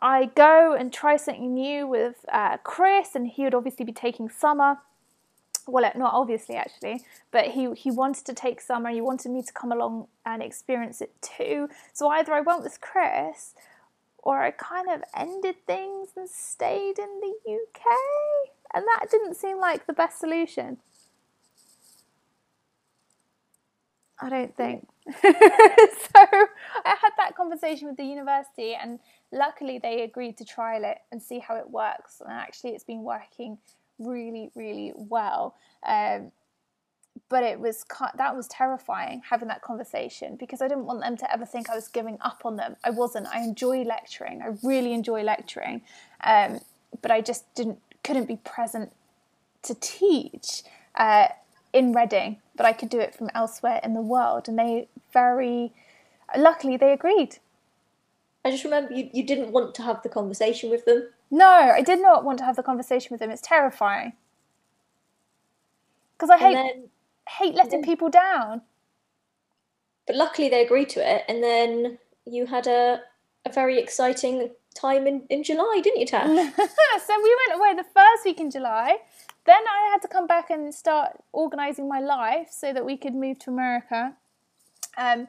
I 0.00 0.26
go 0.34 0.74
and 0.74 0.92
try 0.92 1.16
something 1.16 1.54
new 1.54 1.86
with 1.86 2.24
uh, 2.32 2.56
Chris, 2.64 3.14
and 3.14 3.28
he 3.28 3.44
would 3.44 3.54
obviously 3.54 3.84
be 3.84 3.92
taking 3.92 4.28
summer. 4.28 4.78
Well, 5.68 5.88
not 5.94 6.12
obviously 6.12 6.56
actually, 6.56 7.04
but 7.30 7.48
he 7.48 7.72
he 7.74 7.92
wanted 7.92 8.26
to 8.26 8.34
take 8.34 8.60
summer. 8.60 8.90
He 8.90 9.00
wanted 9.00 9.30
me 9.30 9.42
to 9.42 9.52
come 9.52 9.70
along 9.70 10.08
and 10.26 10.42
experience 10.42 11.00
it 11.00 11.12
too. 11.22 11.68
So 11.92 12.08
either 12.08 12.32
I 12.32 12.40
went 12.40 12.64
with 12.64 12.80
Chris, 12.80 13.54
or 14.22 14.40
I 14.40 14.52
kind 14.52 14.88
of 14.88 15.02
ended 15.16 15.56
things 15.66 16.10
and 16.16 16.28
stayed 16.28 16.98
in 16.98 17.20
the 17.20 17.34
UK. 17.52 17.82
And 18.74 18.84
that 18.86 19.10
didn't 19.10 19.34
seem 19.34 19.58
like 19.58 19.86
the 19.86 19.92
best 19.92 20.18
solution. 20.18 20.78
I 24.20 24.28
don't 24.28 24.56
think. 24.56 24.88
so 25.20 25.24
I 26.14 26.94
had 27.00 27.10
that 27.18 27.34
conversation 27.36 27.88
with 27.88 27.96
the 27.96 28.04
university, 28.04 28.74
and 28.74 29.00
luckily 29.32 29.80
they 29.82 30.02
agreed 30.02 30.38
to 30.38 30.44
trial 30.44 30.84
it 30.84 30.98
and 31.10 31.20
see 31.20 31.40
how 31.40 31.56
it 31.56 31.68
works. 31.68 32.20
And 32.20 32.32
actually, 32.32 32.70
it's 32.70 32.84
been 32.84 33.02
working 33.02 33.58
really, 33.98 34.50
really 34.54 34.92
well. 34.94 35.56
Um, 35.84 36.30
but 37.28 37.42
it 37.42 37.60
was 37.60 37.84
that 38.16 38.36
was 38.36 38.46
terrifying 38.48 39.22
having 39.30 39.48
that 39.48 39.62
conversation 39.62 40.36
because 40.36 40.62
I 40.62 40.68
didn't 40.68 40.86
want 40.86 41.00
them 41.00 41.16
to 41.18 41.32
ever 41.32 41.46
think 41.46 41.70
I 41.70 41.74
was 41.74 41.88
giving 41.88 42.18
up 42.20 42.42
on 42.44 42.56
them. 42.56 42.76
I 42.84 42.90
wasn't. 42.90 43.26
I 43.26 43.42
enjoy 43.42 43.82
lecturing. 43.82 44.42
I 44.42 44.54
really 44.62 44.92
enjoy 44.92 45.22
lecturing, 45.22 45.82
um, 46.22 46.60
but 47.00 47.10
I 47.10 47.20
just 47.20 47.52
didn't 47.54 47.78
couldn't 48.04 48.26
be 48.26 48.36
present 48.36 48.92
to 49.62 49.74
teach 49.74 50.62
uh, 50.94 51.28
in 51.72 51.92
Reading. 51.92 52.38
But 52.56 52.66
I 52.66 52.72
could 52.72 52.90
do 52.90 53.00
it 53.00 53.14
from 53.14 53.30
elsewhere 53.34 53.80
in 53.82 53.94
the 53.94 54.02
world, 54.02 54.48
and 54.48 54.58
they 54.58 54.88
very 55.12 55.72
luckily 56.36 56.76
they 56.76 56.92
agreed. 56.92 57.38
I 58.44 58.50
just 58.50 58.64
remember 58.64 58.92
you, 58.92 59.08
you 59.12 59.24
didn't 59.24 59.52
want 59.52 59.74
to 59.76 59.82
have 59.82 60.02
the 60.02 60.08
conversation 60.08 60.70
with 60.70 60.84
them. 60.84 61.08
No, 61.30 61.48
I 61.48 61.82
did 61.82 62.02
not 62.02 62.24
want 62.24 62.38
to 62.38 62.44
have 62.44 62.56
the 62.56 62.62
conversation 62.62 63.08
with 63.10 63.20
them. 63.20 63.30
It's 63.30 63.42
terrifying 63.42 64.14
because 66.16 66.30
I 66.30 66.36
And 66.38 66.54
hate 66.54 66.54
then, 66.54 66.90
hate 67.28 67.54
letting 67.54 67.82
people 67.82 68.10
down. 68.10 68.62
but 70.06 70.16
luckily 70.16 70.48
they 70.48 70.64
agreed 70.64 70.88
to 70.90 71.00
it. 71.00 71.24
And 71.28 71.42
then 71.42 71.98
you 72.26 72.46
had 72.46 72.66
a 72.66 73.00
a 73.44 73.52
very 73.52 73.78
exciting 73.78 74.50
time 74.74 75.06
in, 75.06 75.24
in 75.28 75.42
July, 75.42 75.80
didn't 75.82 76.00
you, 76.00 76.06
Tash? 76.06 76.26
so 76.26 77.22
we 77.22 77.36
went 77.46 77.60
away 77.60 77.74
the 77.74 77.84
first 77.92 78.24
week 78.24 78.40
in 78.40 78.50
July. 78.50 78.98
Then 79.44 79.62
I 79.66 79.90
had 79.90 80.00
to 80.02 80.08
come 80.08 80.26
back 80.26 80.50
and 80.50 80.72
start 80.72 81.18
organising 81.32 81.88
my 81.88 82.00
life 82.00 82.48
so 82.50 82.72
that 82.72 82.84
we 82.84 82.96
could 82.96 83.14
move 83.14 83.40
to 83.40 83.50
America. 83.50 84.14
Um, 84.96 85.26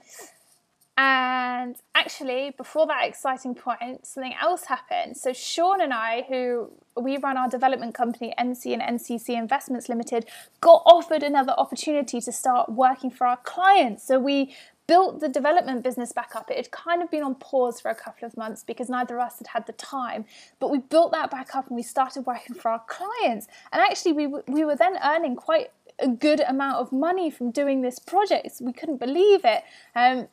and 0.95 1.75
actually, 1.95 2.53
before 2.55 2.85
that 2.85 3.07
exciting 3.07 3.55
point, 3.55 4.05
something 4.05 4.35
else 4.39 4.65
happened. 4.65 5.17
So 5.17 5.33
Sean 5.33 5.81
and 5.81 5.91
I, 5.91 6.23
who 6.29 6.71
we 6.95 7.17
run 7.17 7.35
our 7.35 7.49
development 7.49 7.95
company, 7.95 8.33
NC 8.39 8.73
and 8.73 8.99
NCC 8.99 9.29
Investments 9.29 9.89
Limited, 9.89 10.27
got 10.61 10.83
offered 10.85 11.23
another 11.23 11.53
opportunity 11.57 12.21
to 12.21 12.31
start 12.31 12.69
working 12.69 13.09
for 13.09 13.25
our 13.25 13.37
clients. 13.37 14.05
So 14.05 14.19
we 14.19 14.53
built 14.85 15.19
the 15.19 15.29
development 15.29 15.83
business 15.83 16.11
back 16.11 16.35
up. 16.35 16.51
It 16.51 16.57
had 16.57 16.69
kind 16.69 17.01
of 17.01 17.09
been 17.09 17.23
on 17.23 17.35
pause 17.35 17.81
for 17.81 17.89
a 17.89 17.95
couple 17.95 18.27
of 18.27 18.37
months 18.37 18.63
because 18.63 18.87
neither 18.87 19.15
of 19.17 19.25
us 19.25 19.39
had 19.39 19.47
had 19.47 19.65
the 19.65 19.73
time. 19.73 20.25
But 20.59 20.69
we 20.69 20.77
built 20.77 21.11
that 21.13 21.31
back 21.31 21.55
up 21.55 21.67
and 21.67 21.75
we 21.75 21.83
started 21.83 22.27
working 22.27 22.55
for 22.55 22.69
our 22.69 22.83
clients. 22.85 23.47
And 23.71 23.81
actually, 23.81 24.13
we, 24.13 24.27
we 24.27 24.63
were 24.63 24.75
then 24.75 24.99
earning 25.03 25.35
quite 25.35 25.71
a 25.97 26.07
good 26.07 26.41
amount 26.41 26.77
of 26.77 26.91
money 26.91 27.31
from 27.31 27.49
doing 27.49 27.81
this 27.81 27.97
project. 27.97 28.57
So 28.57 28.65
We 28.65 28.73
couldn't 28.73 28.99
believe 28.99 29.41
it. 29.43 29.63
Um, 29.95 30.27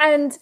and 0.00 0.36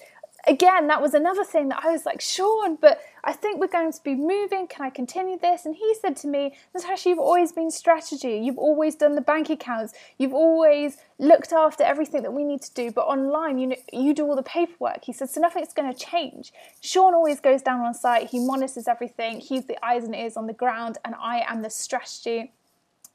again, 0.47 0.87
that 0.87 1.03
was 1.03 1.15
another 1.15 1.45
thing 1.45 1.69
that 1.69 1.85
I 1.85 1.91
was 1.91 2.07
like, 2.07 2.21
Sean, 2.21 2.77
but 2.77 3.01
I 3.25 3.33
think 3.33 3.61
we're 3.61 3.67
going 3.67 3.93
to 3.93 4.03
be 4.03 4.15
moving. 4.15 4.67
Can 4.67 4.87
I 4.87 4.91
continue 4.91 5.39
this? 5.39 5.67
And 5.67 5.75
he 5.75 5.95
said 6.01 6.17
to 6.19 6.29
me, 6.29 6.57
Natasha, 6.75 7.11
you've 7.11 7.19
always 7.19 7.53
been 7.53 7.71
strategy. 7.71 8.41
You've 8.43 8.57
always 8.57 8.95
done 8.95 9.15
the 9.15 9.21
bank 9.21 9.51
accounts. 9.51 9.93
You've 10.17 10.33
always 10.33 10.97
looked 11.19 11.53
after 11.53 11.83
everything 11.83 12.23
that 12.23 12.33
we 12.33 12.45
need 12.45 12.63
to 12.63 12.73
do. 12.73 12.91
But 12.91 13.03
online, 13.03 13.59
you 13.59 13.67
know, 13.67 13.77
you 13.93 14.15
do 14.15 14.25
all 14.25 14.37
the 14.37 14.43
paperwork. 14.43 15.05
He 15.05 15.13
said, 15.13 15.29
so 15.29 15.41
nothing's 15.41 15.75
going 15.75 15.93
to 15.93 15.99
change. 15.99 16.53
Sean 16.81 17.15
always 17.15 17.41
goes 17.41 17.61
down 17.61 17.81
on 17.81 17.93
site. 17.93 18.31
He 18.31 18.39
monitors 18.39 18.89
everything. 18.89 19.41
He's 19.41 19.67
the 19.67 19.85
eyes 19.85 20.05
and 20.05 20.15
ears 20.15 20.37
on 20.37 20.47
the 20.47 20.55
ground, 20.55 20.99
and 21.05 21.15
I 21.21 21.45
am 21.47 21.63
the 21.63 21.71
strategy. 21.71 22.53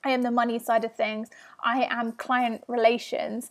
I 0.06 0.10
am 0.10 0.22
the 0.22 0.32
money 0.32 0.60
side 0.60 0.84
of 0.84 0.94
things. 0.96 1.30
I 1.64 1.88
am 1.90 2.12
client 2.12 2.64
relations. 2.68 3.50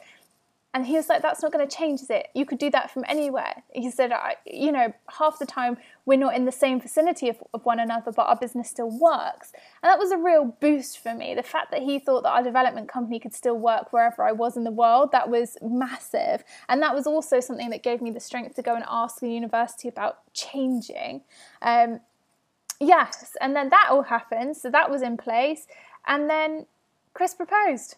And 0.75 0.87
he 0.87 0.95
was 0.97 1.11
like, 1.11 1.20
that's 1.20 1.43
not 1.43 1.53
going 1.53 1.66
to 1.66 1.77
change, 1.77 2.01
is 2.01 2.09
it? 2.09 2.29
You 2.35 2.47
could 2.47 2.59
do 2.59 2.70
that 2.70 2.91
from 2.91 3.05
anywhere. 3.07 3.62
He 3.75 3.91
said, 3.91 4.11
you 4.47 4.73
know, 4.73 4.95
half 5.18 5.39
the 5.39 5.45
time 5.45 5.77
we're 6.07 6.18
not 6.18 6.35
in 6.35 6.47
the 6.47 6.53
same 6.53 6.81
vicinity 6.81 7.29
of, 7.29 7.37
of, 7.53 7.62
one 7.66 7.79
another, 7.79 8.11
but 8.11 8.23
our 8.23 8.37
business 8.37 8.70
still 8.70 8.91
works. 8.91 9.53
And 9.83 9.91
that 9.91 9.99
was 9.99 10.12
a 10.12 10.16
real 10.16 10.57
boost 10.61 10.99
for 10.99 11.14
me. 11.14 11.35
The 11.35 11.43
fact 11.43 11.73
that 11.73 11.83
he 11.83 11.99
thought 11.99 12.23
that 12.23 12.31
our 12.31 12.43
development 12.43 12.89
company 12.89 13.20
could 13.20 13.35
still 13.35 13.59
work 13.59 13.93
wherever 13.93 14.23
I 14.23 14.33
was 14.33 14.57
in 14.57 14.64
the 14.64 14.70
world, 14.70 15.12
that 15.12 15.29
was 15.29 15.59
massive. 15.61 16.43
And 16.70 16.83
that 16.83 16.95
was 16.95 17.07
also 17.07 17.39
something 17.41 17.68
that 17.68 17.83
gave 17.83 18.01
me 18.01 18.11
the 18.11 18.20
strength 18.20 18.57
to 18.57 18.62
go 18.62 18.75
and 18.75 18.85
ask 18.89 19.20
the 19.20 19.31
university 19.31 19.89
about 19.89 20.20
changing. 20.33 21.20
Um, 21.61 22.01
yes, 22.81 23.37
and 23.43 23.55
then 23.55 23.68
that 23.68 23.89
all 23.91 24.05
happened. 24.05 24.57
So 24.57 24.70
that 24.70 24.91
was 24.91 25.03
in 25.03 25.18
place. 25.18 25.66
And 26.07 26.31
then 26.31 26.64
Chris 27.12 27.35
proposed 27.35 27.97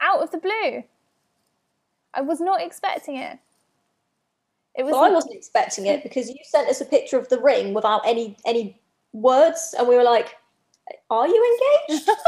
out 0.00 0.20
of 0.20 0.32
the 0.32 0.38
blue 0.38 0.82
I 2.14 2.20
was 2.20 2.40
not 2.40 2.60
expecting 2.60 3.16
it. 3.16 3.38
It 4.74 4.84
was. 4.84 4.92
Well, 4.92 5.04
I 5.04 5.10
wasn't 5.10 5.34
expecting 5.34 5.86
it 5.86 6.02
because 6.02 6.28
you 6.28 6.36
sent 6.44 6.68
us 6.68 6.80
a 6.80 6.84
picture 6.84 7.18
of 7.18 7.28
the 7.28 7.38
ring 7.38 7.74
without 7.74 8.02
any 8.04 8.36
any 8.44 8.80
words, 9.12 9.74
and 9.78 9.86
we 9.86 9.96
were 9.96 10.02
like, 10.02 10.36
"Are 11.10 11.28
you 11.28 11.58
engaged?" 11.88 12.06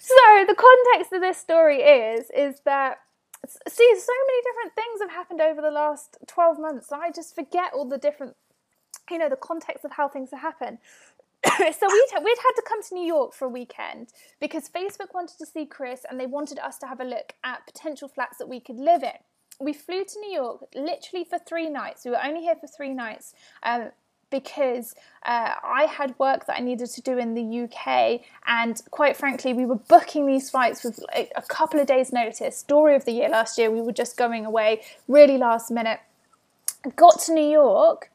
so 0.00 0.44
the 0.46 0.54
context 0.54 1.12
of 1.12 1.20
this 1.20 1.38
story 1.38 1.80
is 1.82 2.30
is 2.30 2.60
that 2.64 2.98
see 3.46 3.94
so 3.96 4.12
many 4.26 4.42
different 4.42 4.74
things 4.74 5.00
have 5.00 5.10
happened 5.10 5.40
over 5.40 5.62
the 5.62 5.70
last 5.70 6.18
12 6.26 6.58
months 6.58 6.90
i 6.92 7.10
just 7.10 7.34
forget 7.34 7.72
all 7.72 7.88
the 7.88 7.96
different 7.96 8.34
you 9.10 9.18
know 9.18 9.28
the 9.28 9.36
context 9.36 9.84
of 9.84 9.92
how 9.92 10.08
things 10.08 10.30
have 10.32 10.40
happened 10.40 10.78
so 11.58 11.62
we'd, 11.62 12.24
we'd 12.24 12.38
had 12.38 12.52
to 12.56 12.62
come 12.66 12.82
to 12.82 12.94
New 12.94 13.06
York 13.06 13.32
for 13.32 13.44
a 13.46 13.48
weekend 13.48 14.08
because 14.40 14.68
Facebook 14.68 15.14
wanted 15.14 15.38
to 15.38 15.46
see 15.46 15.66
Chris 15.66 16.04
and 16.08 16.18
they 16.18 16.26
wanted 16.26 16.58
us 16.58 16.78
to 16.78 16.86
have 16.86 17.00
a 17.00 17.04
look 17.04 17.34
at 17.44 17.64
potential 17.66 18.08
flats 18.08 18.38
that 18.38 18.48
we 18.48 18.60
could 18.60 18.78
live 18.78 19.02
in. 19.02 19.12
We 19.60 19.72
flew 19.72 20.04
to 20.04 20.20
New 20.20 20.32
York 20.32 20.64
literally 20.74 21.24
for 21.24 21.38
three 21.38 21.68
nights. 21.68 22.04
We 22.04 22.12
were 22.12 22.24
only 22.24 22.42
here 22.42 22.56
for 22.56 22.66
three 22.66 22.94
nights. 22.94 23.34
Um, 23.62 23.90
because 24.30 24.94
uh, 25.24 25.54
I 25.64 25.84
had 25.84 26.14
work 26.18 26.46
that 26.46 26.56
I 26.58 26.60
needed 26.60 26.90
to 26.90 27.00
do 27.00 27.18
in 27.18 27.34
the 27.34 27.62
UK, 27.64 28.20
and 28.46 28.80
quite 28.90 29.16
frankly, 29.16 29.52
we 29.54 29.64
were 29.64 29.76
booking 29.76 30.26
these 30.26 30.50
flights 30.50 30.84
with 30.84 31.02
a, 31.14 31.30
a 31.36 31.42
couple 31.42 31.80
of 31.80 31.86
days' 31.86 32.12
notice. 32.12 32.56
Story 32.56 32.94
of 32.94 33.04
the 33.04 33.12
year 33.12 33.28
last 33.28 33.58
year, 33.58 33.70
we 33.70 33.80
were 33.80 33.92
just 33.92 34.16
going 34.16 34.44
away 34.44 34.82
really 35.06 35.38
last 35.38 35.70
minute. 35.70 36.00
Got 36.94 37.20
to 37.22 37.32
New 37.32 37.48
York, 37.48 38.10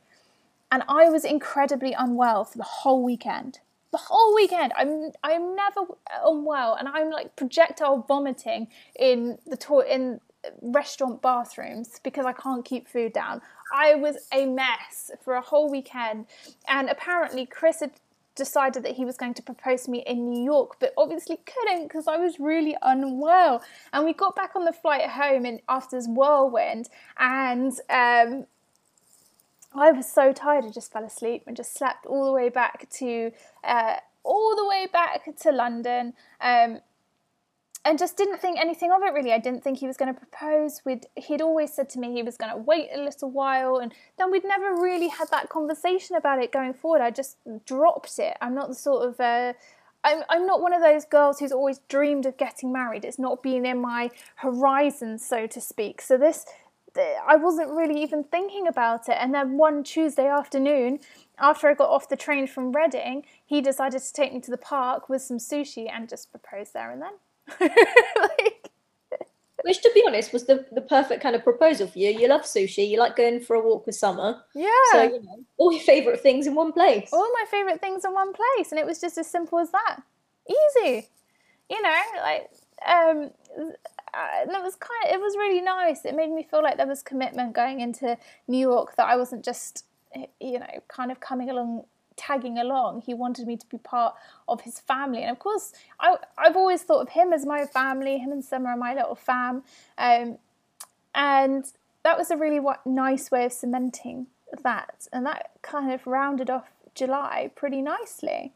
and 0.74 0.82
I 0.88 1.08
was 1.08 1.24
incredibly 1.24 1.94
unwell 1.94 2.46
for 2.46 2.58
the 2.58 2.64
whole 2.64 3.04
weekend. 3.04 3.60
The 3.92 4.00
whole 4.00 4.34
weekend, 4.34 4.74
I'm 4.76 5.12
I'm 5.24 5.56
never 5.56 5.82
unwell, 6.26 6.74
and 6.74 6.88
I'm 6.88 7.12
like 7.12 7.36
projectile 7.36 8.04
vomiting 8.08 8.70
in 8.98 9.38
the 9.46 9.56
to- 9.58 9.82
in 9.88 10.20
restaurant 10.64 11.22
bathrooms 11.22 12.00
because 12.04 12.26
I 12.26 12.34
can't 12.34 12.66
keep 12.66 12.88
food 12.88 13.14
down. 13.14 13.44
I 13.72 13.94
was 13.94 14.18
a 14.34 14.48
mess 14.48 15.12
for 15.24 15.36
a 15.36 15.42
whole 15.42 15.70
weekend, 15.70 16.26
and 16.68 16.90
apparently 16.90 17.46
Chris 17.46 17.82
had 17.82 17.92
decided 18.34 18.82
that 18.82 18.94
he 18.96 19.06
was 19.06 19.16
going 19.16 19.36
to 19.36 19.44
propose 19.44 19.84
to 19.84 19.92
me 19.92 20.00
in 20.08 20.28
New 20.28 20.44
York, 20.44 20.78
but 20.80 20.92
obviously 20.98 21.38
couldn't 21.46 21.84
because 21.84 22.08
I 22.08 22.18
was 22.18 22.40
really 22.40 22.76
unwell. 22.82 23.62
And 23.94 24.06
we 24.06 24.14
got 24.14 24.36
back 24.36 24.56
on 24.56 24.66
the 24.66 24.74
flight 24.74 25.08
home 25.08 25.46
and 25.46 25.62
after 25.70 25.96
this 25.98 26.08
whirlwind, 26.08 26.90
and 27.20 27.72
um, 27.92 28.48
I 29.76 29.92
was 29.92 30.12
so 30.12 30.34
tired, 30.34 30.66
I 30.66 30.70
just 30.70 30.92
fell 30.92 31.04
asleep 31.04 31.44
and 31.48 31.56
just 31.56 31.76
slept 31.76 32.06
all 32.06 32.26
the 32.26 32.32
way 32.32 32.50
back 32.50 32.90
to 32.98 33.32
uh, 33.64 33.96
all 34.24 34.56
the 34.56 34.66
way 34.66 34.88
back 34.92 35.24
to 35.36 35.52
London. 35.52 36.14
Um, 36.40 36.80
and 37.86 38.00
just 38.00 38.16
didn't 38.16 38.40
think 38.40 38.58
anything 38.60 38.92
of 38.92 39.02
it 39.04 39.14
really. 39.14 39.34
I 39.34 39.40
didn't 39.40 39.62
think 39.62 39.80
he 39.80 39.88
was 39.88 39.98
going 39.98 40.14
to 40.14 40.18
propose. 40.18 40.82
We'd, 40.86 41.06
he'd 41.18 41.42
always 41.42 41.74
said 41.74 41.90
to 41.90 42.00
me 42.00 42.14
he 42.14 42.24
was 42.24 42.38
going 42.38 42.52
to 42.52 42.58
wait 42.58 42.88
a 42.96 43.02
little 43.02 43.30
while, 43.30 43.78
and 43.78 43.94
then 44.18 44.32
we'd 44.32 44.46
never 44.46 44.74
really 44.76 45.10
had 45.10 45.30
that 45.32 45.50
conversation 45.50 46.16
about 46.16 46.42
it 46.42 46.52
going 46.52 46.74
forward. 46.74 47.02
I 47.02 47.12
just 47.12 47.38
dropped 47.66 48.20
it. 48.20 48.38
I'm 48.40 48.56
not 48.56 48.70
the 48.70 48.76
sort 48.76 49.10
of 49.10 49.20
uh, 49.20 49.54
I'm, 50.04 50.24
I'm 50.30 50.46
not 50.46 50.62
one 50.62 50.74
of 50.74 50.82
those 50.82 51.06
girls 51.06 51.40
who's 51.40 51.52
always 51.52 51.80
dreamed 51.88 52.26
of 52.26 52.38
getting 52.38 52.72
married. 52.72 53.06
It's 53.06 53.20
not 53.20 53.42
been 53.42 53.66
in 53.66 53.80
my 53.80 54.12
horizon, 54.36 55.18
so 55.18 55.48
to 55.48 55.62
speak. 55.62 56.02
So 56.02 56.18
this 56.18 56.46
I 57.02 57.36
wasn't 57.36 57.72
really 57.72 58.02
even 58.02 58.24
thinking 58.24 58.68
about 58.68 59.10
it. 59.10 59.18
And 59.20 59.34
then 59.34 59.58
one 59.58 59.84
Tuesday 59.84 60.28
afternoon, 60.28 61.00
after 61.40 61.68
I 61.68 61.74
got 61.74 61.90
off 61.90 62.10
the 62.10 62.16
train 62.16 62.48
from 62.48 62.72
Reading, 62.72 63.26
he 63.46 63.62
decided 63.62 64.02
to 64.02 64.14
take 64.14 64.34
me 64.34 64.40
to 64.42 64.52
the 64.52 64.58
park 64.58 65.10
with 65.10 65.22
some 65.22 65.38
sushi 65.38 65.90
and 65.92 66.08
just 66.08 66.32
propose 66.32 66.72
there 66.72 66.92
and 66.92 67.02
then. 67.02 67.14
like, 68.20 68.70
which, 69.64 69.82
to 69.82 69.92
be 69.94 70.04
honest, 70.06 70.34
was 70.34 70.46
the, 70.46 70.66
the 70.72 70.82
perfect 70.82 71.24
kind 71.24 71.36
of 71.36 71.44
proposal 71.44 71.88
for 71.88 71.98
you. 71.98 72.10
You 72.10 72.28
love 72.28 72.42
sushi. 72.42 72.88
You 72.88 73.00
like 73.00 73.16
going 73.16 73.40
for 73.40 73.56
a 73.56 73.62
walk 73.62 73.86
with 73.86 73.96
summer. 73.96 74.44
Yeah. 74.54 74.70
So 74.92 75.04
you 75.04 75.24
know, 75.24 75.44
all 75.58 75.72
your 75.72 75.82
favourite 75.82 76.20
things 76.20 76.48
in 76.48 76.56
one 76.56 76.74
place. 76.74 77.10
All 77.14 77.32
my 77.34 77.46
favourite 77.50 77.80
things 77.80 78.04
in 78.06 78.14
one 78.14 78.34
place, 78.34 78.72
and 78.72 78.80
it 78.80 78.86
was 78.86 79.00
just 79.00 79.18
as 79.18 79.28
simple 79.28 79.60
as 79.60 79.72
that. 79.72 80.02
Easy. 80.50 81.08
You 81.70 81.82
know, 81.82 82.02
like 82.22 82.52
um, 82.88 83.32
uh, 84.14 84.44
it 84.44 84.64
was 84.64 84.76
kind 84.76 85.06
of, 85.06 85.16
it 85.16 85.20
was 85.20 85.36
really 85.36 85.62
nice. 85.62 86.06
It 86.06 86.16
made 86.16 86.32
me 86.32 86.44
feel 86.44 86.64
like 86.64 86.78
there 86.78 86.88
was 86.88 87.02
commitment 87.02 87.54
going 87.54 87.80
into 87.80 88.18
New 88.48 88.60
York 88.60 88.96
that 88.96 89.08
I 89.08 89.16
wasn't 89.16 89.44
just 89.44 89.86
you 90.40 90.60
know 90.60 90.84
kind 90.88 91.12
of 91.12 91.20
coming 91.20 91.50
along 91.50 91.86
tagging 92.16 92.60
along. 92.60 93.02
He 93.02 93.14
wanted 93.14 93.48
me 93.48 93.58
to 93.58 93.68
be 93.68 93.78
part 93.78 94.16
of 94.48 94.62
his 94.62 94.80
family, 94.80 95.22
and 95.22 95.32
of 95.32 95.40
course, 95.40 95.74
I 96.00 96.18
I've 96.38 96.56
always 96.56 96.84
thought 96.84 97.02
of 97.02 97.10
him 97.10 97.34
as 97.34 97.46
my 97.46 97.66
family. 97.66 98.18
Him 98.18 98.32
and 98.32 98.44
Summer 98.44 98.70
are 98.70 98.78
my 98.78 98.94
little 98.94 99.16
fam, 99.16 99.64
um, 99.98 100.38
and 101.16 101.66
that 102.04 102.18
was 102.18 102.32
a 102.32 102.38
really 102.38 102.60
nice 102.86 103.32
way 103.32 103.46
of 103.46 103.54
cementing 103.54 104.28
that, 104.64 105.08
and 105.12 105.26
that 105.26 105.52
kind 105.62 105.92
of 105.92 106.06
rounded 106.06 106.50
off 106.50 106.70
July 106.94 107.52
pretty 107.56 107.82
nicely. 107.82 108.54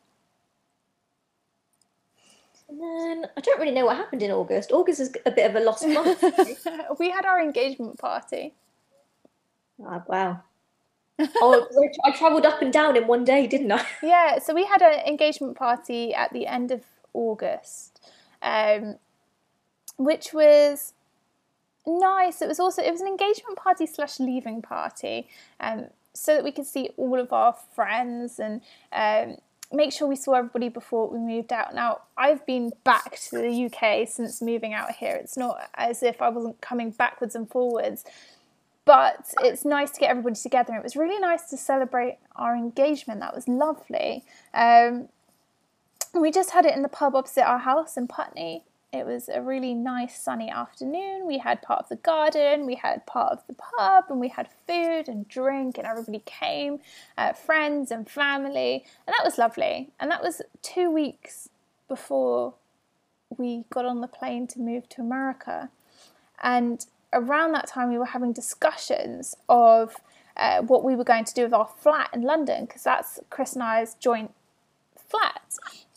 And 2.70 2.82
then 2.82 3.30
I 3.38 3.41
don't 3.41 3.59
really 3.59 3.72
know 3.72 3.86
what 3.86 3.95
happened 3.95 4.22
in 4.22 4.32
August. 4.32 4.72
August 4.72 4.99
is 4.99 5.13
a 5.26 5.32
bit 5.32 5.49
of 5.49 5.55
a 5.55 5.59
lost 5.61 5.88
month. 5.88 6.24
we 6.99 7.09
had 7.09 7.26
our 7.26 7.41
engagement 7.41 7.97
party. 7.97 8.53
Oh, 9.80 10.03
wow. 10.07 10.41
oh, 11.20 11.68
I 12.05 12.11
travelled 12.11 12.45
up 12.45 12.61
and 12.61 12.72
down 12.72 12.95
in 12.95 13.07
one 13.07 13.24
day, 13.24 13.47
didn't 13.47 13.72
I? 13.72 13.86
Yeah, 14.03 14.39
so 14.39 14.53
we 14.53 14.65
had 14.65 14.82
an 14.82 14.99
engagement 15.07 15.57
party 15.57 16.13
at 16.13 16.32
the 16.34 16.45
end 16.45 16.72
of 16.72 16.84
August, 17.13 17.99
um, 18.41 18.95
which 19.97 20.34
was 20.34 20.93
nice. 21.88 22.41
It 22.41 22.47
was 22.47 22.59
also 22.59 22.84
it 22.84 22.91
was 22.91 23.01
an 23.01 23.07
engagement 23.07 23.57
party 23.57 23.88
slash 23.88 24.20
leaving 24.20 24.61
party, 24.61 25.28
um, 25.59 25.86
so 26.13 26.36
that 26.36 26.43
we 26.43 26.51
could 26.51 26.68
see 26.68 26.89
all 26.97 27.20
of 27.20 27.34
our 27.34 27.55
friends 27.74 28.39
and 28.39 28.61
um, 28.91 29.38
make 29.72 29.91
sure 29.91 30.07
we 30.07 30.15
saw 30.15 30.34
everybody 30.34 30.70
before 30.70 31.09
we 31.09 31.20
moved 31.20 31.51
out. 31.51 31.76
Now, 31.76 32.01
I've 32.18 32.45
been 32.45 32.72
back 32.84 33.20
to 33.30 33.38
the 33.38 33.65
UK 33.65 34.07
since 34.07 34.41
moving 34.41 34.74
out 34.74 34.91
here. 34.91 35.15
It's 35.15 35.38
not 35.38 35.70
as 35.76 36.03
if 36.03 36.22
I 36.22 36.30
wasn't 36.30 36.61
coming 36.61 36.91
backwards 36.91 37.36
and 37.36 37.49
forwards, 37.49 38.05
but 38.86 39.34
it's 39.41 39.65
nice 39.65 39.91
to 39.91 39.99
get 39.99 40.09
everybody 40.09 40.36
together. 40.36 40.74
It 40.76 40.84
was 40.84 40.95
really 40.95 41.20
nice 41.20 41.49
to 41.49 41.57
celebrate 41.57 42.18
our 42.36 42.55
engagement. 42.55 43.20
That 43.20 43.36
was 43.36 43.47
lovely. 43.47 44.24
Um, 44.53 45.09
we 46.13 46.32
just 46.32 46.51
had 46.51 46.65
it 46.65 46.74
in 46.74 46.82
the 46.82 46.89
pub 46.89 47.15
opposite 47.15 47.47
our 47.47 47.59
house 47.59 47.97
in 47.97 48.07
Putney. 48.07 48.63
It 48.93 49.05
was 49.05 49.27
a 49.27 49.41
really 49.41 49.73
nice 49.73 50.17
sunny 50.17 50.49
afternoon. 50.49 51.27
We 51.27 51.39
had 51.39 51.61
part 51.61 51.81
of 51.81 51.89
the 51.89 51.97
garden, 51.97 52.65
we 52.65 52.75
had 52.75 53.05
part 53.05 53.33
of 53.33 53.39
the 53.47 53.53
pub, 53.53 54.05
and 54.09 54.19
we 54.19 54.29
had 54.29 54.47
food 54.65 55.09
and 55.09 55.27
drink, 55.27 55.77
and 55.77 55.85
everybody 55.85 56.21
came, 56.25 56.79
uh, 57.17 57.33
friends 57.33 57.91
and 57.91 58.09
family, 58.09 58.85
and 59.05 59.13
that 59.13 59.25
was 59.25 59.38
lovely. 59.38 59.89
And 59.99 60.09
that 60.09 60.23
was 60.23 60.41
two 60.61 60.89
weeks 60.89 61.49
before 61.89 62.53
we 63.38 63.65
got 63.69 63.85
on 63.85 63.99
the 63.99 64.07
plane 64.07 64.47
to 64.47 64.59
move 64.59 64.88
to 64.89 65.01
America. 65.01 65.69
And 66.41 66.85
around 67.11 67.51
that 67.51 67.67
time, 67.67 67.89
we 67.89 67.97
were 67.97 68.05
having 68.05 68.31
discussions 68.31 69.35
of 69.49 69.97
uh, 70.38 70.61
what 70.61 70.83
we 70.83 70.95
were 70.95 71.03
going 71.03 71.25
to 71.25 71.33
do 71.33 71.43
with 71.43 71.53
our 71.53 71.67
flat 71.67 72.09
in 72.13 72.21
London, 72.21 72.65
because 72.65 72.83
that's 72.83 73.19
Chris 73.29 73.53
and 73.53 73.63
I's 73.63 73.95
joint 73.95 74.31
flat 75.08 75.41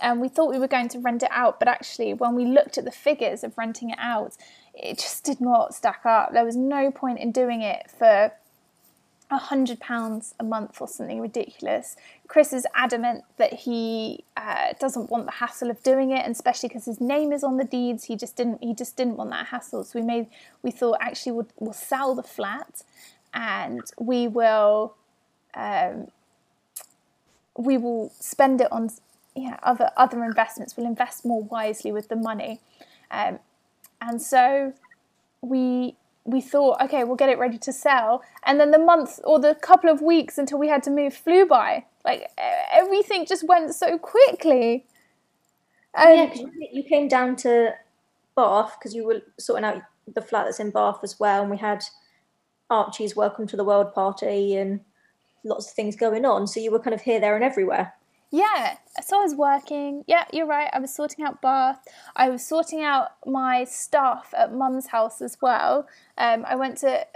and 0.01 0.21
we 0.21 0.29
thought 0.29 0.51
we 0.51 0.59
were 0.59 0.69
going 0.69 0.89
to 0.89 0.99
rent 0.99 1.23
it 1.23 1.31
out 1.33 1.59
but 1.59 1.69
actually 1.69 2.15
when 2.15 2.35
we 2.35 2.45
looked 2.45 2.79
at 2.79 2.85
the 2.85 2.91
figures 2.91 3.45
of 3.45 3.57
renting 3.59 3.91
it 3.91 3.99
out 3.99 4.37
it 4.75 4.99
just 4.99 5.25
did 5.25 5.41
not 5.41 5.75
stack 5.75 6.01
up 6.05 6.33
there 6.33 6.45
was 6.45 6.57
no 6.57 6.91
point 6.91 7.19
in 7.19 7.33
doing 7.33 7.63
it 7.63 7.91
for 7.91 8.33
a 9.31 9.39
hundred 9.39 9.79
pounds 9.79 10.35
a 10.41 10.45
month 10.45 10.81
or 10.81 10.89
something 10.89 11.21
ridiculous. 11.21 11.97
Chris 12.27 12.53
is 12.53 12.67
adamant 12.75 13.23
that 13.37 13.53
he 13.53 14.25
uh, 14.37 14.73
doesn't 14.81 15.09
want 15.09 15.25
the 15.25 15.33
hassle 15.33 15.71
of 15.71 15.81
doing 15.83 16.11
it, 16.11 16.25
and 16.25 16.33
especially 16.33 16.69
because 16.69 16.85
his 16.85 17.01
name 17.01 17.33
is 17.33 17.45
on 17.45 17.57
the 17.57 17.65
deeds, 17.65 18.05
he 18.05 18.17
just 18.17 18.37
didn't 18.37 18.63
he 18.63 18.75
just 18.75 18.97
didn't 18.97 19.17
want 19.17 19.31
that 19.31 19.47
hassle. 19.47 19.85
So 19.85 19.99
we 20.01 20.05
made 20.05 20.27
we 20.63 20.73
thought 20.73 20.99
actually 21.01 21.33
we'll, 21.33 21.49
we'll 21.61 21.73
sell 21.73 22.15
the 22.15 22.25
flat, 22.25 22.83
and 23.33 23.83
we 24.01 24.27
will 24.27 24.97
um, 25.55 26.09
we 27.59 27.77
will 27.77 28.13
spend 28.19 28.61
it 28.61 28.69
on 28.71 28.91
yeah, 29.35 29.59
other 29.63 29.91
other 29.97 30.25
investments. 30.25 30.77
We'll 30.77 30.87
invest 30.87 31.25
more 31.25 31.43
wisely 31.43 31.93
with 31.93 32.09
the 32.09 32.17
money, 32.17 32.61
um, 33.11 33.39
and 34.01 34.21
so 34.21 34.73
we 35.41 35.97
we 36.25 36.41
thought, 36.41 36.81
okay, 36.83 37.05
we'll 37.05 37.17
get 37.17 37.29
it 37.29 37.39
ready 37.39 37.59
to 37.59 37.73
sell, 37.73 38.23
and 38.45 38.61
then 38.61 38.71
the 38.71 38.79
month 38.79 39.21
or 39.25 39.39
the 39.39 39.55
couple 39.55 39.91
of 39.91 40.03
weeks 40.03 40.39
until 40.39 40.59
we 40.59 40.69
had 40.69 40.83
to 40.85 40.91
move 40.91 41.15
flew 41.15 41.47
by. 41.47 41.85
Like 42.05 42.31
everything 42.73 43.27
just 43.27 43.47
went 43.47 43.75
so 43.75 43.99
quickly. 43.99 44.87
Um, 45.95 46.09
yeah, 46.09 46.27
because 46.27 46.49
you 46.73 46.83
came 46.83 47.09
down 47.09 47.37
to 47.37 47.75
Bath 48.37 48.77
because 48.79 48.95
you 48.95 49.07
were 49.07 49.23
sorting 49.39 49.65
out 49.65 49.83
the 50.13 50.23
flat 50.23 50.45
that's 50.45 50.61
in 50.61 50.71
Bath 50.71 51.01
as 51.03 51.19
well, 51.19 51.43
and 51.43 51.51
we 51.51 51.59
had 51.59 51.85
Archie's 52.69 53.17
Welcome 53.17 53.47
to 53.49 53.57
the 53.57 53.65
World 53.65 53.93
party 53.95 54.57
and 54.57 54.81
lots 55.45 55.69
of 55.69 55.75
things 55.75 55.97
going 55.97 56.25
on. 56.25 56.47
So 56.47 56.61
you 56.61 56.71
were 56.71 56.81
kind 56.81 56.95
of 56.95 57.03
here, 57.03 57.21
there, 57.21 57.35
and 57.35 57.45
everywhere. 57.45 57.95
Yeah, 58.33 58.77
so 59.03 59.19
I 59.19 59.23
was 59.23 59.35
working. 59.35 60.05
Yeah, 60.07 60.25
you're 60.33 60.47
right. 60.47 60.71
I 60.73 60.79
was 60.79 60.95
sorting 60.95 61.25
out 61.25 61.43
Bath. 61.43 61.81
I 62.15 62.29
was 62.29 62.47
sorting 62.47 62.83
out 62.83 63.09
my 63.27 63.65
stuff 63.65 64.33
at 64.37 64.55
Mum's 64.55 64.89
house 64.89 65.21
as 65.21 65.37
well. 65.43 65.89
Um, 66.17 66.45
I 66.47 66.55
went 66.55 66.79
to 66.79 67.07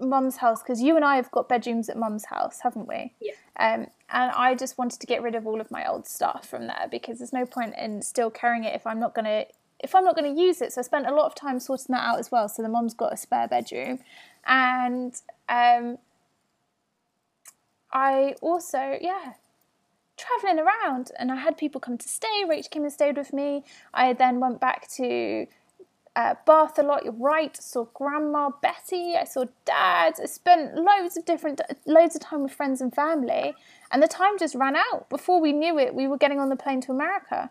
Mum's 0.00 0.38
house 0.38 0.62
because 0.62 0.82
you 0.82 0.96
and 0.96 1.04
I 1.04 1.14
have 1.16 1.30
got 1.30 1.48
bedrooms 1.48 1.88
at 1.88 1.96
Mum's 1.96 2.24
house, 2.24 2.60
haven't 2.62 2.88
we? 2.88 3.14
Yeah. 3.20 3.34
Um, 3.58 3.86
and 4.10 4.32
I 4.32 4.56
just 4.56 4.78
wanted 4.78 5.00
to 5.00 5.06
get 5.06 5.22
rid 5.22 5.36
of 5.36 5.46
all 5.46 5.60
of 5.60 5.70
my 5.70 5.86
old 5.86 6.08
stuff 6.08 6.48
from 6.48 6.66
there 6.66 6.88
because 6.90 7.18
there's 7.18 7.32
no 7.32 7.46
point 7.46 7.74
in 7.78 8.02
still 8.02 8.30
carrying 8.30 8.64
it 8.64 8.74
if 8.74 8.86
I'm 8.86 8.98
not 8.98 9.14
gonna 9.14 9.44
if 9.80 9.94
I'm 9.94 10.04
not 10.04 10.16
going 10.16 10.34
to 10.34 10.40
use 10.40 10.60
it. 10.60 10.72
So 10.72 10.80
I 10.80 10.82
spent 10.82 11.06
a 11.06 11.14
lot 11.14 11.26
of 11.26 11.34
time 11.34 11.60
sorting 11.60 11.94
that 11.94 12.02
out 12.02 12.18
as 12.18 12.32
well. 12.32 12.48
So 12.48 12.62
the 12.62 12.68
mum's 12.68 12.94
got 12.94 13.12
a 13.12 13.16
spare 13.16 13.46
bedroom, 13.46 14.00
and 14.44 15.14
um, 15.48 15.98
I 17.92 18.34
also 18.40 18.98
yeah 19.00 19.34
traveling 20.16 20.58
around 20.58 21.12
and 21.18 21.30
I 21.30 21.36
had 21.36 21.56
people 21.56 21.80
come 21.80 21.96
to 21.96 22.08
stay. 22.08 22.44
Rach 22.44 22.70
came 22.70 22.82
and 22.82 22.92
stayed 22.92 23.16
with 23.16 23.32
me. 23.32 23.64
I 23.94 24.12
then 24.12 24.40
went 24.40 24.60
back 24.60 24.88
to 24.96 25.46
uh, 26.16 26.34
Bath 26.44 26.78
a 26.78 26.82
lot. 26.82 27.04
You're 27.04 27.12
right. 27.12 27.56
Saw 27.56 27.84
Grandma 27.94 28.50
Betty. 28.60 29.14
I 29.16 29.22
saw 29.24 29.44
Dad. 29.64 30.14
I 30.20 30.26
spent 30.26 30.74
loads 30.74 31.16
of 31.16 31.24
different, 31.24 31.60
loads 31.86 32.16
of 32.16 32.22
time 32.22 32.42
with 32.42 32.52
friends 32.52 32.80
and 32.80 32.92
family, 32.92 33.54
and 33.92 34.02
the 34.02 34.08
time 34.08 34.36
just 34.36 34.56
ran 34.56 34.74
out. 34.74 35.08
Before 35.08 35.40
we 35.40 35.52
knew 35.52 35.78
it, 35.78 35.94
we 35.94 36.08
were 36.08 36.18
getting 36.18 36.40
on 36.40 36.48
the 36.48 36.56
plane 36.56 36.80
to 36.82 36.90
America. 36.90 37.50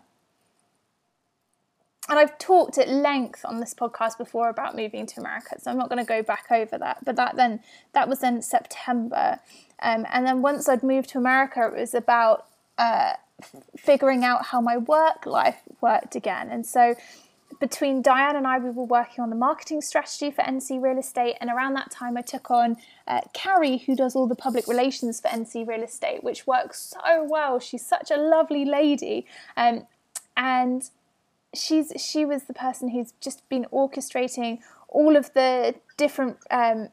And 2.08 2.18
I've 2.18 2.38
talked 2.38 2.78
at 2.78 2.88
length 2.88 3.44
on 3.44 3.60
this 3.60 3.74
podcast 3.74 4.16
before 4.16 4.48
about 4.48 4.74
moving 4.74 5.06
to 5.06 5.20
America, 5.20 5.60
so 5.60 5.70
I'm 5.70 5.76
not 5.76 5.90
going 5.90 6.04
to 6.04 6.08
go 6.08 6.22
back 6.22 6.46
over 6.50 6.78
that. 6.78 7.04
But 7.04 7.16
that 7.16 7.36
then 7.36 7.60
that 7.92 8.08
was 8.08 8.22
in 8.22 8.40
September, 8.40 9.40
um, 9.80 10.06
and 10.10 10.26
then 10.26 10.42
once 10.42 10.68
I'd 10.68 10.82
moved 10.82 11.10
to 11.10 11.18
America, 11.18 11.70
it 11.72 11.78
was 11.78 11.94
about 11.94 12.46
uh, 12.78 13.14
figuring 13.76 14.24
out 14.24 14.46
how 14.46 14.60
my 14.60 14.76
work 14.76 15.26
life 15.26 15.60
worked 15.80 16.16
again. 16.16 16.48
And 16.50 16.66
so 16.66 16.96
between 17.60 18.02
Diane 18.02 18.36
and 18.36 18.46
I, 18.46 18.58
we 18.58 18.70
were 18.70 18.84
working 18.84 19.22
on 19.22 19.30
the 19.30 19.36
marketing 19.36 19.80
strategy 19.80 20.30
for 20.30 20.42
NC 20.42 20.82
Real 20.82 20.98
Estate. 20.98 21.36
And 21.40 21.50
around 21.50 21.74
that 21.74 21.90
time, 21.90 22.16
I 22.16 22.22
took 22.22 22.50
on 22.50 22.76
uh, 23.06 23.20
Carrie, 23.32 23.78
who 23.78 23.96
does 23.96 24.14
all 24.14 24.26
the 24.26 24.36
public 24.36 24.66
relations 24.66 25.20
for 25.20 25.28
NC 25.28 25.66
Real 25.66 25.82
Estate, 25.82 26.22
which 26.22 26.46
works 26.46 26.94
so 26.94 27.24
well. 27.24 27.58
She's 27.58 27.84
such 27.84 28.10
a 28.10 28.16
lovely 28.16 28.64
lady. 28.64 29.26
Um, 29.56 29.86
and 30.36 30.88
she's 31.58 31.92
she 31.96 32.24
was 32.24 32.44
the 32.44 32.54
person 32.54 32.90
who's 32.90 33.12
just 33.20 33.48
been 33.48 33.66
orchestrating 33.72 34.60
all 34.88 35.16
of 35.16 35.32
the 35.34 35.74
different 35.96 36.38
um, 36.50 36.88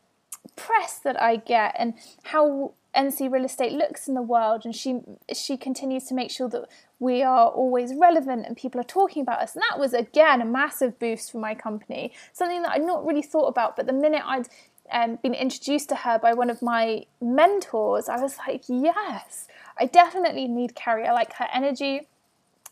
press 0.55 0.99
that 0.99 1.21
I 1.21 1.37
get 1.37 1.75
and 1.77 1.93
how 2.23 2.73
NC 2.95 3.31
Real 3.31 3.45
Estate 3.45 3.73
looks 3.73 4.07
in 4.07 4.13
the 4.13 4.21
world, 4.21 4.63
and 4.65 4.75
she 4.75 5.01
she 5.33 5.57
continues 5.57 6.05
to 6.05 6.13
make 6.13 6.31
sure 6.31 6.49
that 6.49 6.67
we 6.99 7.23
are 7.23 7.47
always 7.47 7.93
relevant 7.93 8.45
and 8.45 8.55
people 8.55 8.79
are 8.79 8.85
talking 8.85 9.21
about 9.21 9.41
us. 9.41 9.53
And 9.53 9.63
that 9.69 9.79
was 9.79 9.93
again 9.93 10.41
a 10.41 10.45
massive 10.45 10.97
boost 10.97 11.31
for 11.31 11.39
my 11.39 11.53
company, 11.55 12.13
something 12.33 12.61
that 12.63 12.71
I'd 12.71 12.83
not 12.83 13.05
really 13.05 13.21
thought 13.21 13.47
about. 13.47 13.75
But 13.75 13.85
the 13.85 13.93
minute 13.93 14.23
I'd 14.25 14.47
um, 14.91 15.17
been 15.21 15.33
introduced 15.33 15.89
to 15.89 15.95
her 15.95 16.19
by 16.19 16.33
one 16.33 16.49
of 16.49 16.61
my 16.61 17.05
mentors, 17.21 18.07
I 18.07 18.21
was 18.21 18.37
like, 18.47 18.63
yes, 18.67 19.47
I 19.77 19.85
definitely 19.85 20.47
need 20.47 20.75
Carrie. 20.75 21.05
I 21.05 21.11
like 21.11 21.33
her 21.33 21.47
energy. 21.53 22.07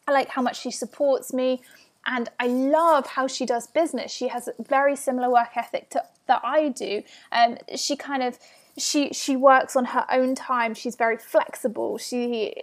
I 0.08 0.12
like 0.12 0.30
how 0.30 0.42
much 0.42 0.60
she 0.60 0.72
supports 0.72 1.34
me. 1.34 1.62
And 2.06 2.30
I 2.40 2.48
love 2.48 3.08
how 3.08 3.28
she 3.28 3.46
does 3.46 3.68
business. 3.68 4.12
She 4.12 4.28
has 4.28 4.48
a 4.48 4.54
very 4.62 4.96
similar 4.96 5.30
work 5.30 5.56
ethic 5.56 5.90
to 5.92 6.04
that 6.28 6.42
I 6.44 6.70
do. 6.70 7.04
Um, 7.32 7.58
she 7.76 7.96
kind 7.96 8.24
of 8.24 8.38
she 8.78 9.14
she 9.14 9.36
works 9.36 9.76
on 9.76 9.86
her 9.86 10.06
own 10.12 10.36
time. 10.36 10.74
She's 10.74 10.96
very 10.96 11.18
flexible. 11.18 11.98
She 11.98 12.54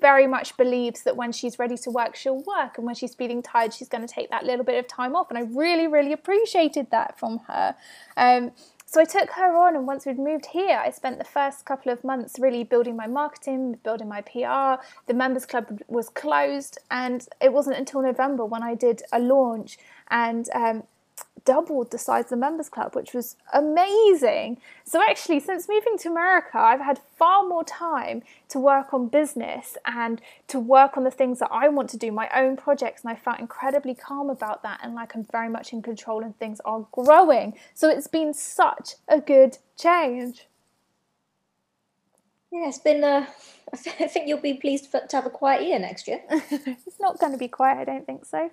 very 0.00 0.26
much 0.26 0.56
believes 0.56 1.02
that 1.04 1.16
when 1.16 1.32
she's 1.32 1.58
ready 1.58 1.76
to 1.78 1.90
work, 1.90 2.16
she'll 2.16 2.42
work, 2.42 2.76
and 2.76 2.86
when 2.86 2.94
she's 2.94 3.14
feeling 3.14 3.42
tired, 3.42 3.72
she's 3.72 3.88
going 3.88 4.06
to 4.06 4.12
take 4.12 4.30
that 4.30 4.44
little 4.44 4.64
bit 4.64 4.78
of 4.78 4.86
time 4.86 5.16
off. 5.16 5.30
And 5.30 5.38
I 5.38 5.42
really, 5.42 5.86
really 5.86 6.12
appreciated 6.12 6.90
that 6.90 7.18
from 7.18 7.38
her. 7.46 7.74
Um, 8.16 8.52
so 8.96 9.02
I 9.02 9.04
took 9.04 9.30
her 9.32 9.54
on, 9.54 9.76
and 9.76 9.86
once 9.86 10.06
we'd 10.06 10.18
moved 10.18 10.46
here, 10.46 10.80
I 10.82 10.88
spent 10.88 11.18
the 11.18 11.24
first 11.24 11.66
couple 11.66 11.92
of 11.92 12.02
months 12.02 12.38
really 12.38 12.64
building 12.64 12.96
my 12.96 13.06
marketing, 13.06 13.76
building 13.82 14.08
my 14.08 14.22
PR. 14.22 14.82
The 15.06 15.12
members 15.12 15.44
club 15.44 15.82
was 15.86 16.08
closed, 16.08 16.78
and 16.90 17.28
it 17.42 17.52
wasn't 17.52 17.76
until 17.76 18.00
November 18.00 18.46
when 18.46 18.62
I 18.62 18.74
did 18.74 19.02
a 19.12 19.18
launch. 19.18 19.76
And 20.10 20.48
um, 20.54 20.84
doubled 21.46 21.90
the 21.90 21.96
size 21.96 22.24
of 22.24 22.30
the 22.30 22.36
members 22.36 22.68
club, 22.68 22.94
which 22.94 23.14
was 23.14 23.36
amazing. 23.54 24.58
So, 24.84 25.00
actually, 25.00 25.40
since 25.40 25.68
moving 25.68 25.96
to 25.98 26.10
America, 26.10 26.58
I've 26.58 26.80
had 26.80 27.00
far 27.16 27.46
more 27.48 27.64
time 27.64 28.22
to 28.48 28.58
work 28.58 28.92
on 28.92 29.08
business 29.08 29.78
and 29.86 30.20
to 30.48 30.60
work 30.60 30.98
on 30.98 31.04
the 31.04 31.10
things 31.10 31.38
that 31.38 31.48
I 31.50 31.68
want 31.68 31.88
to 31.90 31.96
do, 31.96 32.12
my 32.12 32.28
own 32.34 32.56
projects. 32.58 33.02
And 33.02 33.10
I 33.10 33.14
felt 33.14 33.40
incredibly 33.40 33.94
calm 33.94 34.28
about 34.28 34.62
that 34.64 34.80
and 34.82 34.94
like 34.94 35.14
I'm 35.14 35.24
very 35.32 35.48
much 35.48 35.72
in 35.72 35.80
control 35.80 36.22
and 36.22 36.36
things 36.38 36.60
are 36.66 36.86
growing. 36.92 37.54
So, 37.72 37.88
it's 37.88 38.08
been 38.08 38.34
such 38.34 38.96
a 39.08 39.20
good 39.20 39.56
change. 39.78 40.46
Yeah, 42.52 42.68
it's 42.68 42.78
been. 42.78 43.02
Uh, 43.02 43.26
I 43.72 44.06
think 44.06 44.28
you'll 44.28 44.40
be 44.40 44.54
pleased 44.54 44.92
to 44.92 45.16
have 45.16 45.26
a 45.26 45.30
quiet 45.30 45.66
year 45.66 45.78
next 45.78 46.06
year. 46.06 46.20
it's 46.30 47.00
not 47.00 47.18
going 47.18 47.32
to 47.32 47.38
be 47.38 47.48
quiet, 47.48 47.78
I 47.78 47.84
don't 47.84 48.06
think 48.06 48.24
so. 48.24 48.50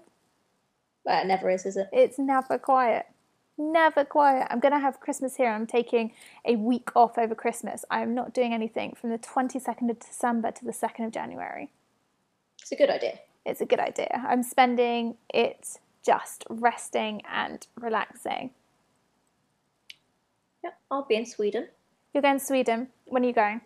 Well, 1.05 1.21
it 1.21 1.27
never 1.27 1.49
is, 1.49 1.65
is 1.65 1.77
it? 1.77 1.89
It's 1.91 2.17
never 2.17 2.57
quiet. 2.57 3.05
Never 3.57 4.03
quiet. 4.03 4.47
I'm 4.49 4.59
going 4.59 4.73
to 4.73 4.79
have 4.79 4.99
Christmas 4.99 5.35
here. 5.35 5.49
I'm 5.49 5.67
taking 5.67 6.13
a 6.45 6.55
week 6.55 6.95
off 6.95 7.17
over 7.17 7.35
Christmas. 7.35 7.85
I 7.91 8.01
am 8.01 8.15
not 8.15 8.33
doing 8.33 8.53
anything 8.53 8.95
from 8.99 9.11
the 9.11 9.19
22nd 9.19 9.89
of 9.89 9.99
December 9.99 10.51
to 10.51 10.65
the 10.65 10.71
2nd 10.71 11.05
of 11.05 11.11
January. 11.11 11.69
It's 12.61 12.71
a 12.71 12.75
good 12.75 12.89
idea. 12.89 13.19
It's 13.45 13.61
a 13.61 13.65
good 13.65 13.79
idea. 13.79 14.23
I'm 14.27 14.41
spending 14.41 15.17
it 15.33 15.77
just 16.03 16.45
resting 16.49 17.21
and 17.31 17.67
relaxing. 17.79 18.51
Yeah, 20.63 20.71
I'll 20.89 21.05
be 21.05 21.15
in 21.15 21.25
Sweden. 21.25 21.67
You're 22.13 22.21
going 22.21 22.39
to 22.39 22.45
Sweden. 22.45 22.87
When 23.05 23.23
are 23.23 23.27
you 23.27 23.33
going? 23.33 23.61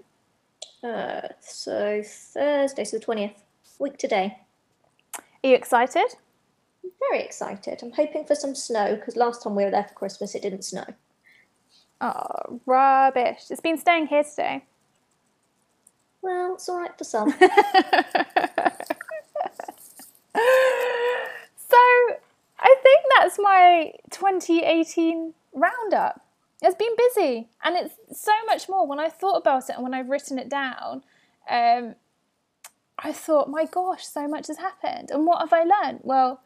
Uh, 0.84 1.28
so 1.40 2.02
Thursday, 2.04 2.84
so 2.84 2.98
the 2.98 3.04
twentieth, 3.04 3.44
week 3.80 3.98
today. 3.98 4.40
Are 5.44 5.50
you 5.50 5.56
excited? 5.56 6.16
Very 7.00 7.22
excited. 7.24 7.80
I'm 7.82 7.92
hoping 7.92 8.26
for 8.26 8.36
some 8.36 8.56
snow 8.56 8.96
because 8.96 9.16
last 9.16 9.44
time 9.44 9.56
we 9.56 9.64
were 9.64 9.72
there 9.72 9.86
for 9.86 9.94
Christmas, 9.94 10.36
it 10.36 10.42
didn't 10.42 10.64
snow. 10.64 10.86
Oh, 12.00 12.60
rubbish. 12.66 13.44
It's 13.50 13.62
been 13.62 13.78
staying 13.78 14.08
here 14.08 14.24
today. 14.24 14.66
Well, 16.22 16.56
it's 16.56 16.70
all 16.70 16.80
right 16.80 16.96
for 16.98 17.04
some. 17.04 17.32
so 17.40 17.48
I 22.60 22.76
think 22.84 23.06
that's 23.18 23.40
my 23.40 23.94
2018 24.12 25.34
roundup. 25.54 26.22
It's 26.62 26.76
been 26.76 26.96
busy 26.98 27.48
and 27.64 27.76
it's 27.76 27.96
so 28.20 28.34
much 28.46 28.68
more. 28.68 28.86
When 28.86 29.00
I 29.00 29.10
thought 29.10 29.38
about 29.38 29.70
it 29.70 29.76
and 29.76 29.84
when 29.84 29.94
I've 29.94 30.10
written 30.10 30.38
it 30.40 30.50
down, 30.50 31.04
um, 31.50 31.96
I 33.00 33.14
thought, 33.14 33.50
my 33.50 33.66
gosh, 33.66 34.06
so 34.06 34.28
much 34.28 34.48
has 34.48 34.58
happened. 34.58 35.12
And 35.12 35.26
what 35.26 35.40
have 35.40 35.54
I 35.54 35.64
learned? 35.64 36.00
Well, 36.04 36.42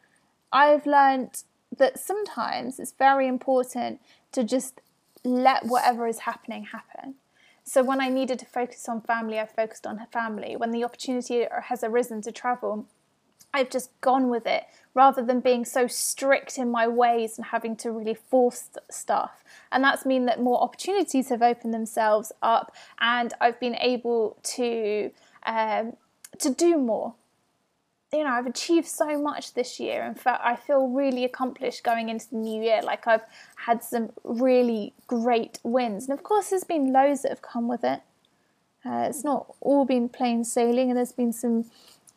I've 0.52 0.86
learned 0.86 1.42
that 1.76 1.98
sometimes 1.98 2.78
it's 2.78 2.92
very 2.92 3.26
important 3.26 4.00
to 4.32 4.44
just 4.44 4.80
let 5.24 5.64
whatever 5.64 6.06
is 6.06 6.20
happening 6.20 6.64
happen. 6.64 7.14
So 7.64 7.82
when 7.82 8.00
I 8.00 8.08
needed 8.08 8.38
to 8.40 8.46
focus 8.46 8.88
on 8.88 9.00
family, 9.02 9.38
I 9.38 9.46
focused 9.46 9.86
on 9.86 9.98
her 9.98 10.08
family. 10.12 10.56
When 10.56 10.72
the 10.72 10.84
opportunity 10.84 11.46
has 11.68 11.84
arisen 11.84 12.20
to 12.22 12.32
travel, 12.32 12.86
I've 13.54 13.70
just 13.70 13.90
gone 14.00 14.30
with 14.30 14.46
it 14.46 14.64
rather 14.94 15.22
than 15.22 15.40
being 15.40 15.64
so 15.64 15.86
strict 15.86 16.58
in 16.58 16.70
my 16.70 16.88
ways 16.88 17.36
and 17.36 17.46
having 17.46 17.76
to 17.76 17.90
really 17.90 18.14
force 18.14 18.70
stuff. 18.90 19.44
And 19.70 19.84
that's 19.84 20.04
mean 20.06 20.26
that 20.26 20.40
more 20.40 20.60
opportunities 20.62 21.28
have 21.28 21.42
opened 21.42 21.72
themselves 21.72 22.32
up, 22.42 22.74
and 23.00 23.32
I've 23.40 23.60
been 23.60 23.76
able 23.76 24.38
to 24.42 25.10
um, 25.44 25.96
to 26.38 26.50
do 26.50 26.78
more 26.78 27.14
you 28.12 28.24
know, 28.24 28.30
I've 28.30 28.46
achieved 28.46 28.86
so 28.86 29.20
much 29.20 29.54
this 29.54 29.80
year. 29.80 30.02
and 30.02 30.18
fact, 30.18 30.42
I 30.44 30.54
feel 30.54 30.88
really 30.88 31.24
accomplished 31.24 31.82
going 31.82 32.10
into 32.10 32.28
the 32.28 32.36
new 32.36 32.62
year. 32.62 32.82
Like 32.82 33.06
I've 33.06 33.24
had 33.56 33.82
some 33.82 34.10
really 34.22 34.92
great 35.06 35.58
wins, 35.62 36.08
and 36.08 36.18
of 36.18 36.22
course, 36.22 36.50
there's 36.50 36.64
been 36.64 36.92
lows 36.92 37.22
that 37.22 37.30
have 37.30 37.42
come 37.42 37.68
with 37.68 37.84
it. 37.84 38.00
Uh, 38.84 39.06
it's 39.08 39.24
not 39.24 39.54
all 39.60 39.84
been 39.84 40.08
plain 40.08 40.44
sailing, 40.44 40.90
and 40.90 40.96
there's 40.96 41.12
been 41.12 41.32
some, 41.32 41.64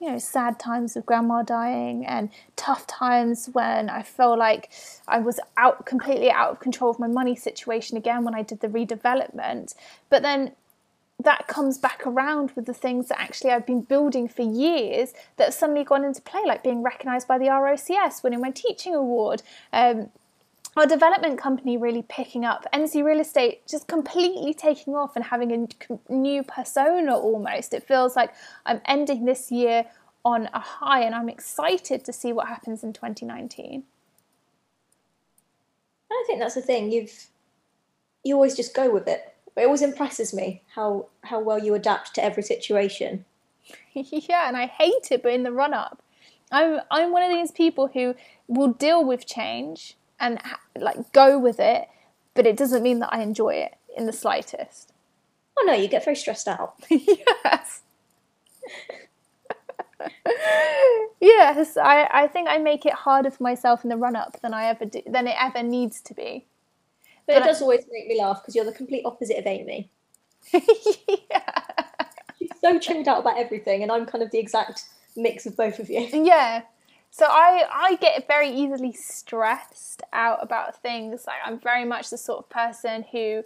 you 0.02 0.12
know, 0.12 0.18
sad 0.18 0.60
times 0.60 0.98
of 0.98 1.06
grandma 1.06 1.44
dying 1.44 2.06
and 2.06 2.30
tough 2.58 2.86
times 2.88 3.50
when 3.54 3.90
I 3.90 4.04
felt 4.04 4.38
like 4.38 4.72
I 5.08 5.20
was 5.20 5.40
out 5.56 5.86
completely 5.86 6.30
out 6.30 6.52
of 6.52 6.60
control 6.60 6.92
of 6.92 7.00
my 7.00 7.08
money 7.08 7.38
situation 7.38 7.96
again 7.96 8.26
when 8.26 8.36
I 8.36 8.42
did 8.42 8.60
the 8.60 8.68
redevelopment. 8.68 9.76
But 10.10 10.24
then 10.24 10.52
that 11.26 11.48
comes 11.48 11.78
back 11.78 12.08
around 12.08 12.52
with 12.56 12.66
the 12.66 12.74
things 12.74 13.10
that 13.10 13.20
actually 13.20 13.52
I've 13.52 13.66
been 13.66 13.82
building 13.82 14.28
for 14.28 14.42
years 14.42 15.14
that 15.38 15.46
have 15.46 15.54
suddenly 15.54 15.84
gone 15.84 16.06
into 16.06 16.22
play, 16.22 16.42
like 16.46 16.64
being 16.64 16.82
recognised 16.82 17.28
by 17.28 17.38
the 17.38 17.46
RICS, 17.48 18.24
winning 18.24 18.42
my 18.42 18.52
teaching 18.52 18.96
award. 18.96 19.44
Um, 19.74 20.10
our 20.78 20.86
development 20.86 21.38
company 21.38 21.78
really 21.78 22.02
picking 22.02 22.44
up, 22.44 22.66
NC 22.74 23.04
Real 23.04 23.20
Estate 23.20 23.66
just 23.68 23.88
completely 23.88 24.54
taking 24.54 24.96
off 24.96 25.16
and 25.16 25.26
having 25.26 25.52
a 25.52 26.12
new 26.14 26.44
persona 26.44 27.18
almost. 27.18 27.74
It 27.74 27.84
feels 27.84 28.16
like 28.16 28.34
I'm 28.66 28.82
ending 28.86 29.26
this 29.26 29.52
year 29.52 29.86
on 30.26 30.50
a 30.54 30.60
high 30.60 31.04
and 31.04 31.16
I'm 31.16 31.30
excited 31.30 32.04
to 32.06 32.12
see 32.12 32.34
what 32.34 32.48
happens 32.48 32.84
in 32.84 32.92
2019. 32.94 33.84
I 36.12 36.24
think 36.28 36.40
that's 36.40 36.56
the 36.56 36.62
thing. 36.62 36.92
You've 36.92 37.28
you 38.24 38.34
always 38.36 38.56
just 38.56 38.74
go 38.74 38.92
with 38.92 39.08
it 39.08 39.35
but 39.56 39.62
it 39.62 39.66
always 39.66 39.82
impresses 39.82 40.34
me 40.34 40.62
how 40.76 41.08
how 41.24 41.40
well 41.40 41.58
you 41.58 41.74
adapt 41.74 42.14
to 42.16 42.24
every 42.24 42.44
situation. 42.44 43.26
yeah, 43.94 44.48
and 44.48 44.58
I 44.58 44.68
hate 44.68 45.12
it, 45.12 45.24
but 45.24 45.34
in 45.34 45.44
the 45.44 45.52
run 45.52 45.74
up, 45.74 46.04
I'm 46.52 46.82
I'm 46.92 47.12
one 47.12 47.24
of 47.24 47.32
these 47.32 47.52
people 47.52 47.88
who 47.94 48.16
will 48.48 48.74
deal 48.74 49.04
with 49.04 49.26
change 49.26 49.96
and 50.20 50.40
like 50.78 51.12
go 51.14 51.40
with 51.40 51.60
it, 51.60 51.88
but 52.34 52.46
it 52.46 52.58
doesn't 52.58 52.84
mean 52.84 53.00
that 53.00 53.14
I 53.14 53.22
enjoy 53.22 53.56
it 53.56 53.76
in 53.98 54.06
the 54.06 54.14
slightest. 54.14 54.92
Oh 55.58 55.64
no, 55.66 55.74
you 55.74 55.88
get 55.88 56.04
very 56.04 56.18
stressed 56.18 56.48
out. 56.48 56.76
yes. 56.90 57.82
yes, 61.22 61.78
I, 61.78 62.08
I 62.12 62.28
think 62.28 62.50
I 62.50 62.58
make 62.58 62.86
it 62.86 62.94
harder 62.94 63.32
for 63.32 63.44
myself 63.44 63.84
in 63.84 63.90
the 63.90 63.98
run 63.98 64.16
up 64.16 64.42
than 64.42 64.54
I 64.54 64.66
ever 64.66 64.86
do 64.86 65.02
than 65.08 65.28
it 65.28 65.36
ever 65.40 65.64
needs 65.64 66.02
to 66.02 66.14
be. 66.14 66.46
But, 67.28 67.34
but 67.34 67.44
it 67.44 67.46
does 67.46 67.62
I... 67.62 67.64
always 67.64 67.86
make 67.92 68.08
me 68.08 68.20
laugh 68.20 68.42
because 68.42 68.56
you're 68.56 68.66
the 68.66 68.72
complete 68.72 69.04
opposite 69.06 69.38
of 69.38 69.48
Amy. 69.48 69.90
yeah. 70.54 70.60
She's 72.40 72.50
so 72.60 72.80
chilled 72.80 73.08
out 73.08 73.20
about 73.20 73.38
everything, 73.38 73.84
and 73.84 73.92
I'm 73.92 74.06
kind 74.06 74.24
of 74.24 74.32
the 74.32 74.40
exact 74.40 74.86
mix 75.16 75.46
of 75.46 75.56
both 75.56 75.80
of 75.80 75.90
you. 75.90 76.08
Yeah. 76.14 76.64
So 77.12 77.26
I 77.30 77.64
I 77.72 77.96
get 77.96 78.28
very 78.28 78.50
easily 78.50 78.92
stressed 78.92 80.02
out 80.12 80.40
about 80.42 80.82
things. 80.82 81.24
Like 81.26 81.38
I'm 81.46 81.60
very 81.60 81.86
much 81.86 82.10
the 82.10 82.18
sort 82.18 82.40
of 82.40 82.50
person 82.50 83.06
who, 83.10 83.42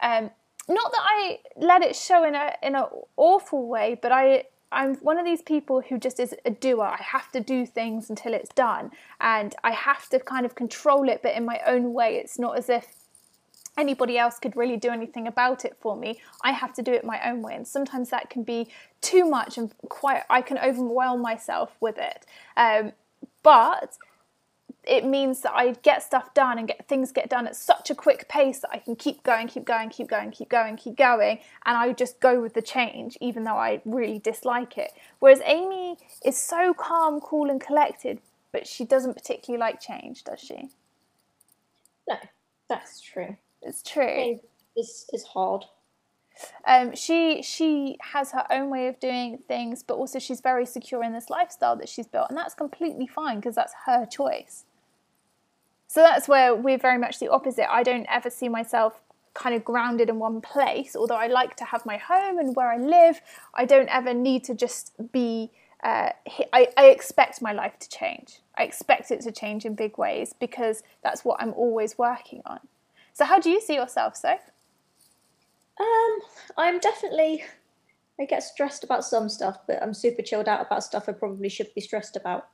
um, 0.00 0.30
not 0.66 0.90
that 0.92 1.02
I 1.02 1.40
let 1.58 1.82
it 1.82 1.94
show 1.94 2.24
in 2.24 2.34
a 2.34 2.54
in 2.62 2.74
an 2.74 2.86
awful 3.18 3.68
way, 3.68 3.98
but 4.00 4.12
I 4.12 4.44
I'm 4.72 4.94
one 4.96 5.18
of 5.18 5.26
these 5.26 5.42
people 5.42 5.82
who 5.82 5.98
just 5.98 6.18
is 6.18 6.34
a 6.46 6.50
doer. 6.50 6.84
I 6.84 7.02
have 7.02 7.30
to 7.32 7.40
do 7.40 7.66
things 7.66 8.08
until 8.08 8.32
it's 8.32 8.48
done, 8.54 8.90
and 9.20 9.54
I 9.62 9.72
have 9.72 10.08
to 10.08 10.18
kind 10.18 10.46
of 10.46 10.54
control 10.54 11.10
it, 11.10 11.20
but 11.22 11.34
in 11.34 11.44
my 11.44 11.60
own 11.66 11.92
way. 11.92 12.16
It's 12.16 12.38
not 12.38 12.56
as 12.56 12.70
if 12.70 13.01
anybody 13.76 14.18
else 14.18 14.38
could 14.38 14.56
really 14.56 14.76
do 14.76 14.90
anything 14.90 15.26
about 15.26 15.64
it 15.64 15.76
for 15.80 15.96
me. 15.96 16.20
I 16.42 16.52
have 16.52 16.72
to 16.74 16.82
do 16.82 16.92
it 16.92 17.04
my 17.04 17.20
own 17.28 17.42
way, 17.42 17.54
and 17.54 17.66
sometimes 17.66 18.10
that 18.10 18.30
can 18.30 18.42
be 18.42 18.68
too 19.00 19.28
much 19.28 19.58
and 19.58 19.72
quite. 19.88 20.22
I 20.28 20.42
can 20.42 20.58
overwhelm 20.58 21.22
myself 21.22 21.76
with 21.80 21.98
it. 21.98 22.26
Um, 22.56 22.92
but 23.42 23.96
it 24.84 25.04
means 25.04 25.42
that 25.42 25.52
I 25.54 25.72
get 25.82 26.02
stuff 26.02 26.34
done 26.34 26.58
and 26.58 26.66
get 26.66 26.88
things 26.88 27.12
get 27.12 27.28
done 27.28 27.46
at 27.46 27.54
such 27.54 27.90
a 27.90 27.94
quick 27.94 28.28
pace 28.28 28.58
that 28.60 28.70
I 28.72 28.78
can 28.78 28.96
keep 28.96 29.22
going, 29.22 29.46
keep 29.46 29.64
going, 29.64 29.90
keep 29.90 30.08
going, 30.08 30.32
keep 30.32 30.48
going, 30.48 30.76
keep 30.76 30.96
going, 30.96 31.38
and 31.64 31.76
I 31.76 31.92
just 31.92 32.18
go 32.20 32.40
with 32.40 32.54
the 32.54 32.62
change, 32.62 33.16
even 33.20 33.44
though 33.44 33.56
I 33.56 33.80
really 33.84 34.18
dislike 34.18 34.76
it. 34.76 34.92
Whereas 35.20 35.40
Amy 35.44 35.98
is 36.24 36.36
so 36.36 36.74
calm, 36.74 37.20
cool, 37.20 37.48
and 37.48 37.60
collected, 37.60 38.20
but 38.50 38.66
she 38.66 38.84
doesn't 38.84 39.14
particularly 39.14 39.60
like 39.60 39.80
change, 39.80 40.24
does 40.24 40.40
she? 40.40 40.68
No, 42.08 42.16
that's 42.68 43.00
true. 43.00 43.36
It's 43.62 43.82
true. 43.82 44.40
Is 44.76 45.06
is 45.12 45.24
hard. 45.24 45.64
Um, 46.66 46.94
she 46.94 47.42
she 47.42 47.98
has 48.00 48.32
her 48.32 48.46
own 48.50 48.70
way 48.70 48.88
of 48.88 48.98
doing 49.00 49.38
things, 49.38 49.82
but 49.82 49.94
also 49.94 50.18
she's 50.18 50.40
very 50.40 50.66
secure 50.66 51.04
in 51.04 51.12
this 51.12 51.30
lifestyle 51.30 51.76
that 51.76 51.88
she's 51.88 52.06
built, 52.06 52.28
and 52.28 52.38
that's 52.38 52.54
completely 52.54 53.06
fine 53.06 53.36
because 53.36 53.54
that's 53.54 53.74
her 53.86 54.06
choice. 54.06 54.64
So 55.86 56.00
that's 56.00 56.26
where 56.26 56.54
we're 56.54 56.78
very 56.78 56.98
much 56.98 57.18
the 57.18 57.28
opposite. 57.28 57.70
I 57.70 57.82
don't 57.82 58.06
ever 58.08 58.30
see 58.30 58.48
myself 58.48 59.02
kind 59.34 59.54
of 59.54 59.64
grounded 59.64 60.08
in 60.08 60.18
one 60.18 60.40
place, 60.40 60.96
although 60.96 61.16
I 61.16 61.26
like 61.26 61.56
to 61.56 61.64
have 61.64 61.84
my 61.84 61.98
home 61.98 62.38
and 62.38 62.56
where 62.56 62.70
I 62.70 62.78
live. 62.78 63.20
I 63.54 63.66
don't 63.66 63.88
ever 63.88 64.14
need 64.14 64.44
to 64.44 64.54
just 64.54 65.12
be. 65.12 65.50
Uh, 65.82 66.10
I, 66.52 66.68
I 66.76 66.86
expect 66.86 67.42
my 67.42 67.52
life 67.52 67.78
to 67.80 67.88
change. 67.88 68.38
I 68.56 68.62
expect 68.62 69.10
it 69.10 69.20
to 69.22 69.32
change 69.32 69.64
in 69.64 69.74
big 69.74 69.98
ways 69.98 70.32
because 70.38 70.84
that's 71.02 71.24
what 71.24 71.42
I'm 71.42 71.52
always 71.54 71.98
working 71.98 72.40
on. 72.46 72.60
So, 73.12 73.24
how 73.24 73.38
do 73.38 73.50
you 73.50 73.60
see 73.60 73.74
yourself, 73.74 74.16
Soph? 74.16 74.50
Um, 75.80 76.18
I'm 76.56 76.78
definitely. 76.78 77.44
I 78.20 78.24
get 78.24 78.42
stressed 78.42 78.84
about 78.84 79.04
some 79.04 79.28
stuff, 79.28 79.58
but 79.66 79.82
I'm 79.82 79.94
super 79.94 80.22
chilled 80.22 80.48
out 80.48 80.64
about 80.64 80.84
stuff 80.84 81.08
I 81.08 81.12
probably 81.12 81.48
should 81.48 81.72
be 81.74 81.80
stressed 81.80 82.16
about. 82.16 82.48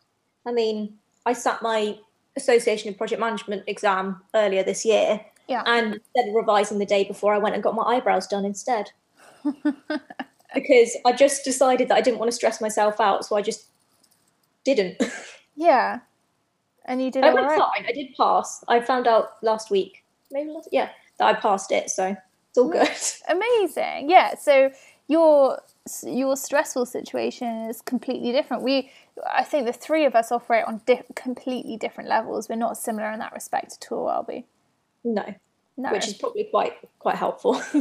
I 0.47 0.53
mean, 0.53 0.95
I 1.27 1.33
sat 1.33 1.63
my 1.63 1.99
Association 2.37 2.89
of 2.91 2.97
Project 2.97 3.21
Management 3.21 3.65
exam 3.67 4.23
earlier 4.35 4.63
this 4.63 4.85
year, 4.85 5.21
yeah. 5.49 5.63
and 5.67 5.95
instead 5.95 6.29
of 6.29 6.35
revising 6.35 6.79
the 6.79 6.87
day 6.87 7.05
before, 7.05 7.35
I 7.35 7.39
went 7.39 7.55
and 7.55 7.63
got 7.63 7.75
my 7.75 7.83
eyebrows 7.83 8.27
done 8.27 8.45
instead. 8.45 8.91
because 10.55 10.97
I 11.05 11.13
just 11.13 11.45
decided 11.45 11.89
that 11.89 11.97
I 11.97 12.01
didn't 12.01 12.19
want 12.19 12.31
to 12.31 12.37
stress 12.37 12.61
myself 12.61 13.01
out, 13.01 13.25
so 13.25 13.37
I 13.37 13.43
just 13.43 13.67
didn't. 14.65 15.03
Yeah, 15.57 15.99
and 16.85 17.03
you 17.03 17.11
did. 17.11 17.25
I 17.25 17.35
went 17.35 17.49
right. 17.49 17.59
fine. 17.59 17.85
I 17.87 17.93
did 17.93 18.15
pass. 18.17 18.65
I 18.69 18.81
found 18.81 19.09
out 19.09 19.43
last 19.43 19.73
week 19.73 20.05
maybe 20.31 20.51
last, 20.51 20.68
yeah, 20.72 20.91
that 21.18 21.37
I 21.37 21.39
passed 21.39 21.72
it. 21.72 21.91
So 21.91 22.16
it's 22.51 22.59
all 22.59 22.68
good. 22.68 22.89
Amazing. 23.29 24.11
Yeah. 24.11 24.35
So 24.37 24.70
your 25.09 25.61
your 26.05 26.37
stressful 26.37 26.87
situation 26.87 27.68
is 27.68 27.81
completely 27.81 28.33
different. 28.33 28.62
We, 28.62 28.91
I 29.26 29.43
think, 29.43 29.66
the 29.66 29.72
three 29.72 30.05
of 30.05 30.14
us 30.14 30.31
operate 30.31 30.64
on 30.64 30.83
di- 30.87 31.03
completely 31.14 31.76
different 31.76 32.09
levels. 32.09 32.49
We're 32.49 32.57
not 32.57 32.76
similar 32.76 33.11
in 33.12 33.18
that 33.20 33.33
respect 33.33 33.79
at 33.81 33.93
all, 33.93 34.09
are 34.09 34.24
we? 34.29 34.45
No. 35.05 35.35
No. 35.76 35.93
Which 35.93 36.09
is 36.09 36.14
probably 36.14 36.45
quite 36.45 36.74
quite 36.99 37.14
helpful. 37.14 37.55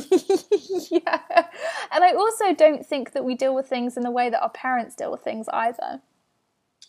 yeah. 0.91 1.47
And 1.91 2.03
I 2.03 2.13
also 2.13 2.53
don't 2.53 2.85
think 2.85 3.13
that 3.13 3.25
we 3.25 3.35
deal 3.35 3.55
with 3.55 3.67
things 3.67 3.97
in 3.97 4.03
the 4.03 4.11
way 4.11 4.29
that 4.29 4.41
our 4.41 4.51
parents 4.51 4.95
deal 4.95 5.11
with 5.11 5.21
things 5.21 5.47
either. 5.51 6.01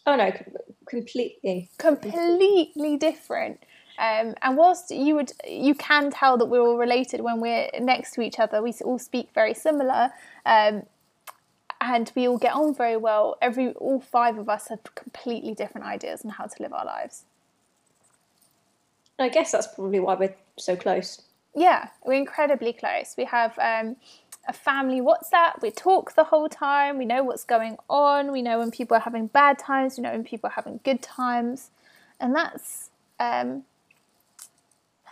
Oh 0.06 0.16
no, 0.16 0.32
completely. 0.86 1.70
Completely 1.78 2.96
different. 2.96 3.60
Um, 3.98 4.34
and 4.42 4.56
whilst 4.56 4.90
you 4.92 5.16
would, 5.16 5.32
you 5.46 5.74
can 5.74 6.10
tell 6.10 6.36
that 6.38 6.46
we're 6.46 6.60
all 6.60 6.78
related 6.78 7.20
when 7.20 7.40
we're 7.40 7.68
next 7.80 8.12
to 8.12 8.20
each 8.20 8.38
other. 8.38 8.62
We 8.62 8.72
all 8.84 8.98
speak 8.98 9.30
very 9.34 9.54
similar, 9.54 10.10
um, 10.46 10.84
and 11.80 12.12
we 12.14 12.28
all 12.28 12.38
get 12.38 12.52
on 12.52 12.74
very 12.74 12.96
well. 12.96 13.36
Every 13.42 13.72
all 13.72 14.00
five 14.00 14.38
of 14.38 14.48
us 14.48 14.68
have 14.68 14.82
completely 14.94 15.52
different 15.52 15.86
ideas 15.86 16.24
on 16.24 16.30
how 16.30 16.46
to 16.46 16.62
live 16.62 16.72
our 16.72 16.84
lives. 16.84 17.24
I 19.18 19.28
guess 19.28 19.50
that's 19.50 19.66
probably 19.66 19.98
why 19.98 20.14
we're 20.14 20.34
so 20.56 20.76
close. 20.76 21.22
Yeah, 21.56 21.88
we're 22.04 22.14
incredibly 22.14 22.72
close. 22.72 23.14
We 23.18 23.24
have 23.24 23.58
um, 23.58 23.96
a 24.46 24.52
family 24.52 25.00
WhatsApp. 25.00 25.60
We 25.60 25.72
talk 25.72 26.14
the 26.14 26.22
whole 26.22 26.48
time. 26.48 26.98
We 26.98 27.04
know 27.04 27.24
what's 27.24 27.42
going 27.42 27.78
on. 27.90 28.30
We 28.30 28.42
know 28.42 28.60
when 28.60 28.70
people 28.70 28.96
are 28.96 29.00
having 29.00 29.26
bad 29.26 29.58
times. 29.58 29.96
We 29.96 30.04
know 30.04 30.12
when 30.12 30.22
people 30.22 30.50
are 30.50 30.52
having 30.52 30.78
good 30.84 31.02
times, 31.02 31.70
and 32.20 32.32
that's 32.32 32.90
um, 33.18 33.64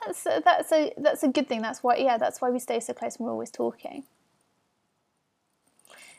that's 0.07 0.27
a, 0.27 0.43
that's 0.45 0.73
a 0.73 0.93
that's 0.99 1.23
a 1.23 1.29
good 1.29 1.49
thing. 1.49 1.63
That's 1.63 1.83
why 1.83 1.97
yeah, 1.97 2.19
that's 2.19 2.41
why 2.41 2.51
we 2.51 2.59
stay 2.59 2.81
so 2.81 2.93
close 2.93 3.17
and 3.17 3.27
we're 3.27 3.33
always 3.33 3.51
talking. 3.51 4.05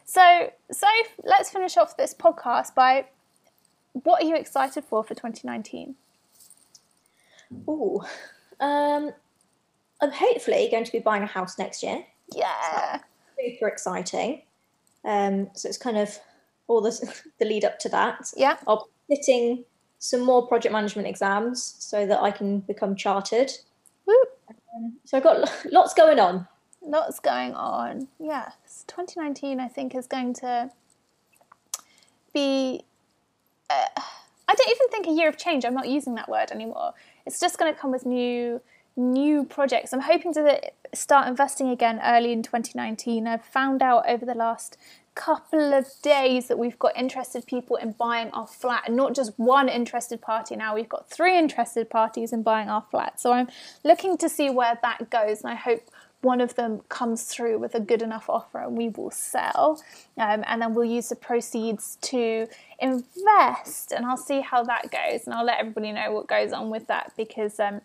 So 0.05 0.51
so 0.71 0.87
let's 1.23 1.49
finish 1.49 1.77
off 1.77 1.97
this 1.97 2.13
podcast 2.13 2.75
by 2.75 3.05
what 3.93 4.23
are 4.23 4.25
you 4.25 4.35
excited 4.35 4.83
for 4.83 5.03
for 5.03 5.15
2019? 5.15 5.95
Oh, 7.67 8.05
um, 8.59 9.11
I'm 10.01 10.11
hopefully 10.11 10.67
going 10.69 10.83
to 10.83 10.91
be 10.91 10.99
buying 10.99 11.23
a 11.23 11.27
house 11.27 11.57
next 11.57 11.81
year. 11.81 12.03
Yeah, 12.33 12.99
super 13.39 13.67
exciting. 13.67 14.43
Um, 15.05 15.49
so 15.53 15.69
it's 15.69 15.77
kind 15.77 15.97
of 15.97 16.17
all 16.67 16.81
the 16.81 17.21
the 17.39 17.45
lead 17.45 17.65
up 17.65 17.79
to 17.79 17.89
that. 17.89 18.31
Yeah, 18.35 18.57
I'll 18.67 18.89
be 19.09 19.15
sitting 19.15 19.63
some 19.99 20.21
more 20.21 20.47
project 20.47 20.71
management 20.71 21.07
exams 21.07 21.75
so 21.79 22.05
that 22.05 22.21
I 22.21 22.31
can 22.31 22.59
become 22.59 22.95
chartered. 22.95 23.51
So 25.05 25.17
I've 25.17 25.23
got 25.23 25.65
lots 25.71 25.93
going 25.93 26.19
on. 26.19 26.47
Lots 26.81 27.19
going 27.19 27.53
on. 27.53 28.07
Yes, 28.19 28.83
2019 28.87 29.59
I 29.59 29.67
think 29.67 29.95
is 29.95 30.07
going 30.07 30.33
to 30.35 30.71
be. 32.33 32.83
Uh, 33.69 33.85
I 34.49 34.55
don't 34.55 34.69
even 34.69 34.87
think 34.89 35.07
a 35.07 35.11
year 35.11 35.27
of 35.27 35.37
change. 35.37 35.65
I'm 35.65 35.73
not 35.73 35.89
using 35.89 36.15
that 36.15 36.29
word 36.29 36.51
anymore. 36.51 36.93
It's 37.25 37.39
just 37.39 37.57
going 37.57 37.73
to 37.73 37.79
come 37.79 37.91
with 37.91 38.05
new 38.05 38.61
new 38.95 39.43
projects. 39.43 39.93
I'm 39.93 40.01
hoping 40.01 40.33
to 40.33 40.71
start 40.93 41.27
investing 41.27 41.69
again 41.69 42.01
early 42.03 42.31
in 42.31 42.41
2019. 42.41 43.27
I've 43.27 43.45
found 43.45 43.81
out 43.81 44.09
over 44.09 44.25
the 44.25 44.33
last 44.33 44.77
couple 45.17 45.73
of 45.73 45.87
days 46.03 46.47
that 46.47 46.59
we've 46.59 46.77
got 46.77 46.95
interested 46.95 47.45
people 47.47 47.75
in 47.75 47.91
buying 47.93 48.29
our 48.31 48.45
flat 48.45 48.83
and 48.85 48.95
not 48.95 49.15
just 49.15 49.33
one 49.37 49.67
interested 49.67 50.21
party 50.21 50.55
now 50.55 50.75
we've 50.75 50.87
got 50.87 51.09
three 51.09 51.37
interested 51.37 51.89
parties 51.89 52.31
in 52.31 52.43
buying 52.43 52.69
our 52.69 52.85
flat. 52.91 53.19
So 53.19 53.33
i'm 53.33 53.47
looking 53.83 54.15
to 54.19 54.29
see 54.29 54.51
where 54.51 54.77
that 54.83 55.09
goes 55.09 55.41
and 55.41 55.51
i 55.51 55.55
hope 55.55 55.81
one 56.21 56.39
of 56.39 56.53
them 56.55 56.81
comes 56.89 57.23
through 57.23 57.57
with 57.57 57.73
a 57.73 57.79
good 57.79 58.01
enough 58.01 58.29
offer 58.29 58.59
and 58.59 58.75
we 58.75 58.89
will 58.89 59.11
sell. 59.11 59.81
Um, 60.17 60.43
and 60.47 60.61
then 60.61 60.73
we'll 60.73 60.85
use 60.85 61.09
the 61.09 61.15
proceeds 61.15 61.97
to 62.01 62.47
invest 62.79 63.91
and 63.91 64.05
i'll 64.05 64.17
see 64.17 64.41
how 64.41 64.63
that 64.63 64.91
goes 64.91 65.25
and 65.25 65.33
i'll 65.33 65.45
let 65.45 65.59
everybody 65.59 65.91
know 65.91 66.11
what 66.11 66.27
goes 66.27 66.53
on 66.53 66.69
with 66.69 66.85
that 66.87 67.11
because 67.17 67.59
um, 67.59 67.81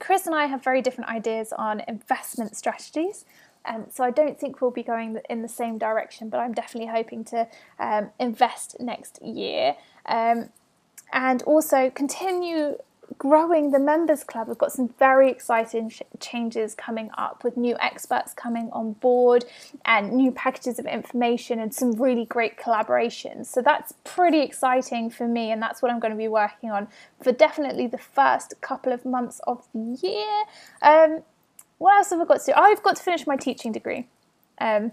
chris 0.00 0.26
and 0.26 0.34
i 0.34 0.46
have 0.46 0.64
very 0.64 0.82
different 0.82 1.08
ideas 1.08 1.52
on 1.56 1.80
investment 1.86 2.56
strategies 2.56 3.24
um, 3.66 3.86
so 3.90 4.04
I 4.04 4.10
don't 4.10 4.38
think 4.38 4.60
we'll 4.60 4.70
be 4.70 4.82
going 4.82 5.18
in 5.30 5.42
the 5.42 5.48
same 5.48 5.78
direction, 5.78 6.28
but 6.28 6.38
I'm 6.38 6.52
definitely 6.52 6.90
hoping 6.90 7.24
to 7.26 7.48
um, 7.78 8.10
invest 8.18 8.76
next 8.80 9.22
year 9.22 9.76
um, 10.06 10.50
and 11.12 11.42
also 11.44 11.90
continue 11.90 12.76
growing 13.18 13.70
the 13.70 13.78
members 13.78 14.24
club. 14.24 14.48
We've 14.48 14.58
got 14.58 14.72
some 14.72 14.88
very 14.98 15.30
exciting 15.30 15.90
sh- 15.90 16.02
changes 16.20 16.74
coming 16.74 17.10
up 17.16 17.44
with 17.44 17.56
new 17.56 17.76
experts 17.80 18.32
coming 18.32 18.70
on 18.72 18.94
board 18.94 19.44
and 19.84 20.12
new 20.12 20.32
packages 20.32 20.78
of 20.78 20.86
information 20.86 21.60
and 21.60 21.74
some 21.74 21.92
really 21.92 22.24
great 22.24 22.58
collaborations. 22.58 23.46
So 23.46 23.62
that's 23.62 23.92
pretty 24.04 24.40
exciting 24.40 25.10
for 25.10 25.28
me, 25.28 25.50
and 25.50 25.62
that's 25.62 25.82
what 25.82 25.90
I'm 25.90 26.00
going 26.00 26.12
to 26.12 26.18
be 26.18 26.28
working 26.28 26.70
on 26.70 26.88
for 27.22 27.32
definitely 27.32 27.86
the 27.86 27.98
first 27.98 28.54
couple 28.60 28.92
of 28.92 29.04
months 29.04 29.40
of 29.46 29.66
the 29.74 29.98
year. 30.02 30.44
Um, 30.82 31.22
what 31.84 31.96
else 31.96 32.08
have 32.10 32.20
I 32.20 32.24
got 32.24 32.40
to 32.40 32.46
do? 32.46 32.52
I've 32.56 32.82
got 32.82 32.96
to 32.96 33.02
finish 33.02 33.26
my 33.26 33.36
teaching 33.36 33.70
degree. 33.70 34.08
Um, 34.58 34.92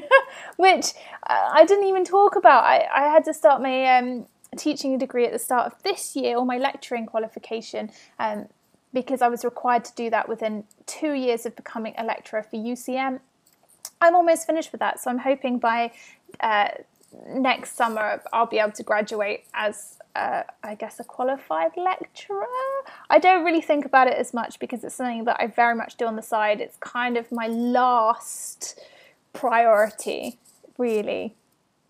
which 0.56 0.86
I 1.22 1.64
didn't 1.64 1.86
even 1.86 2.04
talk 2.04 2.36
about. 2.36 2.64
I, 2.64 2.86
I 2.94 3.02
had 3.04 3.24
to 3.24 3.32
start 3.32 3.62
my 3.62 3.96
um, 3.96 4.26
teaching 4.58 4.98
degree 4.98 5.24
at 5.24 5.32
the 5.32 5.38
start 5.38 5.72
of 5.72 5.82
this 5.82 6.14
year, 6.14 6.36
or 6.36 6.44
my 6.44 6.58
lecturing 6.58 7.06
qualification, 7.06 7.90
um, 8.18 8.48
because 8.92 9.22
I 9.22 9.28
was 9.28 9.44
required 9.44 9.84
to 9.86 9.94
do 9.94 10.10
that 10.10 10.28
within 10.28 10.64
two 10.84 11.12
years 11.12 11.46
of 11.46 11.56
becoming 11.56 11.94
a 11.96 12.04
lecturer 12.04 12.42
for 12.42 12.56
UCM. 12.56 13.20
I'm 14.02 14.14
almost 14.14 14.46
finished 14.46 14.72
with 14.72 14.80
that, 14.80 15.00
so 15.00 15.08
I'm 15.10 15.20
hoping 15.20 15.58
by 15.58 15.92
uh, 16.40 16.68
next 17.28 17.76
summer 17.76 18.22
I'll 18.32 18.46
be 18.46 18.58
able 18.58 18.72
to 18.72 18.82
graduate 18.82 19.44
as, 19.54 19.95
uh, 20.16 20.42
I 20.62 20.74
guess, 20.74 20.98
a 20.98 21.04
qualified 21.04 21.72
lecturer. 21.76 22.46
I 23.10 23.18
don't 23.18 23.44
really 23.44 23.60
think 23.60 23.84
about 23.84 24.06
it 24.06 24.14
as 24.14 24.32
much 24.32 24.58
because 24.58 24.82
it's 24.82 24.94
something 24.94 25.24
that 25.24 25.36
I 25.38 25.46
very 25.46 25.74
much 25.74 25.96
do 25.96 26.06
on 26.06 26.16
the 26.16 26.22
side. 26.22 26.60
It's 26.60 26.76
kind 26.78 27.16
of 27.16 27.30
my 27.30 27.48
last 27.48 28.80
priority, 29.32 30.38
really. 30.78 31.34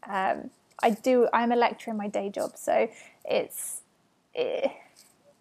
Um, 0.08 0.50
I 0.82 0.90
do. 0.90 1.28
I'm 1.32 1.52
a 1.52 1.56
lecturer 1.56 1.92
in 1.92 1.98
my 1.98 2.08
day 2.08 2.28
job, 2.28 2.52
so 2.56 2.88
it's. 3.24 3.82
It, 4.34 4.70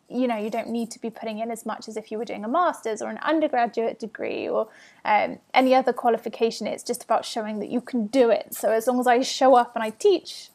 you 0.08 0.28
know, 0.28 0.38
you 0.38 0.52
don't 0.52 0.70
need 0.70 0.92
to 0.92 1.00
be 1.02 1.10
putting 1.10 1.40
in 1.40 1.50
as 1.50 1.66
much 1.66 1.88
as 1.88 1.98
if 1.98 2.12
you 2.12 2.20
were 2.20 2.26
doing 2.26 2.46
a 2.46 2.48
master's 2.48 3.02
or 3.02 3.10
an 3.10 3.18
undergraduate 3.24 3.98
degree 4.00 4.48
or 4.48 4.68
um, 5.04 5.40
any 5.52 5.74
other 5.74 5.92
qualification. 5.92 6.68
It's 6.68 6.84
just 6.84 7.04
about 7.04 7.26
showing 7.26 7.58
that 7.58 7.70
you 7.70 7.82
can 7.82 8.06
do 8.06 8.30
it. 8.30 8.54
So 8.54 8.70
as 8.70 8.86
long 8.86 9.00
as 9.00 9.08
I 9.08 9.22
show 9.22 9.56
up 9.56 9.72
and 9.74 9.84
I 9.84 9.90
teach, 9.90 10.52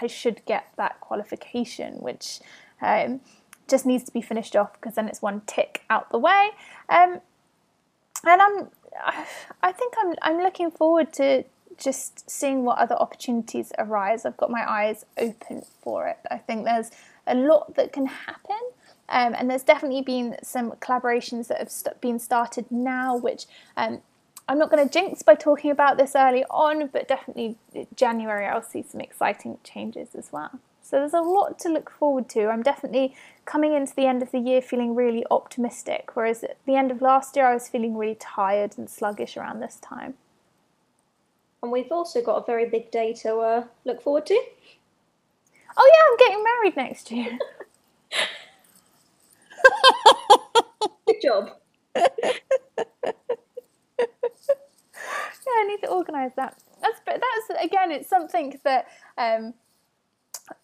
I 0.00 0.06
should 0.06 0.44
get 0.46 0.68
that 0.76 1.00
qualification, 1.00 1.94
which 1.94 2.40
um, 2.80 3.20
just 3.68 3.86
needs 3.86 4.04
to 4.04 4.12
be 4.12 4.22
finished 4.22 4.56
off 4.56 4.72
because 4.74 4.94
then 4.94 5.08
it's 5.08 5.22
one 5.22 5.42
tick 5.46 5.82
out 5.90 6.10
the 6.10 6.18
way. 6.18 6.50
Um, 6.88 7.20
and 8.24 8.42
I'm, 8.42 8.68
I 9.62 9.72
think 9.72 9.94
I'm, 9.98 10.14
I'm 10.22 10.38
looking 10.38 10.70
forward 10.70 11.12
to 11.14 11.44
just 11.76 12.28
seeing 12.28 12.64
what 12.64 12.78
other 12.78 12.96
opportunities 12.96 13.72
arise. 13.78 14.26
I've 14.26 14.36
got 14.36 14.50
my 14.50 14.68
eyes 14.68 15.04
open 15.16 15.62
for 15.80 16.08
it. 16.08 16.18
I 16.30 16.38
think 16.38 16.64
there's 16.64 16.90
a 17.26 17.34
lot 17.34 17.74
that 17.76 17.92
can 17.92 18.06
happen. 18.06 18.56
Um, 19.10 19.34
and 19.38 19.48
there's 19.48 19.62
definitely 19.62 20.02
been 20.02 20.36
some 20.42 20.72
collaborations 20.72 21.46
that 21.48 21.58
have 21.58 21.70
st- 21.70 22.00
been 22.00 22.18
started 22.18 22.66
now, 22.70 23.16
which 23.16 23.46
um, 23.76 24.02
I'm 24.48 24.58
not 24.58 24.70
going 24.70 24.86
to 24.86 24.92
jinx 24.92 25.22
by 25.22 25.34
talking 25.34 25.70
about 25.70 25.98
this 25.98 26.16
early 26.16 26.44
on, 26.44 26.88
but 26.88 27.06
definitely 27.06 27.56
January 27.94 28.46
I'll 28.46 28.62
see 28.62 28.82
some 28.82 29.00
exciting 29.00 29.58
changes 29.62 30.14
as 30.14 30.32
well. 30.32 30.58
So 30.82 30.98
there's 30.98 31.12
a 31.12 31.20
lot 31.20 31.58
to 31.60 31.68
look 31.68 31.90
forward 31.90 32.30
to. 32.30 32.48
I'm 32.48 32.62
definitely 32.62 33.14
coming 33.44 33.74
into 33.74 33.94
the 33.94 34.06
end 34.06 34.22
of 34.22 34.30
the 34.30 34.38
year 34.38 34.62
feeling 34.62 34.94
really 34.94 35.24
optimistic, 35.30 36.10
whereas 36.14 36.42
at 36.42 36.56
the 36.64 36.76
end 36.76 36.90
of 36.90 37.02
last 37.02 37.36
year 37.36 37.46
I 37.46 37.52
was 37.52 37.68
feeling 37.68 37.94
really 37.94 38.16
tired 38.18 38.78
and 38.78 38.88
sluggish 38.88 39.36
around 39.36 39.60
this 39.60 39.76
time. 39.76 40.14
And 41.62 41.70
we've 41.70 41.92
also 41.92 42.22
got 42.22 42.36
a 42.36 42.46
very 42.46 42.70
big 42.70 42.90
day 42.90 43.12
to 43.14 43.36
uh, 43.38 43.64
look 43.84 44.00
forward 44.00 44.24
to. 44.26 44.42
Oh 45.76 45.90
yeah, 45.92 46.02
I'm 46.10 46.16
getting 46.16 46.42
married 46.42 46.76
next 46.76 47.10
year. 47.10 47.38
Good 51.06 51.16
job. 51.22 51.50
yeah, 55.48 55.62
I 55.62 55.66
need 55.66 55.80
to 55.82 55.88
organise 55.88 56.32
that. 56.36 56.56
That's 56.80 57.00
but 57.04 57.20
that's 57.20 57.64
again, 57.64 57.90
it's 57.90 58.08
something 58.08 58.60
that 58.64 58.86
um, 59.16 59.54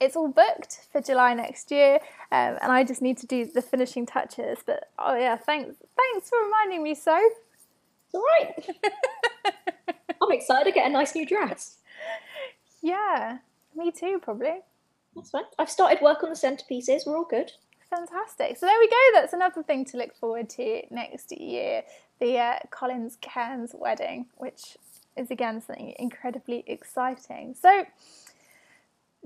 it's 0.00 0.16
all 0.16 0.28
booked 0.28 0.86
for 0.92 1.00
July 1.00 1.34
next 1.34 1.70
year, 1.70 1.94
um, 2.30 2.58
and 2.62 2.70
I 2.70 2.84
just 2.84 3.02
need 3.02 3.18
to 3.18 3.26
do 3.26 3.46
the 3.46 3.62
finishing 3.62 4.06
touches. 4.06 4.58
But 4.64 4.90
oh 4.98 5.16
yeah, 5.16 5.36
thanks 5.36 5.76
thanks 5.96 6.28
for 6.28 6.38
reminding 6.42 6.82
me, 6.82 6.94
so. 6.94 7.18
It's 8.06 8.14
all 8.14 8.22
right. 8.38 9.54
I'm 10.22 10.30
excited 10.30 10.64
to 10.64 10.72
get 10.72 10.86
a 10.86 10.90
nice 10.90 11.14
new 11.14 11.26
dress. 11.26 11.78
Yeah, 12.80 13.38
me 13.74 13.90
too, 13.90 14.20
probably. 14.22 14.60
That's 15.16 15.30
fine. 15.30 15.44
I've 15.58 15.70
started 15.70 16.02
work 16.02 16.22
on 16.22 16.30
the 16.30 16.36
centerpieces. 16.36 17.06
We're 17.06 17.16
all 17.16 17.26
good. 17.28 17.52
Fantastic. 17.90 18.56
So 18.56 18.66
there 18.66 18.78
we 18.78 18.88
go. 18.88 18.96
That's 19.14 19.32
another 19.32 19.62
thing 19.62 19.84
to 19.86 19.96
look 19.96 20.14
forward 20.14 20.50
to 20.50 20.82
next 20.90 21.32
year. 21.32 21.82
The 22.20 22.38
uh, 22.38 22.58
Collins 22.70 23.18
Cairns 23.20 23.72
wedding, 23.74 24.26
which 24.36 24.76
is 25.16 25.30
again 25.30 25.60
something 25.60 25.94
incredibly 25.98 26.64
exciting. 26.66 27.54
So 27.60 27.84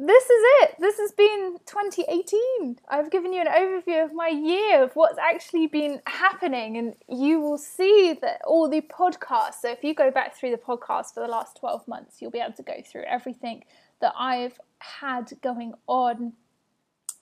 this 0.00 0.24
is 0.24 0.42
it. 0.62 0.74
This 0.78 0.96
has 0.98 1.10
been 1.10 1.58
2018. 1.66 2.78
I've 2.88 3.10
given 3.10 3.32
you 3.32 3.40
an 3.40 3.48
overview 3.48 4.04
of 4.04 4.14
my 4.14 4.28
year, 4.28 4.84
of 4.84 4.94
what's 4.94 5.18
actually 5.18 5.66
been 5.66 6.00
happening, 6.06 6.76
and 6.76 6.94
you 7.08 7.40
will 7.40 7.58
see 7.58 8.16
that 8.22 8.40
all 8.46 8.68
the 8.68 8.80
podcasts. 8.80 9.60
So, 9.62 9.72
if 9.72 9.82
you 9.82 9.94
go 9.94 10.12
back 10.12 10.36
through 10.36 10.52
the 10.52 10.56
podcast 10.56 11.14
for 11.14 11.20
the 11.20 11.26
last 11.26 11.56
12 11.58 11.88
months, 11.88 12.22
you'll 12.22 12.30
be 12.30 12.38
able 12.38 12.52
to 12.54 12.62
go 12.62 12.80
through 12.86 13.02
everything 13.08 13.64
that 14.00 14.12
I've 14.16 14.60
had 14.78 15.32
going 15.42 15.74
on 15.88 16.34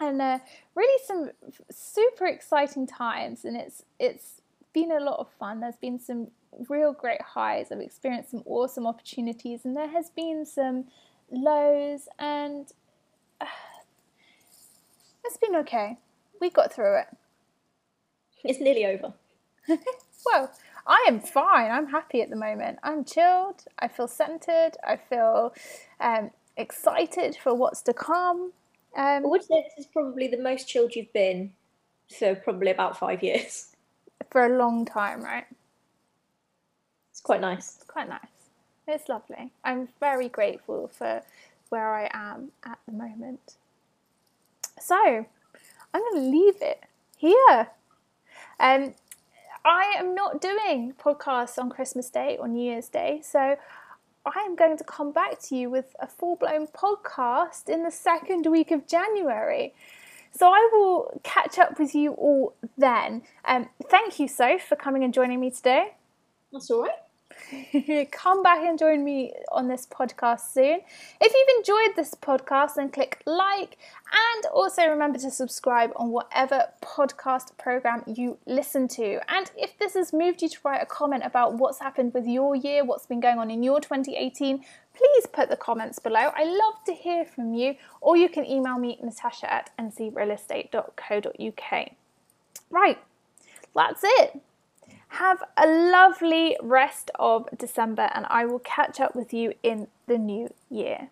and 0.00 0.20
uh, 0.20 0.38
really 0.74 1.02
some 1.06 1.30
super 1.70 2.26
exciting 2.26 2.86
times. 2.86 3.44
And 3.44 3.56
it's 3.56 3.84
it's 3.98 4.40
been 4.72 4.92
a 4.92 5.00
lot 5.00 5.18
of 5.18 5.28
fun. 5.38 5.60
There's 5.60 5.76
been 5.76 5.98
some 5.98 6.28
real 6.68 6.92
great 6.92 7.22
highs. 7.22 7.72
I've 7.72 7.80
experienced 7.80 8.30
some 8.30 8.42
awesome 8.46 8.86
opportunities, 8.86 9.64
and 9.64 9.76
there 9.76 9.88
has 9.88 10.10
been 10.10 10.44
some 10.44 10.84
lows, 11.30 12.08
and 12.18 12.70
uh, 13.40 13.46
it's 15.24 15.36
been 15.36 15.56
okay. 15.56 15.98
We 16.40 16.50
got 16.50 16.72
through 16.72 17.00
it. 17.00 17.06
It's 18.44 18.60
nearly 18.60 18.86
over. 18.86 19.14
well, 20.26 20.52
I 20.86 21.04
am 21.08 21.20
fine. 21.20 21.70
I'm 21.70 21.88
happy 21.88 22.22
at 22.22 22.30
the 22.30 22.36
moment. 22.36 22.78
I'm 22.82 23.04
chilled. 23.04 23.64
I 23.78 23.88
feel 23.88 24.06
centered. 24.06 24.72
I 24.86 24.96
feel 24.96 25.52
um, 26.00 26.30
excited 26.56 27.36
for 27.36 27.54
what's 27.54 27.82
to 27.82 27.92
come. 27.92 28.52
Um, 28.96 29.26
I 29.26 29.28
would 29.28 29.42
say 29.42 29.62
this 29.62 29.84
is 29.84 29.92
probably 29.92 30.26
the 30.26 30.38
most 30.38 30.66
chilled 30.66 30.94
you've 30.94 31.12
been 31.12 31.52
for 32.18 32.34
probably 32.34 32.70
about 32.70 32.98
five 32.98 33.22
years. 33.22 33.68
For 34.30 34.44
a 34.44 34.58
long 34.58 34.84
time, 34.84 35.22
right? 35.22 35.44
It's 37.12 37.20
quite 37.20 37.40
nice. 37.40 37.76
It's 37.76 37.84
quite 37.84 38.08
nice. 38.08 38.26
It's 38.88 39.08
lovely. 39.08 39.52
I'm 39.62 39.88
very 40.00 40.28
grateful 40.28 40.88
for 40.88 41.22
where 41.68 41.94
I 41.94 42.10
am 42.12 42.50
at 42.64 42.78
the 42.86 42.92
moment. 42.92 43.54
So, 44.80 44.96
I'm 44.96 46.00
going 46.00 46.14
to 46.14 46.28
leave 46.28 46.60
it 46.60 46.84
here. 47.16 47.68
Um, 48.58 48.94
I 49.64 49.94
am 49.96 50.14
not 50.14 50.40
doing 50.40 50.94
podcasts 50.98 51.58
on 51.58 51.70
Christmas 51.70 52.10
Day 52.10 52.36
or 52.38 52.48
New 52.48 52.62
Year's 52.62 52.88
Day, 52.88 53.20
so 53.22 53.56
I 54.26 54.40
am 54.40 54.56
going 54.56 54.76
to 54.76 54.84
come 54.84 55.12
back 55.12 55.40
to 55.42 55.56
you 55.56 55.70
with 55.70 55.94
a 56.00 56.06
full 56.06 56.36
blown 56.36 56.66
podcast 56.66 57.68
in 57.68 57.84
the 57.84 57.90
second 57.90 58.46
week 58.46 58.70
of 58.72 58.86
January. 58.88 59.72
So 60.32 60.48
I 60.48 60.68
will 60.72 61.20
catch 61.22 61.58
up 61.58 61.78
with 61.78 61.94
you 61.94 62.12
all 62.12 62.54
then. 62.76 63.22
Um, 63.44 63.68
thank 63.88 64.18
you, 64.18 64.28
Soph, 64.28 64.62
for 64.62 64.76
coming 64.76 65.04
and 65.04 65.14
joining 65.14 65.40
me 65.40 65.50
today. 65.50 65.94
That's 66.52 66.70
all 66.70 66.82
right. 66.82 67.05
Come 68.10 68.42
back 68.42 68.64
and 68.64 68.78
join 68.78 69.04
me 69.04 69.32
on 69.52 69.68
this 69.68 69.86
podcast 69.86 70.52
soon. 70.52 70.80
If 71.20 71.32
you've 71.32 71.58
enjoyed 71.58 71.94
this 71.96 72.14
podcast, 72.14 72.74
then 72.76 72.90
click 72.90 73.22
like 73.26 73.76
and 74.12 74.46
also 74.52 74.86
remember 74.86 75.18
to 75.18 75.30
subscribe 75.30 75.92
on 75.96 76.10
whatever 76.10 76.64
podcast 76.82 77.56
program 77.58 78.02
you 78.06 78.38
listen 78.46 78.88
to. 78.88 79.20
And 79.28 79.50
if 79.56 79.78
this 79.78 79.94
has 79.94 80.12
moved 80.12 80.42
you 80.42 80.48
to 80.48 80.58
write 80.64 80.82
a 80.82 80.86
comment 80.86 81.22
about 81.24 81.54
what's 81.54 81.78
happened 81.80 82.14
with 82.14 82.26
your 82.26 82.56
year, 82.56 82.84
what's 82.84 83.06
been 83.06 83.20
going 83.20 83.38
on 83.38 83.50
in 83.50 83.62
your 83.62 83.80
2018, 83.80 84.64
please 84.94 85.26
put 85.32 85.48
the 85.48 85.56
comments 85.56 85.98
below. 85.98 86.30
I 86.34 86.44
love 86.44 86.84
to 86.86 86.94
hear 86.94 87.24
from 87.24 87.54
you, 87.54 87.76
or 88.00 88.16
you 88.16 88.28
can 88.28 88.46
email 88.46 88.78
me 88.78 88.98
natasha 89.02 89.52
at 89.52 89.70
ncrealestate.co.uk. 89.78 91.90
Right, 92.70 92.98
that's 93.74 94.00
it. 94.02 94.40
Have 95.18 95.42
a 95.56 95.66
lovely 95.66 96.58
rest 96.62 97.10
of 97.18 97.48
December, 97.56 98.10
and 98.12 98.26
I 98.28 98.44
will 98.44 98.58
catch 98.58 99.00
up 99.00 99.16
with 99.16 99.32
you 99.32 99.54
in 99.62 99.88
the 100.06 100.18
new 100.18 100.52
year. 100.68 101.08